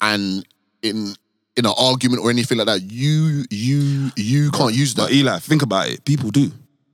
and 0.00 0.46
in 0.82 1.14
in 1.56 1.66
an 1.66 1.74
argument 1.78 2.22
or 2.22 2.30
anything 2.30 2.58
like 2.58 2.66
that. 2.66 2.82
You 2.82 3.44
you 3.50 4.10
you 4.16 4.50
can't 4.50 4.74
use 4.74 4.94
that. 4.94 5.02
But 5.02 5.12
Eli, 5.12 5.38
think 5.38 5.62
about 5.62 5.88
it. 5.88 6.04
People 6.04 6.30
do. 6.30 6.50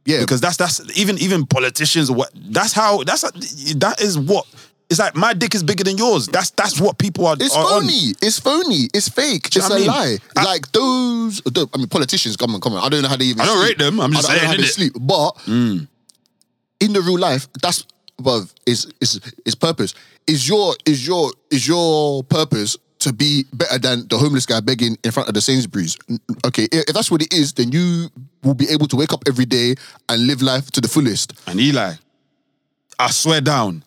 Yeah. 0.07 0.21
Because 0.21 0.41
that's 0.41 0.57
that's 0.57 0.81
even 0.99 1.19
even 1.19 1.47
politicians 1.47 2.11
what 2.11 2.31
that's 2.35 2.73
how 2.73 3.03
that's 3.05 3.23
that 3.23 3.97
is 4.01 4.19
what 4.19 4.47
it's 4.89 5.01
like 5.01 5.17
my 5.17 5.35
dick 5.35 5.55
is 5.55 5.65
bigger 5.65 5.83
than 5.83 5.99
yours. 5.99 6.29
That's 6.29 6.51
that's 6.51 6.81
what 6.81 6.99
people 6.99 7.27
are. 7.27 7.37
It's 7.39 7.55
are 7.57 7.65
on. 7.65 7.83
phony. 7.83 8.15
It's 8.23 8.39
phony. 8.39 8.89
It's 8.95 9.09
fake. 9.09 9.53
You 9.55 9.59
it's 9.61 9.69
a 9.69 9.75
what 9.75 9.87
lie. 9.87 10.17
I- 10.37 10.45
like 10.45 10.71
those. 10.73 11.41
the- 11.43 11.67
I 11.75 11.79
mean, 11.79 11.89
politicians. 11.89 12.37
Come 12.37 12.55
on, 12.55 12.61
come 12.61 12.75
on. 12.75 12.85
I 12.85 12.89
don't 12.89 13.03
know 13.03 13.09
how 13.09 13.17
they 13.17 13.25
even. 13.25 13.41
I 13.41 13.47
don't 13.47 13.59
sleep. 13.59 13.79
rate 13.79 13.85
them, 13.85 14.01
I'm 14.01 14.13
just 14.13 14.31
I 14.31 14.33
don't, 14.33 14.41
saying, 14.41 14.51
know 14.51 14.57
how 14.57 14.63
they 14.63 14.69
innit? 14.69 14.73
sleep. 14.73 14.93
But 15.01 15.31
mm. 15.47 15.89
in 16.81 16.93
the 16.93 17.01
real 17.01 17.19
life, 17.19 17.49
that's 17.61 17.85
above 18.19 18.55
is 18.65 18.87
is 19.01 19.21
is 19.45 19.55
purpose. 19.57 19.95
Is 20.29 20.49
your 20.49 20.77
is 20.85 21.07
your 21.07 21.33
is 21.51 21.67
your 21.67 22.23
purpose 22.25 22.77
to 23.07 23.13
be 23.13 23.45
better 23.53 23.79
than 23.79 24.09
the 24.09 24.19
homeless 24.19 24.47
guy 24.47 24.59
begging 24.59 24.99
in 25.05 25.13
front 25.13 25.29
of 25.29 25.35
the 25.35 25.41
Sainsbury's? 25.41 25.97
Okay, 26.45 26.67
if 26.73 26.93
that's 26.93 27.09
what 27.09 27.23
it 27.23 27.33
is, 27.33 27.53
then 27.53 27.71
you 27.71 28.09
will 28.43 28.55
be 28.55 28.69
able 28.69 28.89
to 28.89 28.97
wake 28.97 29.13
up 29.13 29.23
every 29.29 29.47
day 29.47 29.77
and 30.09 30.27
live 30.27 30.43
life 30.43 30.73
to 30.73 30.81
the 30.81 30.89
fullest. 30.89 31.33
And 31.47 31.61
Eli, 31.61 31.95
I 32.99 33.11
swear 33.11 33.41
down. 33.41 33.85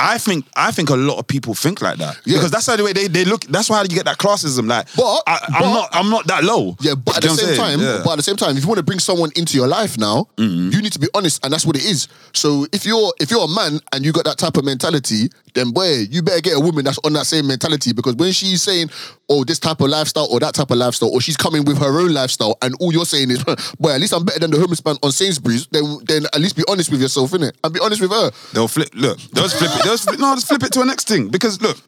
I 0.00 0.18
think 0.18 0.46
I 0.56 0.70
think 0.70 0.88
a 0.90 0.96
lot 0.96 1.18
of 1.18 1.26
people 1.26 1.54
think 1.54 1.82
like 1.82 1.98
that 1.98 2.18
Yeah. 2.24 2.36
because 2.38 2.50
that's 2.50 2.66
how 2.66 2.76
the 2.76 2.84
way 2.84 2.92
they, 2.92 3.06
they 3.08 3.24
look. 3.24 3.44
That's 3.44 3.68
why 3.68 3.82
you 3.82 3.88
get 3.88 4.06
that 4.06 4.18
classism. 4.18 4.66
Like, 4.68 4.86
But- 4.96 5.22
I, 5.26 5.38
I'm 5.48 5.62
but- 5.62 5.72
not 5.74 5.88
I'm 5.92 6.10
not 6.10 6.26
that 6.26 6.42
low. 6.44 6.76
Yeah, 6.80 6.94
but 6.94 7.16
at 7.18 7.22
the 7.22 7.28
same 7.30 7.56
time. 7.56 7.80
Yeah. 7.80 8.00
but 8.04 8.12
at 8.12 8.16
the 8.16 8.22
same 8.22 8.36
time, 8.36 8.56
if 8.56 8.62
you 8.62 8.68
want 8.68 8.78
to 8.78 8.82
bring 8.84 8.98
someone 8.98 9.30
into 9.36 9.56
your 9.56 9.68
life 9.68 9.98
now, 9.98 10.26
mm-hmm. 10.36 10.70
you 10.70 10.80
need 10.82 10.92
to 10.92 10.98
be 10.98 11.08
honest, 11.14 11.44
and 11.44 11.52
that's 11.52 11.66
what 11.66 11.76
it 11.76 11.84
is. 11.84 12.08
So 12.32 12.66
if 12.72 12.86
you're 12.86 13.12
if 13.20 13.30
you're 13.30 13.44
a 13.44 13.48
man 13.48 13.80
and 13.92 14.04
you 14.04 14.12
got 14.12 14.24
that 14.24 14.38
type 14.38 14.56
of 14.56 14.64
mentality, 14.64 15.28
then 15.54 15.70
boy, 15.72 16.06
you 16.10 16.22
better 16.22 16.40
get 16.40 16.56
a 16.56 16.60
woman 16.60 16.84
that's 16.84 16.98
on 17.04 17.12
that 17.14 17.26
same 17.26 17.46
mentality 17.46 17.92
because 17.92 18.14
when 18.16 18.32
she's 18.32 18.62
saying, 18.62 18.88
"Oh, 19.28 19.44
this 19.44 19.58
type 19.58 19.80
of 19.80 19.88
lifestyle" 19.88 20.28
or 20.30 20.40
that 20.40 20.54
type 20.54 20.70
of 20.70 20.78
lifestyle, 20.78 21.10
or 21.10 21.20
she's 21.20 21.36
coming 21.36 21.64
with 21.64 21.78
her 21.78 22.00
own 22.00 22.12
lifestyle, 22.14 22.56
and 22.62 22.74
all 22.80 22.92
you're 22.92 23.04
saying 23.04 23.30
is, 23.30 23.42
"Boy, 23.80 23.90
at 23.92 24.00
least 24.00 24.14
I'm 24.14 24.24
better 24.24 24.38
than 24.38 24.50
the 24.50 24.58
homeless 24.58 24.84
man 24.84 24.96
on 25.02 25.12
Sainsbury's," 25.12 25.66
then 25.68 25.98
then 26.06 26.26
at 26.32 26.40
least 26.40 26.56
be 26.56 26.62
honest 26.68 26.90
with 26.90 27.00
yourself, 27.02 27.32
innit? 27.32 27.52
And 27.64 27.74
be 27.74 27.80
honest 27.80 28.00
with 28.00 28.10
her. 28.12 28.30
They'll 28.54 28.68
flip. 28.68 28.90
Look, 28.94 29.18
they'll 29.32 29.44
just 29.48 29.58
flip 29.98 30.14
it. 30.14 30.18
They'll 30.18 30.18
just 30.18 30.18
flip, 30.18 30.20
no, 30.20 30.34
just 30.34 30.48
flip 30.48 30.62
it 30.62 30.72
to 30.72 30.78
the 30.80 30.84
next 30.86 31.08
thing 31.08 31.28
because 31.28 31.60
look, 31.60 31.78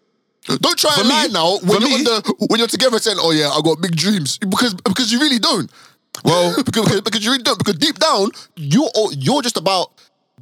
Don't 0.61 0.79
try 0.79 0.95
and 0.99 1.09
me- 1.09 1.15
lie 1.15 1.27
now 1.33 1.59
when 1.59 1.81
you're 1.81 1.89
me- 1.91 1.95
on 1.97 2.05
the 2.05 2.47
when 2.49 2.59
you're 2.59 2.69
together 2.69 2.99
saying, 2.99 3.19
"Oh 3.21 3.31
yeah, 3.33 3.49
I 3.51 3.61
got 3.63 3.81
big 3.81 3.95
dreams," 3.97 4.39
because 4.39 4.75
because 4.75 5.13
you 5.13 5.21
really 5.21 5.39
don't. 5.39 5.71
Well- 6.25 6.55
because, 6.65 6.83
because 6.85 7.01
because 7.03 7.25
you 7.25 7.31
really 7.31 7.43
don't. 7.45 7.59
Because 7.59 7.77
deep 7.77 7.99
down, 7.99 8.31
you're 8.57 8.91
you're 9.13 9.43
just 9.43 9.57
about 9.57 9.93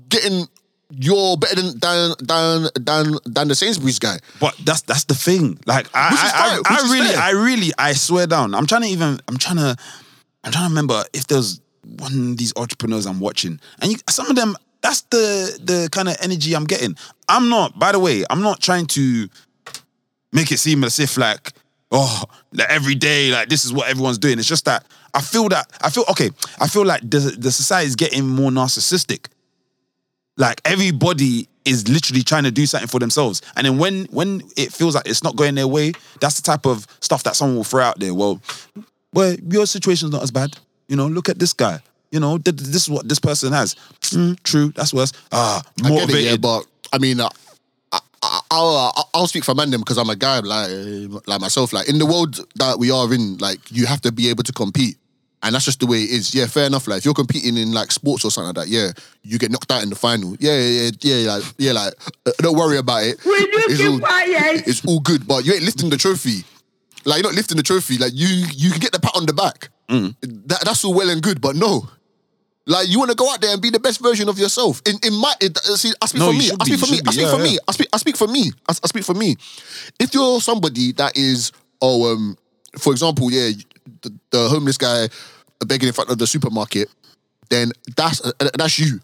getting. 0.09 0.47
You're 0.93 1.37
better 1.37 1.55
than 1.55 1.79
than 1.79 2.15
than 2.19 2.69
than, 2.75 3.15
than 3.25 3.47
the 3.49 3.55
Sainsbury's 3.55 4.01
guy. 4.01 4.19
But 4.41 4.57
that's 4.65 4.81
that's 4.83 5.05
the 5.05 5.15
thing. 5.15 5.61
Like 5.65 5.87
I 5.95 6.09
I, 6.11 6.75
I, 6.75 6.79
I 6.79 6.93
really 6.93 7.09
fair. 7.15 7.19
I 7.23 7.31
really 7.31 7.71
I 7.79 7.93
swear 7.93 8.27
down. 8.27 8.57
I'm 8.57 8.67
trying 8.67 8.83
to 8.83 8.89
even 8.89 9.21
I'm 9.29 9.37
trying 9.37 9.59
to 9.59 9.77
I'm 10.43 10.51
trying 10.51 10.65
to 10.65 10.69
remember 10.71 11.05
if 11.13 11.29
there's 11.29 11.61
one 11.85 12.31
of 12.33 12.37
these 12.39 12.53
entrepreneurs 12.57 13.07
I'm 13.07 13.21
watching, 13.21 13.61
and 13.81 13.93
you, 13.93 13.99
some 14.09 14.27
of 14.31 14.35
them 14.35 14.57
that's 14.83 15.03
the 15.03 15.59
the 15.63 15.89
kind 15.93 16.09
of 16.09 16.17
energy 16.21 16.55
I'm 16.55 16.65
getting. 16.65 16.97
I'm 17.29 17.49
not. 17.49 17.79
By 17.79 17.93
the 17.93 17.99
way, 17.99 18.25
I'm 18.31 18.43
not 18.43 18.61
trying 18.61 18.87
to 18.89 19.29
make 20.33 20.53
it 20.53 20.59
seem 20.59 20.85
as 20.85 20.99
if 20.99 21.17
like 21.17 21.53
oh 21.91 22.23
like 22.53 22.71
every 22.71 22.95
day 22.95 23.31
like 23.31 23.49
this 23.49 23.65
is 23.65 23.73
what 23.73 23.89
everyone's 23.89 24.19
doing. 24.19 24.39
It's 24.39 24.49
just 24.49 24.65
that 24.65 24.85
I 25.15 25.21
feel 25.21 25.49
that 25.51 25.71
I 25.83 25.91
feel 25.91 26.05
okay. 26.11 26.31
I 26.61 26.69
feel 26.69 26.85
like 26.85 27.03
the 27.03 27.35
the 27.39 27.53
society 27.53 27.89
is 27.89 27.97
getting 27.97 28.27
more 28.27 28.51
narcissistic 28.51 29.27
like 30.41 30.61
everybody 30.65 31.47
is 31.65 31.87
literally 31.89 32.23
trying 32.23 32.45
to 32.45 32.51
do 32.51 32.67
something 32.67 32.89
for 32.89 32.99
themselves 32.99 33.43
and 33.57 33.67
then 33.67 33.79
when 33.79 34.07
when 34.07 34.43
it 34.57 34.73
feels 34.73 34.95
like 34.95 35.07
it's 35.07 35.23
not 35.23 35.37
going 35.37 35.55
their 35.55 35.69
way 35.69 35.93
that's 36.21 36.41
the 36.41 36.43
type 36.43 36.67
of 36.67 36.87
stuff 37.01 37.23
that 37.23 37.37
someone 37.37 37.57
will 37.57 37.65
throw 37.65 37.83
out 37.83 37.99
there 38.01 38.15
well 38.15 38.41
well 39.13 39.37
your 39.49 39.67
situation's 39.67 40.11
not 40.11 40.23
as 40.23 40.31
bad 40.31 40.57
you 40.89 40.97
know 40.97 41.07
look 41.07 41.29
at 41.29 41.39
this 41.39 41.53
guy 41.53 41.79
you 42.11 42.21
know 42.21 42.39
th- 42.39 42.57
th- 42.57 42.69
this 42.71 42.83
is 42.83 42.89
what 42.91 43.09
this 43.09 43.19
person 43.19 43.53
has 43.53 43.77
Mm, 44.01 44.43
true 44.43 44.73
that's 44.75 44.93
worse 44.93 45.13
ah 45.33 45.63
I 45.85 45.89
get 45.91 46.11
it, 46.11 46.23
yeah, 46.25 46.37
but 46.37 46.65
I 46.93 46.99
mean, 46.99 47.21
uh, 47.21 47.29
I, 47.93 48.01
I, 48.23 48.41
I'll 48.51 48.77
uh, 48.99 49.03
I'll 49.15 49.27
speak 49.29 49.45
for 49.45 49.55
man 49.55 49.71
them 49.71 49.81
because 49.81 49.97
I'm 49.99 50.11
a 50.11 50.17
guy 50.17 50.41
like 50.41 50.71
like 51.27 51.41
myself. 51.41 51.73
Like 51.73 51.89
in 51.89 51.99
the 51.99 52.07
world 52.07 52.35
that 52.57 52.79
we 52.81 52.91
are 52.91 53.13
in, 53.15 53.39
like 53.39 53.61
you 53.71 53.87
have 53.87 54.01
to 54.03 54.11
be 54.13 54.29
able 54.29 54.43
to 54.45 54.53
compete. 54.53 54.97
And 55.43 55.55
that's 55.55 55.65
just 55.65 55.79
the 55.81 55.87
way 55.87 56.03
it 56.03 56.11
is. 56.11 56.35
Yeah, 56.35 56.47
fair 56.47 56.67
enough. 56.67 56.87
Like 56.89 56.99
if 56.99 57.05
you're 57.05 57.15
competing 57.15 57.57
in 57.57 57.71
like 57.73 57.93
sports 57.93 58.25
or 58.25 58.31
something 58.33 58.49
like 58.55 58.67
that, 58.67 58.69
yeah, 58.69 58.91
you 59.23 59.39
get 59.39 59.51
knocked 59.53 59.71
out 59.71 59.83
in 59.85 59.89
the 59.89 59.95
final. 59.97 60.37
Yeah, 60.41 60.59
yeah, 60.59 60.91
yeah, 61.01 61.15
yeah. 61.17 61.33
Like, 61.33 61.45
yeah, 61.59 61.73
like 61.73 61.95
uh, 62.27 62.33
don't 62.39 62.59
worry 62.59 62.77
about 62.79 63.05
it. 63.05 63.25
Will 63.25 63.39
you 63.41 63.49
It's 63.71 63.79
keep 63.81 63.91
all- 63.93 63.99
quiet? 64.01 64.67
It's 64.69 64.85
all 64.85 65.01
good, 65.01 65.27
but 65.29 65.47
you 65.47 65.55
ain't 65.55 65.63
lifting 65.63 65.89
the 65.91 65.97
trophy. 65.97 66.43
Like 67.07 67.23
you're 67.23 67.31
not 67.31 67.37
lifting 67.37 67.57
the 67.57 67.63
trophy. 67.63 67.97
Like 67.99 68.13
you, 68.15 68.27
you 68.53 68.71
can 68.73 68.81
get 68.81 68.91
the 68.93 68.99
pat 69.01 69.13
on 69.15 69.25
the 69.27 69.33
back. 69.33 69.71
Mm. 69.89 70.15
That, 70.49 70.61
that's 70.65 70.85
all 70.85 70.93
well 70.93 71.09
and 71.09 71.23
good, 71.23 71.41
but 71.41 71.55
no. 71.57 71.89
Like 72.67 72.89
you 72.89 72.99
want 72.99 73.11
to 73.11 73.17
go 73.17 73.31
out 73.31 73.41
there 73.41 73.53
and 73.53 73.61
be 73.61 73.71
the 73.71 73.81
best 73.81 74.01
version 74.01 74.29
of 74.29 74.39
yourself. 74.39 74.81
In 74.87 74.97
in 75.03 75.15
my, 75.15 75.33
it, 75.41 75.57
uh, 75.57 75.77
see, 75.77 75.93
I 76.01 76.07
speak 76.07 76.21
No, 76.21 76.27
for 76.29 76.39
me. 76.39 76.51
I 76.51 76.65
be, 76.65 76.77
speak 76.77 76.81
for 76.81 76.93
me. 76.93 77.01
I 77.07 77.11
speak 77.11 77.25
Yeah, 77.25 77.31
for 77.33 77.39
yeah. 77.39 77.43
me. 77.45 77.59
I 77.67 77.73
speak. 77.73 77.89
I 77.93 77.97
speak 77.97 78.17
for 78.17 78.29
me. 78.29 78.53
I, 78.69 78.73
I 78.73 78.87
speak 78.87 79.05
for 79.05 79.15
me. 79.15 79.37
If 79.99 80.15
you're 80.15 80.41
somebody 80.41 80.93
that 80.93 81.17
is, 81.17 81.53
oh, 81.81 82.13
um, 82.13 82.37
for 82.79 82.93
example, 82.93 83.31
yeah, 83.31 83.51
the, 84.03 84.13
the 84.31 84.49
homeless 84.49 84.77
guy 84.77 85.09
begging 85.67 85.89
in 85.89 85.93
front 85.95 86.11
of 86.11 86.19
the 86.19 86.27
supermarket, 86.27 86.89
then 87.49 87.73
that's 87.97 88.25
uh, 88.25 88.33
that's 88.55 88.79
you. 88.79 89.01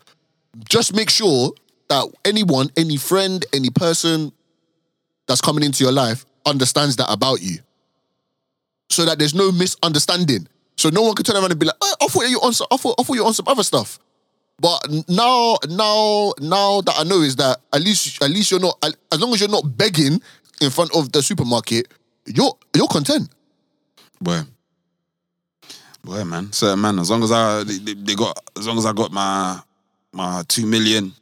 Just 0.69 0.95
make 0.95 1.11
sure 1.11 1.53
that 1.89 2.07
anyone, 2.25 2.71
any 2.77 2.97
friend, 2.97 3.45
any 3.53 3.71
person 3.71 4.33
that's 5.27 5.41
coming 5.41 5.65
into 5.65 5.83
your 5.83 5.93
life 5.93 6.25
understands 6.45 6.97
that 6.97 7.11
about 7.11 7.43
you. 7.43 7.59
So 8.91 9.05
that 9.05 9.19
there's 9.19 9.35
no 9.35 9.51
misunderstanding. 9.51 10.47
So 10.77 10.91
no 10.91 11.03
one 11.03 11.15
can 11.15 11.25
turn 11.25 11.37
around 11.37 11.51
and 11.51 11.59
be 11.61 11.67
like, 11.67 11.77
"Oh, 11.81 11.95
I 12.03 12.07
thought 12.07 12.29
you 12.29 12.39
on 12.41 12.53
some, 12.53 12.67
I 12.71 12.77
thought, 12.77 12.97
I 12.99 13.03
thought 13.03 13.15
you 13.17 13.25
on 13.27 13.35
some 13.35 13.49
other 13.49 13.63
stuff. 13.63 13.99
But 14.61 14.87
now, 15.09 15.57
now, 15.69 16.33
now 16.41 16.81
that 16.81 16.95
I 16.99 17.05
know 17.05 17.21
is 17.21 17.37
that 17.37 17.61
at 17.73 17.83
least, 17.83 18.23
at 18.23 18.31
least 18.31 18.51
you're 18.51 18.61
not, 18.61 18.79
as 19.13 19.21
long 19.21 19.33
as 19.35 19.41
you're 19.41 19.51
not 19.51 19.77
begging 19.77 20.21
in 20.61 20.71
front 20.71 20.95
of 20.95 21.13
the 21.13 21.23
supermarket, 21.23 21.89
you're 22.27 22.57
you're 22.75 22.89
content. 22.89 23.29
boy 24.21 24.41
boy 26.05 26.25
man 26.25 26.53
certain 26.53 26.81
man 26.81 26.99
as 26.99 27.11
long 27.11 27.23
as 27.23 27.33
I 27.33 27.65
they, 27.65 27.95
they- 27.95 28.15
got 28.15 28.39
as 28.57 28.67
long 28.67 28.79
as 28.79 28.87
I 28.87 28.93
got 28.93 29.13
my 29.13 29.61
my 30.13 30.43
two 30.49 30.67
million 30.67 31.13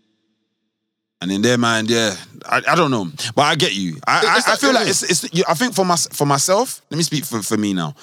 and 1.20 1.32
in 1.32 1.40
their 1.40 1.56
mind, 1.56 1.88
yeah, 1.88 2.14
I, 2.44 2.60
I 2.68 2.74
don't 2.74 2.90
know, 2.90 3.08
but 3.34 3.42
I 3.42 3.54
get 3.54 3.72
you. 3.74 3.96
I, 4.06 4.42
I, 4.46 4.52
I 4.52 4.56
feel 4.56 4.74
like 4.74 4.86
it's, 4.88 5.02
it's 5.02 5.42
I 5.48 5.54
think 5.54 5.74
for 5.74 5.84
my 5.84 5.96
for 5.96 6.26
myself. 6.26 6.82
Let 6.90 6.98
me 6.98 7.02
speak 7.02 7.24
for, 7.24 7.40
for 7.40 7.56
me 7.56 7.72
now. 7.72 7.94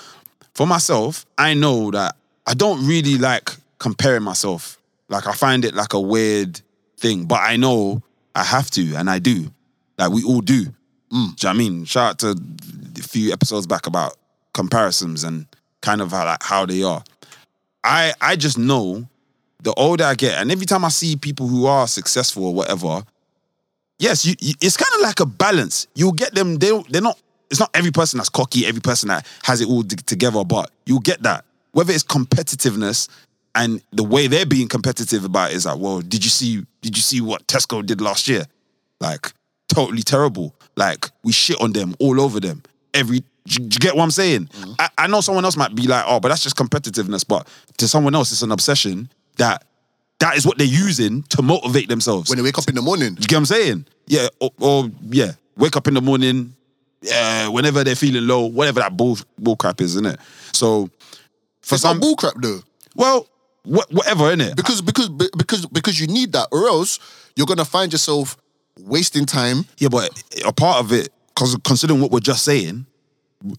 For 0.53 0.67
myself, 0.67 1.25
I 1.37 1.53
know 1.53 1.91
that 1.91 2.15
I 2.45 2.53
don't 2.53 2.85
really 2.85 3.17
like 3.17 3.51
comparing 3.79 4.23
myself. 4.23 4.77
Like 5.09 5.27
I 5.27 5.33
find 5.33 5.65
it 5.65 5.73
like 5.73 5.93
a 5.93 5.99
weird 5.99 6.61
thing, 6.97 7.25
but 7.25 7.39
I 7.41 7.57
know 7.57 8.01
I 8.35 8.43
have 8.43 8.69
to, 8.71 8.95
and 8.95 9.09
I 9.09 9.19
do. 9.19 9.51
Like 9.97 10.11
we 10.11 10.23
all 10.23 10.41
do. 10.41 10.65
Mm. 10.65 10.71
Do 11.09 11.17
you 11.17 11.21
know 11.21 11.33
what 11.35 11.45
I 11.49 11.53
mean? 11.53 11.85
Shout 11.85 12.09
out 12.09 12.19
to 12.19 12.41
a 12.99 13.03
few 13.03 13.31
episodes 13.31 13.67
back 13.67 13.87
about 13.87 14.17
comparisons 14.53 15.23
and 15.23 15.45
kind 15.81 16.01
of 16.01 16.11
how 16.11 16.25
like 16.25 16.43
how 16.43 16.65
they 16.65 16.83
are. 16.83 17.03
I 17.83 18.13
I 18.21 18.35
just 18.35 18.57
know 18.57 19.07
the 19.61 19.73
older 19.73 20.03
I 20.03 20.15
get, 20.15 20.39
and 20.39 20.51
every 20.51 20.65
time 20.65 20.85
I 20.85 20.89
see 20.89 21.15
people 21.15 21.47
who 21.47 21.65
are 21.65 21.87
successful 21.87 22.45
or 22.45 22.53
whatever, 22.53 23.03
yes, 23.99 24.25
you, 24.25 24.35
you, 24.39 24.53
it's 24.61 24.77
kind 24.77 24.91
of 24.95 25.01
like 25.01 25.19
a 25.19 25.25
balance. 25.25 25.87
You'll 25.95 26.13
get 26.13 26.33
them. 26.33 26.55
They 26.55 26.71
they're 26.89 27.01
not. 27.01 27.19
It's 27.51 27.59
not 27.59 27.69
every 27.73 27.91
person 27.91 28.17
that's 28.17 28.29
cocky, 28.29 28.65
every 28.65 28.81
person 28.81 29.09
that 29.09 29.27
has 29.43 29.61
it 29.61 29.67
all 29.67 29.83
t- 29.83 29.95
together, 29.97 30.43
but 30.43 30.71
you'll 30.85 30.99
get 30.99 31.21
that. 31.23 31.45
Whether 31.73 31.93
it's 31.93 32.03
competitiveness 32.03 33.07
and 33.53 33.81
the 33.91 34.03
way 34.03 34.27
they're 34.27 34.45
being 34.45 34.67
competitive 34.67 35.25
about 35.25 35.51
it 35.51 35.57
is 35.57 35.65
like, 35.65 35.77
well, 35.77 36.01
did 36.01 36.23
you 36.23 36.29
see? 36.29 36.65
Did 36.81 36.97
you 36.97 37.03
see 37.03 37.21
what 37.21 37.45
Tesco 37.47 37.85
did 37.85 38.01
last 38.01 38.27
year? 38.27 38.45
Like 38.99 39.33
totally 39.67 40.01
terrible. 40.01 40.55
Like 40.75 41.09
we 41.23 41.31
shit 41.31 41.59
on 41.61 41.73
them 41.73 41.95
all 41.99 42.19
over 42.19 42.39
them. 42.39 42.63
Every 42.93 43.23
do 43.45 43.63
you 43.63 43.69
get 43.69 43.95
what 43.95 44.03
I'm 44.03 44.11
saying? 44.11 44.45
Mm-hmm. 44.47 44.73
I, 44.79 44.89
I 44.99 45.07
know 45.07 45.21
someone 45.21 45.45
else 45.45 45.57
might 45.57 45.73
be 45.73 45.87
like, 45.87 46.05
oh, 46.07 46.19
but 46.19 46.29
that's 46.29 46.43
just 46.43 46.55
competitiveness. 46.55 47.27
But 47.27 47.47
to 47.77 47.87
someone 47.87 48.15
else, 48.15 48.31
it's 48.31 48.43
an 48.43 48.51
obsession 48.51 49.09
that 49.37 49.65
that 50.19 50.37
is 50.37 50.45
what 50.45 50.57
they're 50.57 50.67
using 50.67 51.23
to 51.23 51.41
motivate 51.41 51.89
themselves. 51.89 52.29
When 52.29 52.37
they 52.37 52.43
wake 52.43 52.59
up 52.59 52.69
in 52.69 52.75
the 52.75 52.81
morning, 52.81 53.17
you 53.19 53.27
get 53.27 53.33
what 53.33 53.39
I'm 53.39 53.45
saying? 53.45 53.85
Yeah, 54.07 54.27
or, 54.39 54.51
or 54.59 54.91
yeah, 55.09 55.31
wake 55.57 55.75
up 55.75 55.87
in 55.87 55.95
the 55.95 56.01
morning, 56.01 56.55
uh, 57.13 57.47
whenever 57.49 57.83
they're 57.83 57.95
feeling 57.95 58.27
low, 58.27 58.45
whatever 58.45 58.79
that 58.81 58.95
bull 58.95 59.17
bull 59.37 59.55
crap 59.55 59.81
is, 59.81 59.91
isn't 59.95 60.05
it? 60.05 60.19
So 60.53 60.89
for 61.61 61.75
it's 61.75 61.81
some, 61.81 61.99
bull 61.99 62.15
crap 62.15 62.33
though. 62.41 62.59
well, 62.95 63.27
wha- 63.65 63.85
whatever, 63.89 64.25
innit? 64.35 64.55
Because 64.55 64.81
because 64.81 65.09
because 65.09 65.65
because 65.67 65.99
you 65.99 66.07
need 66.07 66.31
that, 66.33 66.47
or 66.51 66.67
else 66.67 66.99
you're 67.35 67.47
gonna 67.47 67.65
find 67.65 67.91
yourself 67.91 68.37
wasting 68.79 69.25
time. 69.25 69.65
Yeah, 69.77 69.89
but 69.89 70.09
a 70.45 70.51
part 70.53 70.79
of 70.79 70.91
it, 70.91 71.09
because 71.33 71.55
considering 71.63 72.01
what 72.01 72.11
we're 72.11 72.19
just 72.19 72.43
saying, 72.43 72.85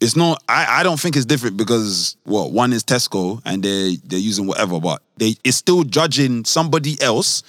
it's 0.01 0.17
not. 0.17 0.43
I, 0.49 0.81
I 0.81 0.83
don't 0.83 1.01
think 1.01 1.17
it's 1.17 1.25
different 1.25 1.57
because 1.57 2.17
what 2.25 2.53
one 2.53 2.73
is 2.73 2.85
Tesco 2.85 3.41
and 3.45 3.63
they 3.63 3.97
they're 4.05 4.19
using 4.19 4.47
whatever, 4.47 4.81
but 4.81 5.03
they 5.17 5.35
it's 5.45 5.57
still 5.57 5.83
judging 5.85 6.45
somebody 6.45 7.01
else 7.03 7.43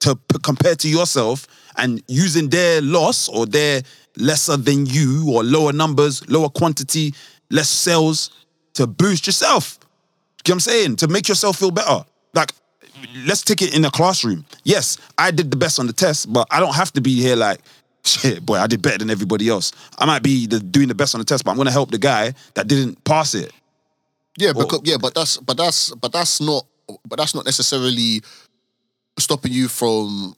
to 0.00 0.16
p- 0.16 0.38
compare 0.42 0.74
to 0.76 0.88
yourself 0.88 1.46
and 1.80 2.02
using 2.06 2.48
their 2.48 2.80
loss 2.80 3.28
or 3.28 3.46
their 3.46 3.82
lesser 4.16 4.56
than 4.56 4.86
you 4.86 5.30
or 5.32 5.42
lower 5.42 5.72
numbers, 5.72 6.28
lower 6.28 6.48
quantity, 6.48 7.14
less 7.50 7.68
sales 7.68 8.30
to 8.74 8.86
boost 8.86 9.26
yourself. 9.26 9.78
You 10.46 10.52
know 10.52 10.54
what 10.54 10.54
I'm 10.54 10.60
saying? 10.60 10.96
To 10.96 11.08
make 11.08 11.28
yourself 11.28 11.58
feel 11.58 11.70
better. 11.70 12.04
Like, 12.34 12.52
let's 13.26 13.42
take 13.42 13.62
it 13.62 13.74
in 13.74 13.84
a 13.84 13.90
classroom. 13.90 14.44
Yes, 14.64 14.98
I 15.18 15.30
did 15.30 15.50
the 15.50 15.56
best 15.56 15.78
on 15.78 15.86
the 15.86 15.92
test, 15.92 16.32
but 16.32 16.46
I 16.50 16.60
don't 16.60 16.74
have 16.74 16.92
to 16.92 17.00
be 17.00 17.20
here 17.20 17.36
like, 17.36 17.60
shit, 18.04 18.44
boy, 18.44 18.56
I 18.56 18.66
did 18.66 18.82
better 18.82 18.98
than 18.98 19.10
everybody 19.10 19.48
else. 19.48 19.72
I 19.98 20.06
might 20.06 20.22
be 20.22 20.46
the, 20.46 20.60
doing 20.60 20.88
the 20.88 20.94
best 20.94 21.14
on 21.14 21.20
the 21.20 21.24
test, 21.24 21.44
but 21.44 21.50
I'm 21.50 21.56
gonna 21.56 21.70
help 21.70 21.90
the 21.90 21.98
guy 21.98 22.34
that 22.54 22.66
didn't 22.66 23.02
pass 23.04 23.34
it. 23.34 23.52
Yeah, 24.38 24.52
because 24.52 24.80
yeah, 24.84 24.96
but 24.96 25.14
that's 25.14 25.36
but 25.38 25.56
that's 25.56 25.94
but 25.94 26.12
that's 26.12 26.40
not 26.40 26.64
but 27.06 27.18
that's 27.18 27.34
not 27.34 27.44
necessarily 27.44 28.22
stopping 29.18 29.52
you 29.52 29.68
from 29.68 30.34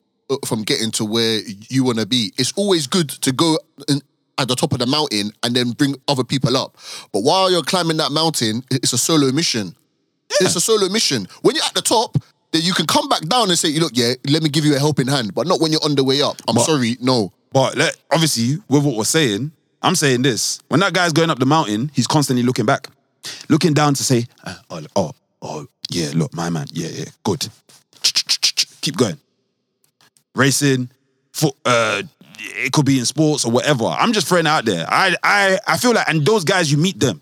from 0.47 0.63
getting 0.63 0.91
to 0.93 1.05
where 1.05 1.41
you 1.69 1.85
want 1.85 1.99
to 1.99 2.07
be. 2.07 2.33
It's 2.39 2.53
always 2.57 2.87
good 2.87 3.09
to 3.09 3.33
go 3.33 3.59
in, 3.89 4.01
at 4.39 4.49
the 4.49 4.55
top 4.57 4.73
of 4.73 4.79
the 4.79 4.87
mountain 4.87 5.33
and 5.43 5.55
then 5.55 5.71
bring 5.73 5.95
other 6.09 6.25
people 6.25 6.57
up. 6.57 6.77
But 7.13 7.23
while 7.23 7.51
you're 7.51 7.63
climbing 7.63 7.99
that 7.99 8.13
mountain, 8.13 8.65
it's 8.71 8.93
a 8.93 8.99
solo 8.99 9.31
mission. 9.33 9.75
It's 10.41 10.57
a 10.57 10.61
solo 10.61 10.89
mission. 10.89 11.29
When 11.43 11.55
you're 11.55 11.65
at 11.65 11.75
the 11.75 11.83
top, 11.83 12.17
then 12.53 12.63
you 12.63 12.73
can 12.73 12.87
come 12.87 13.09
back 13.09 13.21
down 13.29 13.49
and 13.51 13.59
say, 13.59 13.79
"Look, 13.79 13.93
yeah, 13.95 14.15
let 14.29 14.43
me 14.43 14.49
give 14.49 14.65
you 14.65 14.75
a 14.75 14.79
helping 14.79 15.07
hand." 15.07 15.35
But 15.35 15.47
not 15.47 15.61
when 15.61 15.73
you're 15.73 15.85
on 15.85 15.95
the 15.95 16.05
way 16.05 16.23
up. 16.23 16.41
I'm 16.49 16.55
But- 16.55 16.65
sorry, 16.67 16.97
no. 17.01 17.33
But 17.53 17.77
let, 17.77 17.97
obviously, 18.11 18.59
with 18.69 18.83
what 18.83 18.97
we're 18.97 19.05
saying, 19.05 19.53
I'm 19.83 19.95
saying 19.95 20.23
this. 20.23 20.61
When 20.69 20.81
that 20.81 20.95
guy's 20.95 21.13
going 21.13 21.29
up 21.29 21.39
the 21.39 21.47
mountain, 21.47 21.91
he's 21.93 22.07
constantly 22.07 22.43
looking 22.43 22.65
back, 22.65 22.89
looking 23.51 23.75
down 23.75 23.93
to 23.95 24.03
say, 24.03 24.27
uh, 24.45 24.55
oh, 24.71 24.81
oh, 24.97 25.13
oh, 25.43 25.67
yeah, 25.91 26.13
look, 26.15 26.33
my 26.35 26.49
man, 26.49 26.67
yeah, 26.73 26.89
yeah, 26.89 27.05
good. 27.25 27.47
Keep 28.81 28.97
going. 28.97 29.19
Racing, 30.35 30.91
foot, 31.33 31.55
uh, 31.65 32.03
it 32.39 32.73
could 32.73 32.87
be 32.87 32.99
in 32.99 33.05
sports 33.05 33.45
or 33.45 33.53
whatever. 33.53 33.85
I'm 33.85 34.13
just 34.13 34.27
throwing 34.29 34.47
it 34.47 34.51
out 34.51 34.65
there. 34.65 34.87
I, 34.89 35.15
I, 35.23 35.59
I 35.67 35.77
feel 35.77 35.93
like, 35.93 36.09
and 36.09 36.25
those 36.25 36.45
guys, 36.45 36.71
you 36.71 36.79
meet 36.79 36.99
them. 36.99 37.21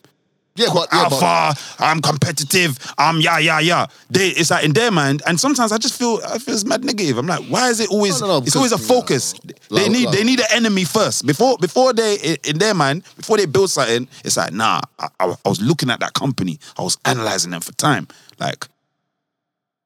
Yeah, 0.56 0.66
but 0.74 0.88
yeah, 0.92 1.08
but, 1.08 1.22
Alpha, 1.22 1.60
I'm 1.78 2.02
competitive, 2.02 2.76
I'm 2.98 3.20
yeah, 3.20 3.38
yeah, 3.38 3.60
yeah. 3.60 3.86
They, 4.10 4.28
it's 4.28 4.50
like 4.50 4.64
in 4.64 4.72
their 4.72 4.90
mind, 4.90 5.22
and 5.26 5.38
sometimes 5.38 5.70
I 5.70 5.78
just 5.78 5.96
feel 5.96 6.20
I 6.26 6.38
feel 6.38 6.54
it's 6.54 6.64
mad 6.64 6.84
negative. 6.84 7.18
I'm 7.18 7.26
like, 7.26 7.44
why 7.46 7.70
is 7.70 7.78
it 7.78 7.88
always? 7.88 8.20
No, 8.20 8.26
no, 8.26 8.38
no, 8.40 8.44
it's 8.44 8.56
always 8.56 8.72
a 8.72 8.78
focus. 8.78 9.32
They 9.70 9.88
need 9.88 10.10
they 10.10 10.24
need 10.24 10.40
an 10.40 10.46
enemy 10.52 10.84
first 10.84 11.24
before 11.24 11.56
before 11.58 11.92
they 11.92 12.36
in 12.44 12.58
their 12.58 12.74
mind 12.74 13.04
before 13.16 13.36
they 13.36 13.46
build 13.46 13.70
something. 13.70 14.08
It's 14.24 14.36
like 14.36 14.52
nah, 14.52 14.80
I, 14.98 15.08
I, 15.20 15.34
I 15.44 15.48
was 15.48 15.62
looking 15.62 15.88
at 15.88 16.00
that 16.00 16.14
company, 16.14 16.58
I 16.76 16.82
was 16.82 16.98
analyzing 17.04 17.52
them 17.52 17.60
for 17.60 17.72
time. 17.72 18.08
Like, 18.38 18.66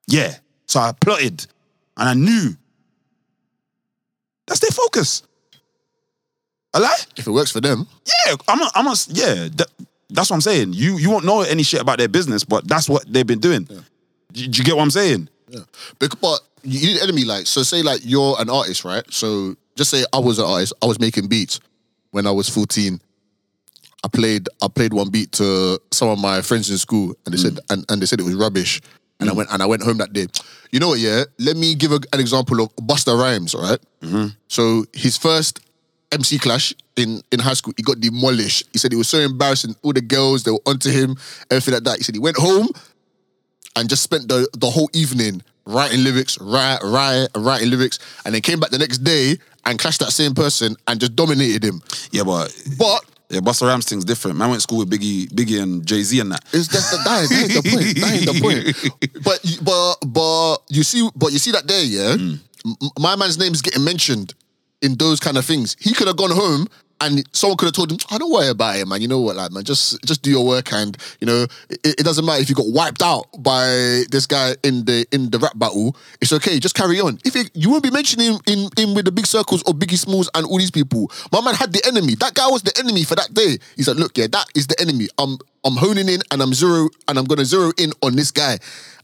yeah. 0.09 0.37
So 0.66 0.81
I 0.81 0.93
plotted, 0.93 1.47
and 1.99 2.09
I 2.09 2.14
knew 2.14 2.57
that's 4.47 4.61
their 4.61 4.70
focus. 4.70 5.22
A 6.74 6.80
lie? 6.80 6.97
if 7.16 7.26
it 7.26 7.30
works 7.30 7.53
for 7.53 7.61
them, 7.61 7.86
Yeah, 8.26 8.34
I'm 8.49 8.61
a, 8.61 8.70
I'm 8.74 8.86
a, 8.86 8.95
yeah. 9.09 9.49
That, 9.53 9.66
that's 10.11 10.30
what 10.30 10.36
I'm 10.36 10.40
saying. 10.42 10.72
You 10.72 10.99
you 10.99 11.11
won't 11.11 11.24
know 11.24 11.42
any 11.42 11.62
shit 11.62 11.80
about 11.80 11.99
their 11.99 12.09
business, 12.09 12.45
but 12.45 12.66
that's 12.68 12.88
what 12.88 13.11
they've 13.11 13.26
been 13.26 13.40
doing. 13.40 13.64
Do, 13.64 13.82
do 14.32 14.42
you 14.42 14.64
get 14.64 14.76
what 14.76 14.82
I'm 14.82 14.90
saying? 14.90 15.28
Yeah. 15.49 15.61
But 15.99 16.40
you 16.62 16.80
need 16.80 16.97
an 16.97 17.03
enemy 17.03 17.24
like 17.24 17.47
so 17.47 17.62
say 17.62 17.82
like 17.82 18.01
you're 18.05 18.36
an 18.38 18.51
artist, 18.51 18.84
right? 18.84 19.05
So 19.12 19.57
just 19.76 19.90
say 19.90 20.05
I 20.12 20.18
was 20.18 20.38
an 20.38 20.47
artist, 20.47 20.72
I 20.82 20.86
was 20.86 20.99
making 20.99 21.28
beats 21.28 21.61
when 22.11 22.26
I 22.26 22.30
was 22.30 22.49
14. 22.49 23.01
I 24.03 24.09
played 24.09 24.49
I 24.62 24.68
played 24.68 24.92
one 24.92 25.11
beat 25.11 25.32
to 25.32 25.78
some 25.92 26.09
of 26.09 26.18
my 26.18 26.42
friends 26.42 26.70
in 26.70 26.78
school 26.78 27.14
and 27.24 27.34
they 27.34 27.38
said 27.38 27.55
mm. 27.55 27.70
and, 27.70 27.84
and 27.88 28.03
they 28.03 28.07
said 28.07 28.20
it 28.20 28.24
was 28.24 28.34
rubbish. 28.34 28.80
And 29.21 29.31
I 29.31 29.33
went 29.33 29.51
and 29.53 29.62
I 29.62 29.67
went 29.67 29.83
home 29.83 29.99
that 29.99 30.12
day. 30.12 30.27
You 30.71 30.81
know 30.81 30.89
what, 30.89 30.99
yeah? 30.99 31.25
Let 31.39 31.57
me 31.57 31.75
give 31.75 31.93
a, 31.93 32.01
an 32.12 32.21
example 32.21 32.61
of 32.61 32.75
Busta 32.77 33.19
Rhymes, 33.19 33.55
all 33.55 33.62
right? 33.62 33.79
Mm-hmm. 34.03 34.27
So 34.49 34.85
his 34.93 35.17
first 35.17 35.61
MC 36.11 36.39
clash 36.39 36.75
in, 36.97 37.23
in 37.31 37.41
high 37.41 37.55
school, 37.55 37.75
he 37.77 37.83
got 37.83 38.01
demolished. 38.01 38.69
He 38.73 38.79
said 38.79 38.93
it 38.93 38.97
was 38.97 39.09
so 39.09 39.19
embarrassing. 39.19 39.77
All 39.83 39.93
the 39.93 40.01
girls, 40.01 40.43
they 40.43 40.51
were 40.51 40.61
onto 40.67 40.91
him, 40.91 41.17
everything 41.51 41.75
like 41.75 41.85
that. 41.85 41.99
He 41.99 42.05
said 42.05 42.15
he 42.15 42.21
went 42.21 42.37
home 42.37 42.69
and 43.77 43.89
just 43.89 44.03
spent 44.03 44.29
the, 44.29 44.49
the 44.59 44.71
whole 44.71 44.91
evening 44.93 45.43
writing 45.67 46.05
lyrics, 46.05 46.39
write, 46.41 46.81
write, 46.83 47.29
writing 47.37 47.71
lyrics, 47.71 47.99
and 48.25 48.35
then 48.35 48.43
came 48.43 48.61
back 48.61 48.71
the 48.71 48.79
next 48.79 48.99
day 48.99 49.37
and 49.65 49.79
clashed 49.79 50.01
that 50.01 50.12
same 50.12 50.35
person 50.35 50.77
and 50.87 51.01
just 51.01 51.17
dominated 51.17 51.65
him. 51.65 51.81
Yeah, 52.11 52.25
but 52.25 52.55
But 52.79 53.05
yeah, 53.31 53.41
Busta 53.41 53.66
Rhymes 53.66 53.87
thing's 53.87 54.05
different. 54.05 54.37
Man 54.37 54.49
went 54.51 54.59
to 54.59 54.62
school 54.62 54.79
with 54.79 54.91
Biggie, 54.91 55.27
Biggie 55.29 55.62
and 55.62 55.85
Jay 55.87 56.03
Z 56.03 56.20
and 56.20 56.33
that. 56.33 56.45
it's 56.53 56.68
just 56.68 56.91
that, 56.93 57.05
that, 57.05 57.20
ain't- 57.22 57.31
that 57.31 57.41
ain't 57.41 57.64
the 57.64 57.70
point. 57.70 58.01
That 58.01 58.12
ain't 58.12 58.27
the 58.27 58.41
point. 59.12 59.22
But 59.25 59.45
you- 59.45 59.61
but 59.62 59.97
but 60.07 60.57
you 60.68 60.83
see, 60.83 61.09
but 61.16 61.33
you 61.33 61.39
see 61.39 61.53
that 61.53 61.66
there, 61.66 61.83
yeah. 61.85 62.16
Mm. 62.16 62.39
M- 62.66 62.77
my 62.99 63.16
man's 63.16 63.39
name 63.39 63.53
is 63.53 63.62
getting 63.62 63.85
mentioned 63.85 64.35
in 64.83 64.97
those 64.97 65.20
kind 65.20 65.39
of 65.39 65.45
things. 65.45 65.77
He 65.81 65.95
could 65.95 66.07
have 66.07 66.16
gone 66.16 66.31
home. 66.31 66.66
And 67.05 67.22
someone 67.32 67.59
could 67.59 67.66
have 67.66 67.74
told 67.74 67.92
him, 67.92 67.98
"I 68.11 68.16
don't 68.16 68.32
worry 68.32 68.48
about 68.48 68.76
it, 68.76 68.88
man. 68.88 69.02
You 69.02 69.09
know 69.09 69.20
what, 69.20 69.36
like, 69.36 69.52
man, 69.52 69.62
just 69.62 70.02
just 70.05 70.22
do 70.22 70.30
your 70.30 70.46
work, 70.46 70.72
and 70.72 70.96
you 71.20 71.26
know 71.26 71.46
it, 71.68 72.00
it 72.00 72.05
doesn't 72.05 72.24
matter 72.24 72.40
if 72.40 72.48
you 72.48 72.55
got 72.55 72.68
wiped 72.68 73.02
out 73.02 73.26
by 73.42 74.05
this 74.11 74.26
guy 74.26 74.57
in 74.62 74.86
the 74.86 75.07
in 75.12 75.28
the 75.28 75.38
rap 75.38 75.59
battle. 75.59 75.96
It's 76.22 76.32
okay, 76.32 76.59
just 76.59 76.74
carry 76.74 77.00
on. 77.00 77.18
If 77.24 77.36
it, 77.36 77.50
you 77.52 77.68
won't 77.68 77.82
be 77.82 77.90
mentioning 77.90 78.40
in 78.46 78.70
in 78.78 78.94
with 78.94 79.05
the 79.05 79.12
big 79.12 79.26
circles 79.26 79.62
of 79.64 79.76
Biggie 79.76 79.98
Smalls 79.98 80.30
and 80.34 80.46
all 80.46 80.59
these 80.59 80.70
people, 80.70 81.12
my 81.30 81.42
man 81.42 81.55
had 81.55 81.72
the 81.74 81.84
enemy. 81.86 82.14
That 82.14 82.32
guy 82.32 82.48
was 82.48 82.62
the 82.62 82.72
enemy 82.78 83.05
for 83.05 83.16
that 83.16 83.34
day. 83.34 83.59
He 83.76 83.82
said, 83.82 83.96
"Look, 83.96 84.16
yeah, 84.16 84.28
that 84.32 84.46
is 84.55 84.66
the 84.66 84.80
enemy. 84.80 85.09
I'm 85.18 85.36
I'm 85.64 85.76
honing 85.76 86.09
in 86.09 86.22
and 86.30 86.40
I'm 86.40 86.55
zero 86.55 86.88
and 87.07 87.18
I'm 87.18 87.26
gonna 87.26 87.44
zero 87.44 87.72
in 87.76 87.92
on 88.02 88.16
this 88.16 88.30
guy, 88.30 88.59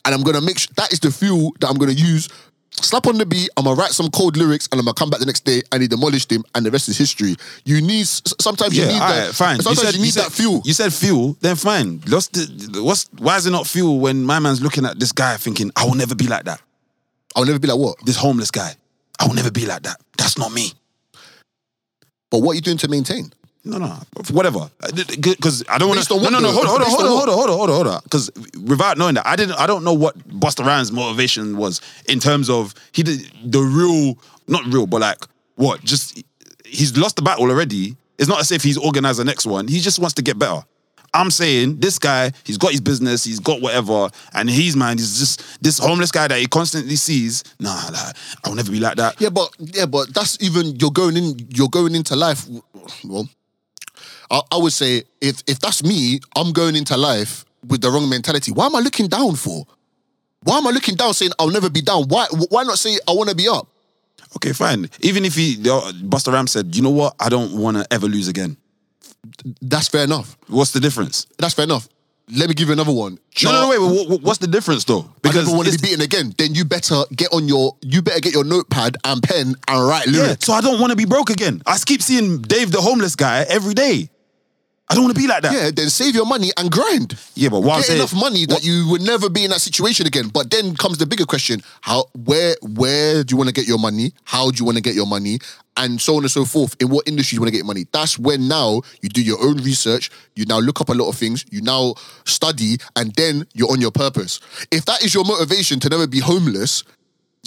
and 0.06 0.14
I'm 0.14 0.22
gonna 0.22 0.40
make 0.40 0.58
sure 0.58 0.72
that 0.76 0.90
is 0.90 1.00
the 1.00 1.10
fuel 1.10 1.52
that 1.60 1.68
I'm 1.68 1.76
gonna 1.76 1.92
use." 1.92 2.28
Slap 2.72 3.06
on 3.06 3.18
the 3.18 3.26
beat. 3.26 3.50
I'm 3.56 3.64
gonna 3.64 3.76
write 3.76 3.90
some 3.90 4.10
cold 4.10 4.36
lyrics, 4.36 4.68
and 4.70 4.78
I'm 4.78 4.84
gonna 4.84 4.94
come 4.94 5.10
back 5.10 5.20
the 5.20 5.26
next 5.26 5.44
day, 5.44 5.62
and 5.72 5.82
he 5.82 5.88
demolished 5.88 6.30
him, 6.30 6.44
and 6.54 6.64
the 6.64 6.70
rest 6.70 6.88
is 6.88 6.96
history. 6.96 7.36
You 7.64 7.80
need 7.80 8.06
sometimes 8.06 8.76
you 8.76 8.86
need 8.86 9.00
that. 9.00 9.26
right, 9.26 9.34
fine. 9.34 9.60
Sometimes 9.60 9.96
you, 9.96 10.02
need 10.02 10.12
said, 10.12 10.26
that 10.26 10.32
fuel. 10.32 10.62
You 10.64 10.72
said 10.72 10.92
fuel, 10.92 11.36
then 11.40 11.56
fine. 11.56 12.00
What's, 12.08 12.28
the, 12.28 12.80
what's 12.82 13.08
why 13.18 13.36
is 13.36 13.46
it 13.46 13.50
not 13.50 13.66
fuel 13.66 13.98
when 13.98 14.24
my 14.24 14.38
man's 14.38 14.62
looking 14.62 14.86
at 14.86 14.98
this 14.98 15.12
guy 15.12 15.36
thinking, 15.36 15.70
I 15.76 15.84
will 15.84 15.94
never 15.94 16.14
be 16.14 16.26
like 16.26 16.44
that. 16.44 16.62
I'll 17.36 17.44
never 17.44 17.58
be 17.58 17.68
like 17.68 17.78
what. 17.78 17.96
This 18.04 18.16
homeless 18.16 18.50
guy, 18.50 18.72
I 19.18 19.26
will 19.26 19.34
never 19.34 19.50
be 19.50 19.66
like 19.66 19.82
that. 19.82 20.00
That's 20.16 20.38
not 20.38 20.52
me. 20.52 20.72
But 22.30 22.38
what 22.38 22.52
are 22.52 22.54
you 22.54 22.60
doing 22.60 22.78
to 22.78 22.88
maintain? 22.88 23.32
No, 23.62 23.76
no, 23.76 23.88
whatever. 24.30 24.70
Because 24.94 25.62
I 25.68 25.76
don't 25.76 25.90
want 25.90 26.02
to. 26.02 26.14
No, 26.16 26.30
no, 26.30 26.38
no. 26.38 26.50
Hold 26.50 26.66
on, 26.66 26.70
hold 26.70 26.82
on, 26.82 26.88
hold 26.88 27.02
on 27.02 27.08
hold 27.08 27.28
on, 27.28 27.56
hold 27.56 27.70
on, 27.70 27.76
hold 27.76 27.86
on. 27.88 28.00
Because 28.04 28.30
without 28.64 28.96
knowing 28.96 29.16
that, 29.16 29.26
I 29.26 29.36
didn't. 29.36 29.56
I 29.56 29.66
don't 29.66 29.84
know 29.84 29.92
what 29.92 30.16
Busta 30.28 30.64
Rhymes' 30.64 30.90
motivation 30.90 31.58
was 31.58 31.82
in 32.08 32.20
terms 32.20 32.48
of 32.48 32.74
he 32.92 33.02
did 33.02 33.20
the 33.44 33.60
real, 33.60 34.18
not 34.48 34.64
real, 34.72 34.86
but 34.86 35.02
like 35.02 35.18
what? 35.56 35.82
Just 35.84 36.22
he's 36.64 36.96
lost 36.96 37.16
the 37.16 37.22
battle 37.22 37.50
already. 37.50 37.96
It's 38.18 38.28
not 38.28 38.40
as 38.40 38.50
if 38.50 38.62
he's 38.62 38.78
organized 38.78 39.18
the 39.18 39.24
next 39.24 39.46
one. 39.46 39.68
He 39.68 39.80
just 39.80 39.98
wants 39.98 40.14
to 40.14 40.22
get 40.22 40.38
better. 40.38 40.62
I'm 41.12 41.30
saying 41.30 41.80
this 41.80 41.98
guy, 41.98 42.30
he's 42.44 42.56
got 42.56 42.70
his 42.70 42.80
business, 42.80 43.24
he's 43.24 43.40
got 43.40 43.60
whatever, 43.60 44.08
and 44.32 44.48
his 44.48 44.76
mind 44.76 45.00
is 45.00 45.18
just 45.18 45.62
this 45.62 45.78
homeless 45.78 46.12
guy 46.12 46.28
that 46.28 46.38
he 46.38 46.46
constantly 46.46 46.96
sees. 46.96 47.42
Nah, 47.58 47.74
like, 47.92 48.16
I'll 48.44 48.54
never 48.54 48.70
be 48.70 48.78
like 48.78 48.96
that. 48.96 49.20
Yeah, 49.20 49.30
but 49.30 49.54
yeah, 49.58 49.86
but 49.86 50.14
that's 50.14 50.40
even 50.40 50.76
you're 50.76 50.92
going 50.92 51.16
in. 51.16 51.34
You're 51.50 51.68
going 51.68 51.94
into 51.94 52.14
life. 52.14 52.46
Well, 53.04 53.28
I, 54.30 54.40
I 54.52 54.56
would 54.58 54.72
say 54.72 55.04
if 55.20 55.42
if 55.46 55.58
that's 55.58 55.82
me, 55.82 56.20
I'm 56.36 56.52
going 56.52 56.76
into 56.76 56.96
life 56.96 57.44
with 57.66 57.80
the 57.80 57.90
wrong 57.90 58.08
mentality. 58.08 58.52
Why 58.52 58.66
am 58.66 58.76
I 58.76 58.80
looking 58.80 59.08
down 59.08 59.34
for? 59.36 59.66
Why 60.42 60.58
am 60.58 60.66
I 60.66 60.70
looking 60.70 60.94
down 60.94 61.12
saying 61.14 61.32
I'll 61.38 61.50
never 61.50 61.68
be 61.68 61.82
down? 61.82 62.04
Why 62.08 62.26
why 62.48 62.62
not 62.62 62.78
say 62.78 62.98
I 63.08 63.12
want 63.12 63.28
to 63.30 63.36
be 63.36 63.48
up? 63.48 63.66
Okay, 64.36 64.52
fine. 64.52 64.88
Even 65.00 65.24
if 65.24 65.34
he, 65.34 65.56
Busta 65.56 66.32
Rhymes 66.32 66.52
said, 66.52 66.76
you 66.76 66.82
know 66.82 66.90
what, 66.90 67.16
I 67.18 67.28
don't 67.28 67.52
want 67.52 67.76
to 67.78 67.86
ever 67.92 68.06
lose 68.06 68.28
again. 68.28 68.56
That's 69.60 69.88
fair 69.88 70.04
enough. 70.04 70.36
What's 70.46 70.70
the 70.70 70.78
difference? 70.78 71.26
That's 71.38 71.54
fair 71.54 71.64
enough. 71.64 71.88
Let 72.32 72.48
me 72.48 72.54
give 72.54 72.68
you 72.68 72.72
another 72.74 72.92
one. 72.92 73.18
No, 73.42 73.50
no, 73.50 73.60
no, 73.62 73.68
wait. 73.70 74.08
what- 74.08 74.22
what's 74.22 74.38
the 74.38 74.46
difference 74.46 74.84
though? 74.84 75.10
Because 75.20 75.38
I 75.38 75.44
never 75.46 75.56
want 75.56 75.68
to 75.68 75.76
be 75.78 75.82
beaten 75.88 76.00
again. 76.00 76.32
Then 76.38 76.54
you 76.54 76.64
better 76.64 77.02
get 77.16 77.32
on 77.32 77.48
your. 77.48 77.76
You 77.82 78.02
better 78.02 78.20
get 78.20 78.32
your 78.32 78.44
notepad 78.44 78.96
and 79.04 79.20
pen 79.20 79.56
and 79.66 79.88
write 79.88 80.06
yeah. 80.06 80.36
So 80.38 80.52
I 80.52 80.60
don't 80.60 80.80
want 80.80 80.90
to 80.90 80.96
be 80.96 81.06
broke 81.06 81.30
again. 81.30 81.60
I 81.66 81.76
keep 81.84 82.00
seeing 82.00 82.38
Dave 82.40 82.70
the 82.70 82.80
homeless 82.80 83.16
guy 83.16 83.44
every 83.48 83.74
day. 83.74 84.10
I 84.90 84.94
don't 84.94 85.04
want 85.04 85.14
to 85.14 85.20
be 85.22 85.28
like 85.28 85.42
that. 85.42 85.52
Yeah, 85.52 85.70
then 85.70 85.88
save 85.88 86.16
your 86.16 86.26
money 86.26 86.50
and 86.56 86.68
grind. 86.70 87.16
Yeah, 87.36 87.50
but 87.50 87.60
Get 87.60 87.84
saying, 87.84 87.98
enough 88.00 88.12
money 88.12 88.44
that 88.46 88.54
what- 88.54 88.64
you 88.64 88.88
would 88.90 89.02
never 89.02 89.30
be 89.30 89.44
in 89.44 89.50
that 89.50 89.60
situation 89.60 90.04
again. 90.06 90.28
But 90.28 90.50
then 90.50 90.74
comes 90.74 90.98
the 90.98 91.06
bigger 91.06 91.24
question: 91.26 91.62
How, 91.80 92.06
where, 92.24 92.56
where 92.60 93.22
do 93.22 93.32
you 93.32 93.36
want 93.36 93.48
to 93.48 93.54
get 93.54 93.68
your 93.68 93.78
money? 93.78 94.12
How 94.24 94.50
do 94.50 94.58
you 94.58 94.64
want 94.64 94.76
to 94.78 94.82
get 94.82 94.96
your 94.96 95.06
money? 95.06 95.38
And 95.76 96.00
so 96.00 96.16
on 96.16 96.24
and 96.24 96.30
so 96.30 96.44
forth. 96.44 96.74
In 96.80 96.88
what 96.90 97.06
industry 97.08 97.36
do 97.36 97.38
you 97.38 97.40
want 97.42 97.48
to 97.48 97.52
get 97.52 97.58
your 97.58 97.66
money? 97.66 97.86
That's 97.92 98.18
when 98.18 98.48
now 98.48 98.82
you 99.00 99.08
do 99.08 99.22
your 99.22 99.40
own 99.40 99.58
research. 99.58 100.10
You 100.34 100.44
now 100.44 100.58
look 100.58 100.80
up 100.80 100.88
a 100.88 100.92
lot 100.92 101.08
of 101.08 101.14
things. 101.16 101.44
You 101.50 101.62
now 101.62 101.94
study, 102.26 102.78
and 102.96 103.14
then 103.14 103.46
you're 103.54 103.70
on 103.70 103.80
your 103.80 103.92
purpose. 103.92 104.40
If 104.72 104.84
that 104.86 105.04
is 105.04 105.14
your 105.14 105.24
motivation 105.24 105.78
to 105.80 105.88
never 105.88 106.08
be 106.08 106.18
homeless, 106.18 106.82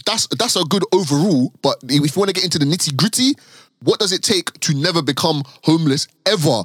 that's 0.06 0.28
that's 0.28 0.56
a 0.56 0.64
good 0.64 0.84
overall. 0.94 1.52
But 1.62 1.78
if 1.84 2.16
you 2.16 2.20
want 2.20 2.30
to 2.30 2.34
get 2.34 2.46
into 2.46 2.58
the 2.58 2.66
nitty 2.66 2.96
gritty, 2.96 3.34
what 3.82 4.00
does 4.00 4.14
it 4.14 4.24
take 4.24 4.58
to 4.62 4.74
never 4.74 5.02
become 5.02 5.44
homeless 5.64 6.08
ever? 6.26 6.64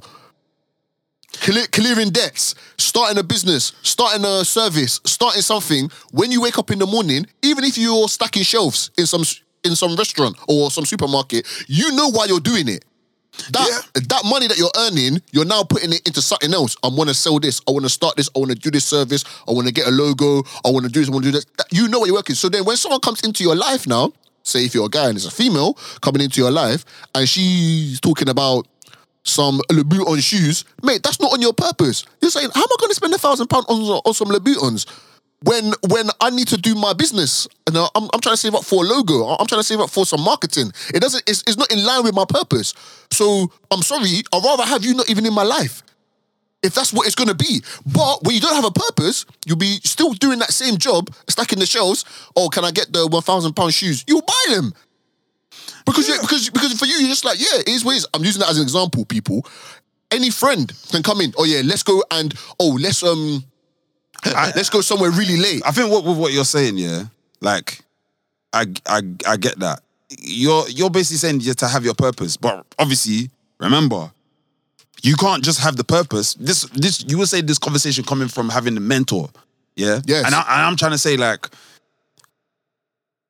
Clear, 1.34 1.66
clearing 1.66 2.10
debts, 2.10 2.54
starting 2.78 3.18
a 3.18 3.22
business, 3.22 3.72
starting 3.82 4.24
a 4.24 4.44
service, 4.44 5.00
starting 5.04 5.42
something. 5.42 5.90
When 6.10 6.32
you 6.32 6.40
wake 6.40 6.58
up 6.58 6.70
in 6.70 6.78
the 6.78 6.86
morning, 6.86 7.26
even 7.42 7.64
if 7.64 7.76
you're 7.76 8.08
stacking 8.08 8.42
shelves 8.42 8.90
in 8.96 9.06
some 9.06 9.22
in 9.64 9.76
some 9.76 9.94
restaurant 9.96 10.36
or 10.48 10.70
some 10.70 10.84
supermarket, 10.86 11.46
you 11.68 11.92
know 11.92 12.08
why 12.10 12.24
you're 12.26 12.40
doing 12.40 12.68
it. 12.68 12.84
That 13.52 13.68
that 14.08 14.22
money 14.24 14.48
that 14.48 14.56
you're 14.58 14.70
earning, 14.78 15.20
you're 15.30 15.44
now 15.44 15.62
putting 15.64 15.92
it 15.92 16.06
into 16.08 16.22
something 16.22 16.52
else. 16.54 16.76
I 16.82 16.88
want 16.88 17.08
to 17.08 17.14
sell 17.14 17.38
this. 17.38 17.60
I 17.68 17.72
want 17.72 17.84
to 17.84 17.90
start 17.90 18.16
this. 18.16 18.28
I 18.34 18.38
want 18.38 18.50
to 18.50 18.56
do 18.56 18.70
this 18.70 18.86
service. 18.86 19.22
I 19.46 19.52
want 19.52 19.66
to 19.68 19.72
get 19.72 19.86
a 19.86 19.90
logo. 19.90 20.42
I 20.64 20.70
want 20.70 20.86
to 20.86 20.90
do 20.90 21.00
this. 21.00 21.08
I 21.08 21.12
want 21.12 21.24
to 21.26 21.30
do 21.30 21.36
this. 21.36 21.44
That- 21.58 21.66
You 21.70 21.88
know 21.88 22.00
what 22.00 22.06
you're 22.06 22.16
working. 22.16 22.36
So 22.36 22.48
then, 22.48 22.64
when 22.64 22.76
someone 22.78 23.00
comes 23.00 23.20
into 23.20 23.44
your 23.44 23.54
life 23.54 23.86
now, 23.86 24.12
say 24.42 24.64
if 24.64 24.74
you're 24.74 24.86
a 24.86 24.88
guy 24.88 25.08
and 25.08 25.16
it's 25.16 25.26
a 25.26 25.30
female 25.30 25.74
coming 26.00 26.22
into 26.22 26.40
your 26.40 26.50
life, 26.50 26.84
and 27.14 27.28
she's 27.28 28.00
talking 28.00 28.28
about 28.30 28.66
some 29.28 29.60
Louboutin 29.70 30.22
shoes, 30.22 30.64
mate, 30.82 31.02
that's 31.02 31.20
not 31.20 31.32
on 31.32 31.40
your 31.40 31.52
purpose. 31.52 32.04
You're 32.20 32.30
saying, 32.30 32.50
how 32.54 32.62
am 32.62 32.68
I 32.70 32.76
going 32.80 32.90
to 32.90 32.94
spend 32.94 33.14
a 33.14 33.18
thousand 33.18 33.48
pounds 33.48 33.66
on 33.68 34.14
some 34.14 34.28
Louboutins? 34.28 34.86
when 35.42 35.72
when 35.88 36.08
I 36.20 36.30
need 36.30 36.48
to 36.48 36.56
do 36.56 36.74
my 36.74 36.92
business 36.92 37.46
and 37.66 37.76
I'm, 37.76 38.08
I'm 38.12 38.20
trying 38.20 38.34
to 38.34 38.36
save 38.36 38.54
up 38.54 38.64
for 38.64 38.84
a 38.84 38.86
logo, 38.86 39.24
I'm 39.24 39.46
trying 39.46 39.60
to 39.60 39.66
save 39.66 39.80
up 39.80 39.90
for 39.90 40.04
some 40.04 40.20
marketing. 40.22 40.72
It 40.92 41.00
doesn't. 41.00 41.22
It's, 41.28 41.42
it's 41.46 41.56
not 41.56 41.70
in 41.72 41.84
line 41.84 42.04
with 42.04 42.14
my 42.14 42.24
purpose. 42.28 42.74
So 43.10 43.50
I'm 43.70 43.82
sorry. 43.82 44.22
I'd 44.32 44.44
rather 44.44 44.64
have 44.64 44.84
you 44.84 44.94
not 44.94 45.08
even 45.08 45.26
in 45.26 45.32
my 45.34 45.44
life. 45.44 45.82
If 46.60 46.74
that's 46.74 46.92
what 46.92 47.06
it's 47.06 47.14
gonna 47.14 47.34
be. 47.34 47.62
But 47.86 48.24
when 48.24 48.34
you 48.34 48.40
don't 48.40 48.56
have 48.56 48.64
a 48.64 48.72
purpose, 48.72 49.26
you'll 49.46 49.58
be 49.58 49.78
still 49.84 50.12
doing 50.12 50.40
that 50.40 50.52
same 50.52 50.76
job, 50.76 51.14
stacking 51.28 51.60
the 51.60 51.66
shelves. 51.66 52.04
Oh, 52.34 52.48
can 52.48 52.64
I 52.64 52.72
get 52.72 52.92
the 52.92 53.06
one 53.06 53.22
thousand 53.22 53.54
pound 53.54 53.74
shoes? 53.74 54.04
You'll 54.08 54.22
buy 54.22 54.54
them. 54.54 54.72
Because 55.88 56.08
you 56.08 56.20
because 56.20 56.50
because 56.50 56.78
for 56.78 56.86
you, 56.86 56.94
you're 56.96 57.08
just 57.08 57.24
like, 57.24 57.40
yeah, 57.40 57.60
it 57.60 57.68
is 57.68 57.84
what 57.84 57.92
it 57.92 57.98
is. 57.98 58.06
I'm 58.14 58.24
using 58.24 58.40
that 58.40 58.50
as 58.50 58.58
an 58.58 58.62
example, 58.62 59.04
people. 59.04 59.46
Any 60.10 60.30
friend 60.30 60.72
can 60.90 61.02
come 61.02 61.20
in. 61.20 61.32
Oh 61.36 61.44
yeah, 61.44 61.62
let's 61.64 61.82
go 61.82 62.02
and 62.10 62.34
oh 62.60 62.78
let's 62.80 63.02
um 63.02 63.44
let's 64.26 64.70
go 64.70 64.80
somewhere 64.80 65.10
really 65.10 65.36
late. 65.36 65.62
I 65.66 65.70
think 65.70 65.90
what 65.90 66.04
with 66.04 66.18
what 66.18 66.32
you're 66.32 66.44
saying, 66.44 66.78
yeah, 66.78 67.04
like 67.40 67.80
I 68.52 68.66
I 68.86 69.02
I 69.26 69.36
get 69.36 69.58
that. 69.60 69.80
You're 70.10 70.68
you're 70.68 70.90
basically 70.90 71.18
saying 71.18 71.40
just 71.40 71.58
to 71.60 71.68
have 71.68 71.84
your 71.84 71.94
purpose, 71.94 72.36
but 72.36 72.64
obviously 72.78 73.30
remember, 73.58 74.10
you 75.02 75.16
can't 75.16 75.44
just 75.44 75.60
have 75.60 75.76
the 75.76 75.84
purpose. 75.84 76.34
This 76.34 76.64
this 76.74 77.04
you 77.06 77.18
would 77.18 77.28
say 77.28 77.40
this 77.40 77.58
conversation 77.58 78.04
coming 78.04 78.28
from 78.28 78.48
having 78.48 78.76
a 78.76 78.80
mentor, 78.80 79.28
yeah, 79.76 80.00
yeah. 80.06 80.22
And, 80.24 80.34
I, 80.34 80.40
and 80.40 80.62
I'm 80.62 80.76
trying 80.76 80.92
to 80.92 80.98
say 80.98 81.16
like. 81.16 81.48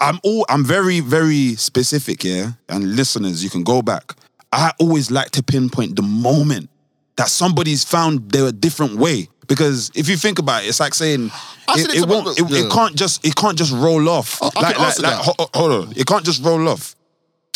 I'm 0.00 0.18
all 0.22 0.46
I'm 0.48 0.64
very, 0.64 1.00
very 1.00 1.56
specific, 1.56 2.22
yeah. 2.24 2.52
And 2.68 2.94
listeners, 2.96 3.42
you 3.42 3.50
can 3.50 3.64
go 3.64 3.82
back. 3.82 4.14
I 4.52 4.72
always 4.78 5.10
like 5.10 5.30
to 5.32 5.42
pinpoint 5.42 5.96
the 5.96 6.02
moment 6.02 6.70
that 7.16 7.28
somebody's 7.28 7.84
found 7.84 8.30
their 8.30 8.52
different 8.52 8.96
way. 8.96 9.28
Because 9.48 9.90
if 9.94 10.08
you 10.08 10.16
think 10.16 10.38
about 10.38 10.62
it, 10.64 10.68
it's 10.68 10.78
like 10.80 10.94
saying 10.94 11.30
it, 11.70 11.94
it 11.96 12.06
won't. 12.08 12.38
It, 12.38 12.44
it 12.50 12.70
can't 12.70 12.94
just. 12.94 13.24
It 13.26 13.34
can't 13.34 13.56
just 13.58 13.72
roll 13.72 14.08
off. 14.08 14.38
Oh, 14.42 14.50
I- 14.56 14.60
I 14.60 14.62
like, 14.62 14.78
like, 14.78 14.86
like, 14.88 14.96
that. 14.98 15.34
ho- 15.38 15.50
hold 15.54 15.72
on. 15.88 15.92
It 15.96 16.06
can't 16.06 16.24
just 16.24 16.44
roll 16.44 16.68
off. 16.68 16.94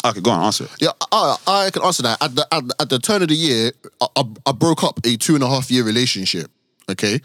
Okay, 0.04 0.20
go 0.20 0.30
on. 0.32 0.44
Answer. 0.46 0.64
it. 0.64 0.70
Yeah, 0.80 0.90
I, 1.12 1.36
I 1.46 1.70
can 1.70 1.82
answer 1.82 2.02
that. 2.02 2.20
At 2.22 2.34
the, 2.34 2.46
at, 2.50 2.64
at 2.80 2.88
the 2.88 2.98
turn 2.98 3.22
of 3.22 3.28
the 3.28 3.36
year, 3.36 3.70
I, 4.16 4.24
I 4.46 4.52
broke 4.52 4.82
up 4.82 4.98
a 5.04 5.16
two 5.16 5.34
and 5.36 5.44
a 5.44 5.48
half 5.48 5.70
year 5.70 5.84
relationship. 5.84 6.50
Okay. 6.90 7.20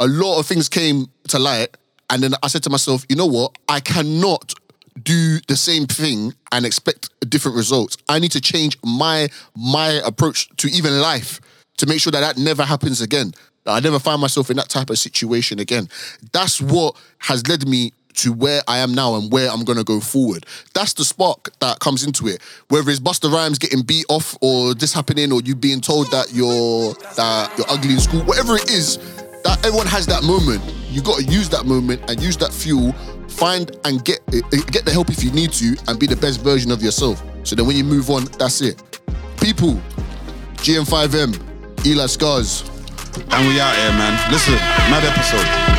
A 0.00 0.06
lot 0.08 0.40
of 0.40 0.46
things 0.46 0.68
came 0.68 1.06
to 1.28 1.38
light. 1.38 1.76
And 2.10 2.22
then 2.22 2.34
I 2.42 2.48
said 2.48 2.62
to 2.64 2.70
myself, 2.70 3.04
you 3.08 3.16
know 3.16 3.26
what? 3.26 3.56
I 3.68 3.80
cannot 3.80 4.54
do 5.02 5.38
the 5.46 5.56
same 5.56 5.86
thing 5.86 6.34
and 6.52 6.66
expect 6.66 7.08
different 7.30 7.56
results. 7.56 7.96
I 8.08 8.18
need 8.18 8.32
to 8.32 8.40
change 8.40 8.76
my 8.84 9.28
my 9.56 10.00
approach 10.04 10.48
to 10.56 10.68
even 10.68 11.00
life 11.00 11.40
to 11.78 11.86
make 11.86 12.00
sure 12.00 12.10
that 12.10 12.20
that 12.20 12.36
never 12.36 12.64
happens 12.64 13.00
again. 13.00 13.32
That 13.64 13.72
I 13.72 13.80
never 13.80 13.98
find 13.98 14.20
myself 14.20 14.50
in 14.50 14.56
that 14.56 14.68
type 14.68 14.90
of 14.90 14.98
situation 14.98 15.58
again. 15.58 15.88
That's 16.32 16.60
what 16.60 16.96
has 17.18 17.46
led 17.46 17.66
me 17.66 17.92
to 18.14 18.32
where 18.32 18.60
I 18.66 18.78
am 18.78 18.92
now 18.92 19.14
and 19.14 19.32
where 19.32 19.48
I'm 19.50 19.64
gonna 19.64 19.84
go 19.84 20.00
forward. 20.00 20.44
That's 20.74 20.92
the 20.94 21.04
spark 21.04 21.50
that 21.60 21.78
comes 21.78 22.04
into 22.04 22.26
it. 22.26 22.42
Whether 22.68 22.90
it's 22.90 23.00
Busta 23.00 23.32
Rhymes 23.32 23.58
getting 23.58 23.82
beat 23.82 24.06
off 24.08 24.36
or 24.40 24.74
this 24.74 24.92
happening 24.92 25.32
or 25.32 25.40
you 25.42 25.54
being 25.54 25.80
told 25.80 26.10
that 26.10 26.32
you're 26.32 26.94
that 27.16 27.56
you're 27.56 27.70
ugly 27.70 27.94
in 27.94 28.00
school, 28.00 28.22
whatever 28.24 28.56
it 28.56 28.68
is, 28.70 28.98
that 29.44 29.64
everyone 29.64 29.86
has 29.86 30.06
that 30.06 30.22
moment. 30.22 30.62
You 30.90 31.02
got 31.02 31.18
to 31.18 31.24
use 31.24 31.48
that 31.50 31.66
moment 31.66 32.02
and 32.08 32.20
use 32.20 32.36
that 32.38 32.52
fuel. 32.52 32.92
Find 33.28 33.76
and 33.84 34.04
get 34.04 34.20
eh, 34.32 34.40
get 34.70 34.84
the 34.84 34.90
help 34.92 35.08
if 35.08 35.22
you 35.22 35.30
need 35.30 35.52
to, 35.54 35.76
and 35.88 35.98
be 35.98 36.06
the 36.06 36.16
best 36.16 36.40
version 36.40 36.70
of 36.70 36.82
yourself. 36.82 37.22
So 37.44 37.54
then 37.56 37.66
when 37.66 37.76
you 37.76 37.84
move 37.84 38.10
on, 38.10 38.24
that's 38.38 38.60
it. 38.60 38.82
People, 39.40 39.80
GM5M, 40.58 41.86
Eli 41.86 42.06
Scars. 42.06 42.62
And 43.16 43.48
we 43.48 43.60
out 43.60 43.74
here, 43.76 43.90
man. 43.92 44.30
Listen, 44.30 44.54
mad 44.54 45.04
episode. 45.04 45.69